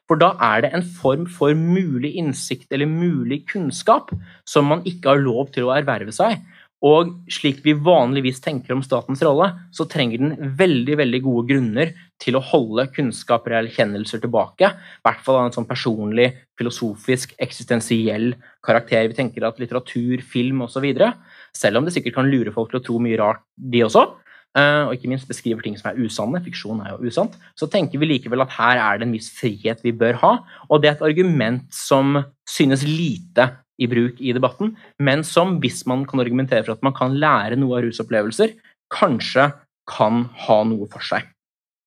For 0.09 0.19
da 0.19 0.33
er 0.43 0.65
det 0.65 0.73
en 0.75 0.83
form 0.83 1.27
for 1.31 1.53
mulig 1.55 2.15
innsikt 2.19 2.73
eller 2.75 2.89
mulig 2.89 3.43
kunnskap 3.53 4.11
som 4.49 4.67
man 4.67 4.81
ikke 4.89 5.13
har 5.13 5.21
lov 5.21 5.53
til 5.55 5.69
å 5.69 5.75
erverve 5.77 6.11
seg, 6.15 6.41
og 6.83 7.13
slik 7.31 7.61
vi 7.63 7.75
vanligvis 7.79 8.41
tenker 8.43 8.75
om 8.75 8.81
statens 8.83 9.21
rolle, 9.23 9.47
så 9.71 9.85
trenger 9.87 10.19
den 10.19 10.55
veldig 10.59 10.97
veldig 10.99 11.21
gode 11.23 11.45
grunner 11.53 11.93
til 12.19 12.35
å 12.35 12.43
holde 12.43 12.89
kunnskaper 12.95 13.53
eller 13.53 13.71
erkjennelser 13.71 14.19
tilbake. 14.23 14.67
I 14.67 15.05
hvert 15.07 15.21
fall 15.23 15.39
av 15.39 15.47
en 15.47 15.55
sånn 15.55 15.69
personlig, 15.69 16.33
filosofisk, 16.59 17.37
eksistensiell 17.41 18.33
karakter. 18.65 19.07
Vi 19.07 19.15
tenker 19.15 19.47
at 19.47 19.63
litteratur, 19.63 20.19
film 20.27 20.65
osv., 20.67 20.89
selv 21.55 21.79
om 21.79 21.87
det 21.87 21.95
sikkert 21.95 22.19
kan 22.19 22.27
lure 22.27 22.51
folk 22.51 22.73
til 22.73 22.81
å 22.81 22.83
tro 22.83 22.99
mye 23.03 23.19
rart, 23.21 23.43
de 23.55 23.85
også, 23.87 24.03
eh, 24.57 24.83
og 24.83 24.95
ikke 24.97 25.11
minst 25.11 25.29
beskriver 25.29 25.63
ting 25.63 25.79
som 25.79 25.91
er 25.91 26.03
usanne, 26.03 26.43
fiksjon 26.43 26.83
er 26.83 26.97
jo 26.97 27.07
usant, 27.07 27.39
så 27.55 27.69
tenker 27.71 28.01
vi 28.01 28.11
likevel 28.11 28.43
at 28.43 28.55
her 28.59 28.81
er 28.81 28.99
det 28.99 29.07
en 29.07 29.15
viss 29.15 29.31
frihet 29.37 29.83
vi 29.85 29.95
bør 29.95 30.19
ha, 30.19 30.37
og 30.67 30.81
det 30.81 30.91
er 30.91 30.97
et 30.97 31.07
argument 31.13 31.63
som 31.71 32.17
synes 32.49 32.83
lite 32.83 33.53
i 33.81 33.89
bruk 33.89 34.19
i 34.21 34.33
debatten, 34.35 34.75
men 35.01 35.23
som, 35.25 35.57
hvis 35.63 35.83
man 35.89 36.05
kan 36.09 36.21
argumentere 36.21 36.65
for 36.65 36.75
at 36.75 36.85
man 36.85 36.95
kan 36.97 37.15
lære 37.19 37.57
noe 37.59 37.79
av 37.79 37.87
rusopplevelser, 37.87 38.53
kanskje 38.93 39.49
kan 39.89 40.27
ha 40.45 40.59
noe 40.67 40.87
for 40.91 41.03
seg. 41.05 41.25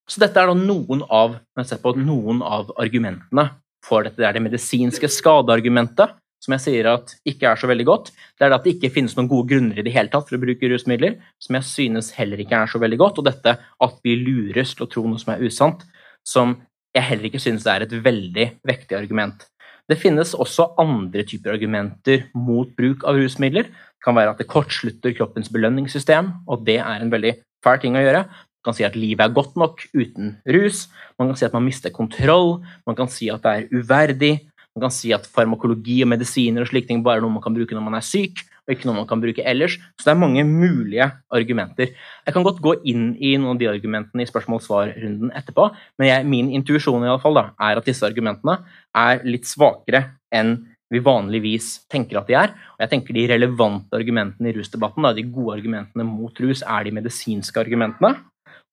Så 0.07 0.21
dette 0.23 0.39
er 0.39 0.49
da 0.49 0.55
noen 0.55 1.03
av, 1.11 1.39
noen 1.57 2.43
av 2.45 2.71
argumentene 2.79 3.49
for 3.83 4.05
dette. 4.05 4.19
Det 4.19 4.27
er 4.27 4.37
det 4.37 4.45
medisinske 4.45 5.09
skadeargumentet, 5.11 6.15
som 6.43 6.53
jeg 6.53 6.63
sier 6.63 6.87
at 6.91 7.15
ikke 7.27 7.49
er 7.49 7.59
så 7.59 7.67
veldig 7.69 7.87
godt. 7.87 8.11
Det 8.37 8.45
er 8.45 8.51
det 8.51 8.59
at 8.59 8.67
det 8.67 8.75
ikke 8.77 8.93
finnes 8.93 9.17
noen 9.17 9.29
gode 9.31 9.49
grunner 9.51 9.79
i 9.79 9.83
det 9.83 9.93
hele 9.95 10.11
tatt 10.13 10.29
for 10.29 10.37
å 10.37 10.43
bruke 10.43 10.69
rusmidler, 10.71 11.17
som 11.43 11.57
jeg 11.57 11.67
synes 11.67 12.13
heller 12.15 12.39
ikke 12.43 12.61
er 12.61 12.71
så 12.71 12.79
veldig 12.83 12.99
godt. 13.01 13.19
Og 13.19 13.27
dette 13.27 13.57
at 13.57 13.99
vi 14.05 14.15
lures 14.21 14.75
til 14.75 14.85
å 14.85 14.91
tro 14.91 15.03
noe 15.07 15.19
som 15.21 15.33
er 15.33 15.43
usant, 15.43 15.83
som 16.27 16.55
jeg 16.95 17.07
heller 17.09 17.29
ikke 17.29 17.41
synes 17.41 17.67
er 17.69 17.83
et 17.83 17.95
veldig 18.05 18.47
vektig 18.67 18.97
argument. 18.97 19.43
Det 19.87 19.95
finnes 20.01 20.33
også 20.35 20.73
andre 20.81 21.23
typer 21.27 21.53
argumenter 21.55 22.25
mot 22.35 22.67
bruk 22.75 23.05
av 23.07 23.15
rusmidler. 23.15 23.69
Det 23.71 24.03
kan 24.03 24.17
være 24.17 24.33
at 24.33 24.41
det 24.41 24.49
kortslutter 24.51 25.15
kroppens 25.15 25.47
belønningssystem, 25.53 26.33
og 26.47 26.65
det 26.67 26.81
er 26.83 27.03
en 27.03 27.13
veldig 27.13 27.37
fæl 27.63 27.79
ting 27.83 27.95
å 27.95 28.03
gjøre. 28.03 28.25
Man 28.27 28.67
kan 28.67 28.75
si 28.75 28.83
at 28.83 28.97
livet 28.99 29.23
er 29.23 29.35
godt 29.35 29.55
nok 29.55 29.85
uten 29.95 30.33
rus. 30.51 30.87
Man 31.15 31.31
kan 31.31 31.39
si 31.39 31.47
at 31.47 31.55
man 31.55 31.63
mister 31.63 31.93
kontroll. 31.95 32.57
Man 32.89 32.97
kan 32.99 33.07
si 33.11 33.29
at 33.31 33.45
det 33.45 33.53
er 33.53 33.79
uverdig. 33.79 34.33
Man 34.75 34.89
kan 34.89 34.93
si 34.93 35.13
at 35.15 35.29
farmakologi 35.31 36.01
og 36.03 36.11
medisiner 36.11 36.65
og 36.65 36.69
slike 36.69 36.91
ting 36.91 36.99
bare 37.05 37.21
er 37.21 37.23
noe 37.23 37.37
man 37.37 37.45
kan 37.45 37.55
bruke 37.55 37.73
når 37.73 37.87
man 37.87 37.95
er 37.97 38.05
syk, 38.05 38.43
og 38.67 38.75
ikke 38.75 38.89
noe 38.89 38.99
man 38.99 39.07
kan 39.09 39.21
bruke 39.23 39.43
ellers. 39.47 39.77
Så 39.95 40.09
det 40.09 40.13
er 40.13 40.19
mange 40.19 40.43
mulige 40.47 41.07
argumenter. 41.33 41.93
Jeg 42.27 42.35
kan 42.35 42.45
godt 42.45 42.59
gå 42.63 42.75
inn 42.91 43.13
i 43.15 43.33
noen 43.39 43.55
av 43.55 43.61
de 43.61 43.69
argumentene 43.71 44.25
i 44.25 44.29
spørsmål-svar-runden 44.29 45.31
etterpå, 45.39 45.69
men 45.97 46.09
jeg, 46.09 46.27
min 46.27 46.51
intuisjon 46.59 47.05
i 47.05 47.11
alle 47.11 47.23
fall 47.23 47.39
er 47.39 47.79
at 47.79 47.87
disse 47.87 48.05
argumentene 48.07 48.59
er 48.97 49.23
litt 49.27 49.47
svakere 49.47 50.03
enn 50.35 50.57
vi 50.91 51.01
vanligvis 51.03 51.87
tenker 51.91 52.19
at 52.19 52.29
de 52.29 52.35
er. 52.39 52.53
Og 52.75 52.83
jeg 52.85 52.91
tenker 52.93 53.15
De 53.15 53.25
relevante 53.31 53.97
argumentene 53.97 54.51
i 54.51 54.55
rusdebatten, 54.55 55.03
da, 55.03 55.13
de 55.15 55.25
gode 55.27 55.57
argumentene 55.57 56.05
mot 56.07 56.43
rus, 56.43 56.63
er 56.63 56.87
de 56.87 56.95
medisinske 56.95 57.59
argumentene, 57.59 58.13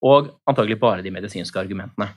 og 0.05 0.35
antagelig 0.51 0.79
bare 0.83 1.03
de 1.03 1.15
medisinske 1.15 1.59
argumentene. 1.59 2.13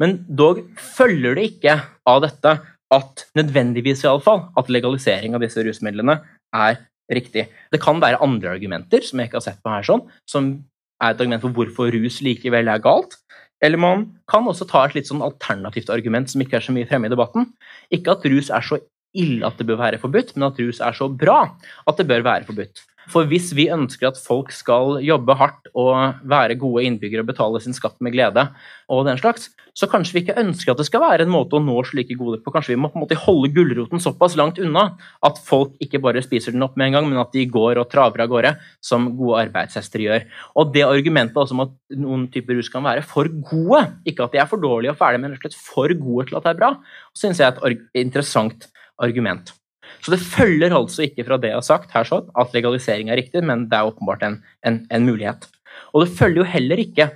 Men 0.00 0.18
dog 0.26 0.60
følger 0.76 1.38
det 1.38 1.46
ikke 1.54 1.78
av 2.08 2.20
dette 2.24 2.58
at 2.90 3.24
nødvendigvis 3.38 4.04
i 4.04 4.10
alle 4.10 4.24
fall, 4.24 4.48
at 4.58 4.70
legalisering 4.72 5.36
av 5.36 5.44
disse 5.44 5.62
rusmidlene 5.64 6.18
er 6.56 6.80
riktig. 7.10 7.46
Det 7.72 7.80
kan 7.82 8.00
være 8.02 8.20
andre 8.24 8.54
argumenter 8.54 9.04
som 9.06 9.20
jeg 9.20 9.30
ikke 9.30 9.40
har 9.40 9.46
sett 9.48 9.62
på 9.64 9.72
her, 9.72 9.86
sånn, 9.86 10.04
som 10.28 10.52
er 11.00 11.14
et 11.14 11.20
argument 11.22 11.44
for 11.44 11.56
hvorfor 11.56 11.92
rus 11.96 12.20
likevel 12.24 12.70
er 12.70 12.82
galt. 12.84 13.16
Eller 13.60 13.80
man 13.80 14.06
kan 14.30 14.46
også 14.48 14.66
ta 14.68 14.86
et 14.86 14.96
litt 14.96 15.08
sånn 15.10 15.24
alternativt 15.24 15.92
argument 15.92 16.32
som 16.32 16.40
ikke 16.40 16.58
er 16.58 16.64
så 16.64 16.72
mye 16.72 16.88
fremme 16.88 17.10
i 17.10 17.12
debatten. 17.12 17.50
Ikke 17.92 18.16
at 18.16 18.24
rus 18.30 18.48
er 18.52 18.64
så 18.64 18.80
ille 19.16 19.44
at 19.46 19.58
det 19.58 19.66
bør 19.68 19.80
være 19.80 19.98
forbudt, 20.00 20.36
men 20.36 20.48
at 20.48 20.60
rus 20.62 20.80
er 20.84 20.96
så 20.96 21.10
bra 21.10 21.42
at 21.88 21.98
det 21.98 22.06
bør 22.08 22.24
være 22.26 22.46
forbudt. 22.48 22.84
For 23.10 23.28
hvis 23.30 23.50
vi 23.56 23.70
ønsker 23.72 24.10
at 24.10 24.20
folk 24.20 24.52
skal 24.54 24.98
jobbe 25.04 25.34
hardt 25.38 25.70
og 25.72 26.20
være 26.28 26.58
gode 26.60 26.84
innbyggere 26.86 27.24
og 27.24 27.30
betale 27.32 27.62
sin 27.64 27.76
skatt 27.76 27.96
med 28.04 28.14
glede, 28.14 28.44
og 28.90 29.06
den 29.08 29.18
slags, 29.20 29.48
så 29.76 29.86
kanskje 29.90 30.16
vi 30.16 30.22
ikke 30.24 30.38
ønsker 30.40 30.72
at 30.72 30.80
det 30.80 30.86
skal 30.88 31.02
være 31.02 31.24
en 31.24 31.32
måte 31.32 31.56
å 31.56 31.62
nå 31.62 31.76
slike 31.86 32.16
goder 32.18 32.40
på. 32.42 32.52
Kanskje 32.52 32.74
vi 32.74 32.80
må 32.82 32.90
på 32.90 32.98
en 32.98 33.04
måte 33.04 33.18
holde 33.22 33.52
gulroten 33.54 34.02
såpass 34.02 34.36
langt 34.38 34.58
unna 34.62 34.86
at 35.26 35.38
folk 35.46 35.76
ikke 35.82 36.02
bare 36.02 36.22
spiser 36.24 36.54
den 36.54 36.66
opp 36.66 36.76
med 36.78 36.90
en 36.90 36.98
gang, 36.98 37.08
men 37.08 37.22
at 37.22 37.32
de 37.34 37.46
går 37.50 37.80
og 37.80 37.88
traver 37.92 38.24
av 38.24 38.32
gårde, 38.32 38.54
som 38.84 39.08
gode 39.18 39.44
arbeidshester 39.46 40.04
gjør. 40.04 40.26
Og 40.58 40.74
det 40.74 40.84
argumentet 40.88 41.38
også 41.38 41.56
om 41.56 41.64
at 41.68 41.78
noen 42.02 42.26
typer 42.34 42.58
rus 42.58 42.72
kan 42.72 42.84
være 42.86 43.06
for 43.06 43.30
gode, 43.30 43.86
ikke 44.10 44.26
at 44.26 44.34
de 44.34 44.42
er 44.42 44.50
for 44.50 44.62
dårlige 44.62 44.94
og 44.94 45.00
ferdige, 45.00 45.22
men 45.22 45.36
rett 45.36 45.46
og 45.46 45.48
slett 45.48 45.70
for 45.70 45.96
gode 46.02 46.28
til 46.28 46.40
at 46.40 46.46
det 46.46 46.54
er 46.54 46.60
bra, 46.60 46.74
syns 47.16 47.40
jeg 47.40 47.54
er 47.54 47.78
et 47.78 48.04
interessant 48.04 48.68
argument. 49.00 49.54
Så 50.00 50.14
det 50.14 50.20
følger 50.24 50.74
altså 50.74 51.04
ikke 51.06 51.26
fra 51.26 51.38
det 51.40 51.52
jeg 51.52 51.58
har 51.58 51.66
sagt 51.66 51.94
her 51.94 52.06
sånn, 52.08 52.28
at 52.38 52.54
legalisering 52.56 53.10
er 53.10 53.20
riktig, 53.20 53.42
men 53.46 53.66
det 53.70 53.78
er 53.78 53.90
åpenbart 53.90 54.24
en, 54.26 54.38
en, 54.66 54.82
en, 54.88 55.08
mulighet. 55.08 55.46
Og 55.92 56.04
det 56.04 56.14
følger 56.16 56.42
jo 56.42 56.48
heller 56.48 56.80
ikke 56.82 57.10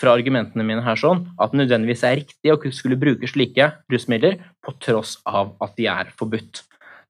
fra 0.00 0.12
argumentene 0.12 0.66
mine 0.66 0.84
her 0.84 0.98
sånn 1.00 1.22
at 1.40 1.52
det 1.52 1.62
nødvendigvis 1.62 2.04
er 2.04 2.18
riktig 2.20 2.52
å 2.52 2.58
skulle 2.74 2.98
bruke 3.00 3.30
slike 3.30 3.70
rusmidler 3.92 4.40
på 4.64 4.74
tross 4.82 5.16
av 5.24 5.54
at 5.64 5.76
de 5.78 5.88
er 5.88 6.10
forbudt. 6.18 6.64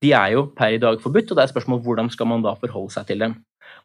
De 0.05 0.13
er 0.15 0.37
jo 0.37 0.47
per 0.55 0.77
i 0.77 0.81
dag 0.83 1.01
forbudt, 1.03 1.33
og 1.33 1.39
det 1.39 1.47
er 1.47 1.53
spørsmål 1.55 1.83
hvordan 1.83 2.13
skal 2.13 2.29
man 2.31 2.45
da 2.45 2.55
forholde 2.61 2.95
seg 2.95 3.09
til 3.09 3.25
dem. 3.25 3.39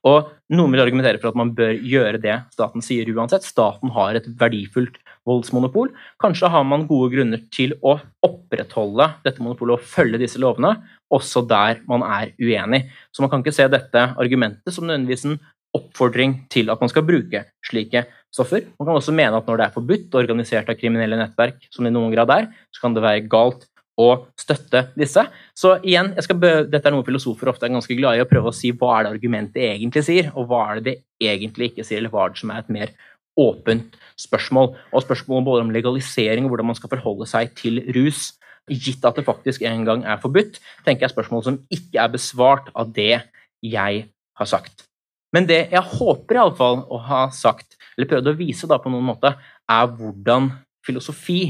Og 0.05 0.29
Noen 0.53 0.75
vil 0.75 0.83
argumentere 0.83 1.21
for 1.21 1.31
at 1.31 1.39
man 1.39 1.53
bør 1.55 1.73
gjøre 1.77 2.19
det 2.21 2.35
staten 2.53 2.83
sier 2.85 3.07
uansett. 3.15 3.45
Staten 3.47 3.93
har 3.95 4.17
et 4.17 4.27
verdifullt 4.39 4.99
voldsmonopol. 5.27 5.91
Kanskje 6.21 6.49
har 6.51 6.65
man 6.67 6.87
gode 6.89 7.11
grunner 7.13 7.43
til 7.53 7.75
å 7.85 7.97
opprettholde 8.25 9.07
dette 9.25 9.43
monopolet 9.43 9.77
og 9.77 9.87
følge 9.93 10.21
disse 10.21 10.41
lovene, 10.41 10.75
også 11.13 11.43
der 11.47 11.81
man 11.89 12.05
er 12.07 12.33
uenig. 12.41 12.85
Så 13.13 13.23
man 13.23 13.31
kan 13.31 13.43
ikke 13.43 13.55
se 13.55 13.67
dette 13.71 14.07
argumentet 14.21 14.75
som 14.75 14.87
nødvendigvis 14.87 15.27
en 15.29 15.39
oppfordring 15.77 16.35
til 16.51 16.71
at 16.71 16.81
man 16.83 16.91
skal 16.91 17.05
bruke 17.07 17.45
slike 17.67 18.03
stoffer. 18.33 18.65
Man 18.79 18.87
kan 18.87 18.97
også 18.97 19.15
mene 19.15 19.37
at 19.37 19.47
når 19.47 19.59
det 19.59 19.67
er 19.67 19.75
forbudt 19.75 20.09
og 20.11 20.23
organisert 20.23 20.71
av 20.71 20.79
kriminelle 20.79 21.19
nettverk, 21.19 21.67
som 21.71 21.85
det 21.85 21.93
i 21.93 21.95
noen 21.95 22.11
grad 22.13 22.33
er, 22.33 22.49
så 22.75 22.83
kan 22.83 22.97
det 22.97 23.05
være 23.05 23.27
galt 23.31 23.67
å 23.99 24.09
støtte 24.39 24.85
disse. 24.97 25.23
Så 25.57 25.75
igjen, 25.83 26.13
dette 26.15 26.81
er 26.81 26.95
noe 26.95 27.05
filosofer 27.07 27.51
ofte 27.51 27.67
er 27.67 27.73
ganske 27.75 27.97
glad 27.97 28.17
i, 28.17 28.23
å 28.23 28.29
prøve 28.29 28.51
å 28.51 28.55
si 28.55 28.71
hva 28.71 28.97
er 28.97 29.05
det 29.07 29.13
argumentet 29.17 29.63
egentlig 29.67 30.05
sier, 30.07 30.31
og 30.35 30.47
hva 30.49 30.63
er 30.69 30.79
det 30.79 30.85
det 30.91 31.31
egentlig 31.31 31.71
ikke 31.71 31.85
sier, 31.85 32.01
eller 32.01 32.13
hva 32.13 32.25
er 32.25 32.33
det 32.33 32.41
som 32.41 32.53
er 32.53 32.63
et 32.63 32.71
mer 32.73 32.93
åpent 33.39 33.97
spørsmål. 34.19 34.73
Og 34.91 35.05
spørsmål 35.05 35.45
både 35.47 35.65
om 35.65 35.73
legalisering 35.73 36.45
og 36.45 36.53
hvordan 36.53 36.71
man 36.71 36.79
skal 36.79 36.91
forholde 36.93 37.27
seg 37.29 37.53
til 37.57 37.81
rus, 37.95 38.31
gitt 38.71 39.03
at 39.07 39.17
det 39.17 39.25
faktisk 39.27 39.63
en 39.67 39.85
gang 39.87 40.05
er 40.05 40.21
forbudt, 40.21 40.59
tenker 40.85 41.07
jeg 41.07 41.15
spørsmål 41.15 41.43
som 41.47 41.59
ikke 41.73 41.99
er 42.03 42.13
besvart 42.13 42.69
av 42.77 42.91
det 42.95 43.23
jeg 43.65 44.05
har 44.37 44.49
sagt. 44.49 44.85
Men 45.31 45.47
det 45.47 45.63
jeg 45.71 45.93
håper 45.95 46.37
i 46.37 46.41
alle 46.43 46.57
fall 46.57 46.83
å 46.91 46.99
ha 47.07 47.23
sagt, 47.33 47.77
eller 47.95 48.09
prøvd 48.09 48.31
å 48.31 48.37
vise 48.39 48.69
da 48.69 48.79
på 48.81 48.91
noen 48.91 49.07
måte, 49.13 49.33
er 49.71 49.91
hvordan 49.95 50.51
filosofi 50.85 51.41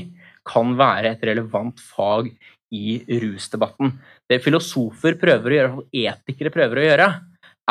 kan 0.47 0.73
være 0.77 1.13
et 1.13 1.23
relevant 1.29 1.79
fag 1.81 2.29
i 2.71 3.01
rusdebatten. 3.21 3.93
Det 4.29 4.39
filosofer 4.43 5.17
prøver 5.19 5.51
å 5.51 5.57
gjøre, 5.57 5.85
etikere 5.91 6.53
prøver 6.53 6.79
å 6.79 6.85
gjøre, 6.87 7.09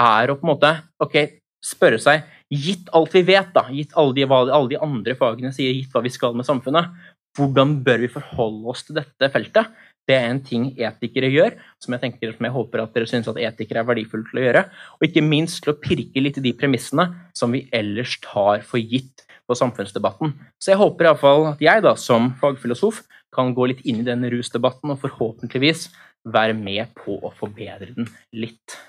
er 0.00 0.30
å 0.30 0.36
på 0.38 0.46
en 0.46 0.52
måte 0.52 0.72
ok, 1.02 1.16
spørre 1.64 2.00
seg 2.00 2.26
Gitt 2.50 2.90
alt 2.96 3.14
vi 3.14 3.22
vet, 3.28 3.52
da, 3.54 3.68
gitt 3.70 3.94
alle 3.98 4.16
de, 4.16 4.26
hva 4.26 4.42
alle 4.48 4.72
de 4.72 4.80
andre 4.82 5.14
fagene 5.18 5.52
sier, 5.54 5.74
gitt 5.76 5.92
hva 5.94 6.02
vi 6.02 6.10
skal 6.10 6.34
med 6.34 6.48
samfunnet, 6.48 6.90
hvordan 7.38 7.76
bør 7.86 8.02
vi 8.02 8.10
forholde 8.10 8.72
oss 8.72 8.82
til 8.86 8.98
dette 8.98 9.30
feltet? 9.30 9.70
Det 10.08 10.16
er 10.16 10.32
en 10.32 10.40
ting 10.42 10.64
etikere 10.74 11.28
gjør, 11.30 11.54
som 11.78 11.94
jeg 11.94 12.02
tenker 12.02 12.32
som 12.34 12.46
jeg 12.48 12.54
håper 12.56 12.82
at 12.82 12.96
dere 12.96 13.06
syns 13.06 13.28
at 13.30 13.38
etikere 13.38 13.84
er 13.84 13.86
verdifullt 13.92 14.32
til 14.32 14.40
å 14.40 14.46
gjøre. 14.48 14.64
Og 14.98 15.06
ikke 15.06 15.22
minst 15.22 15.60
til 15.62 15.70
å 15.70 15.78
pirke 15.78 16.24
litt 16.24 16.40
i 16.40 16.44
de 16.48 16.54
premissene 16.58 17.06
som 17.36 17.54
vi 17.54 17.62
ellers 17.76 18.16
tar 18.24 18.64
for 18.66 18.82
gitt 18.82 19.22
på 19.46 19.58
samfunnsdebatten. 19.58 20.34
Så 20.58 20.72
jeg 20.72 20.80
håper 20.82 21.10
iallfall 21.10 21.52
at 21.52 21.62
jeg, 21.62 21.84
da, 21.86 21.94
som 21.94 22.32
fagfilosof, 22.42 23.04
kan 23.30 23.54
gå 23.54 23.70
litt 23.70 23.84
inn 23.86 24.02
i 24.02 24.06
denne 24.08 24.30
rusdebatten 24.32 24.90
og 24.90 25.02
forhåpentligvis 25.04 25.86
være 26.34 26.56
med 26.58 26.90
på 26.98 27.20
å 27.22 27.30
forbedre 27.38 27.92
den 27.94 28.10
litt. 28.34 28.80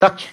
Takk. 0.00 0.24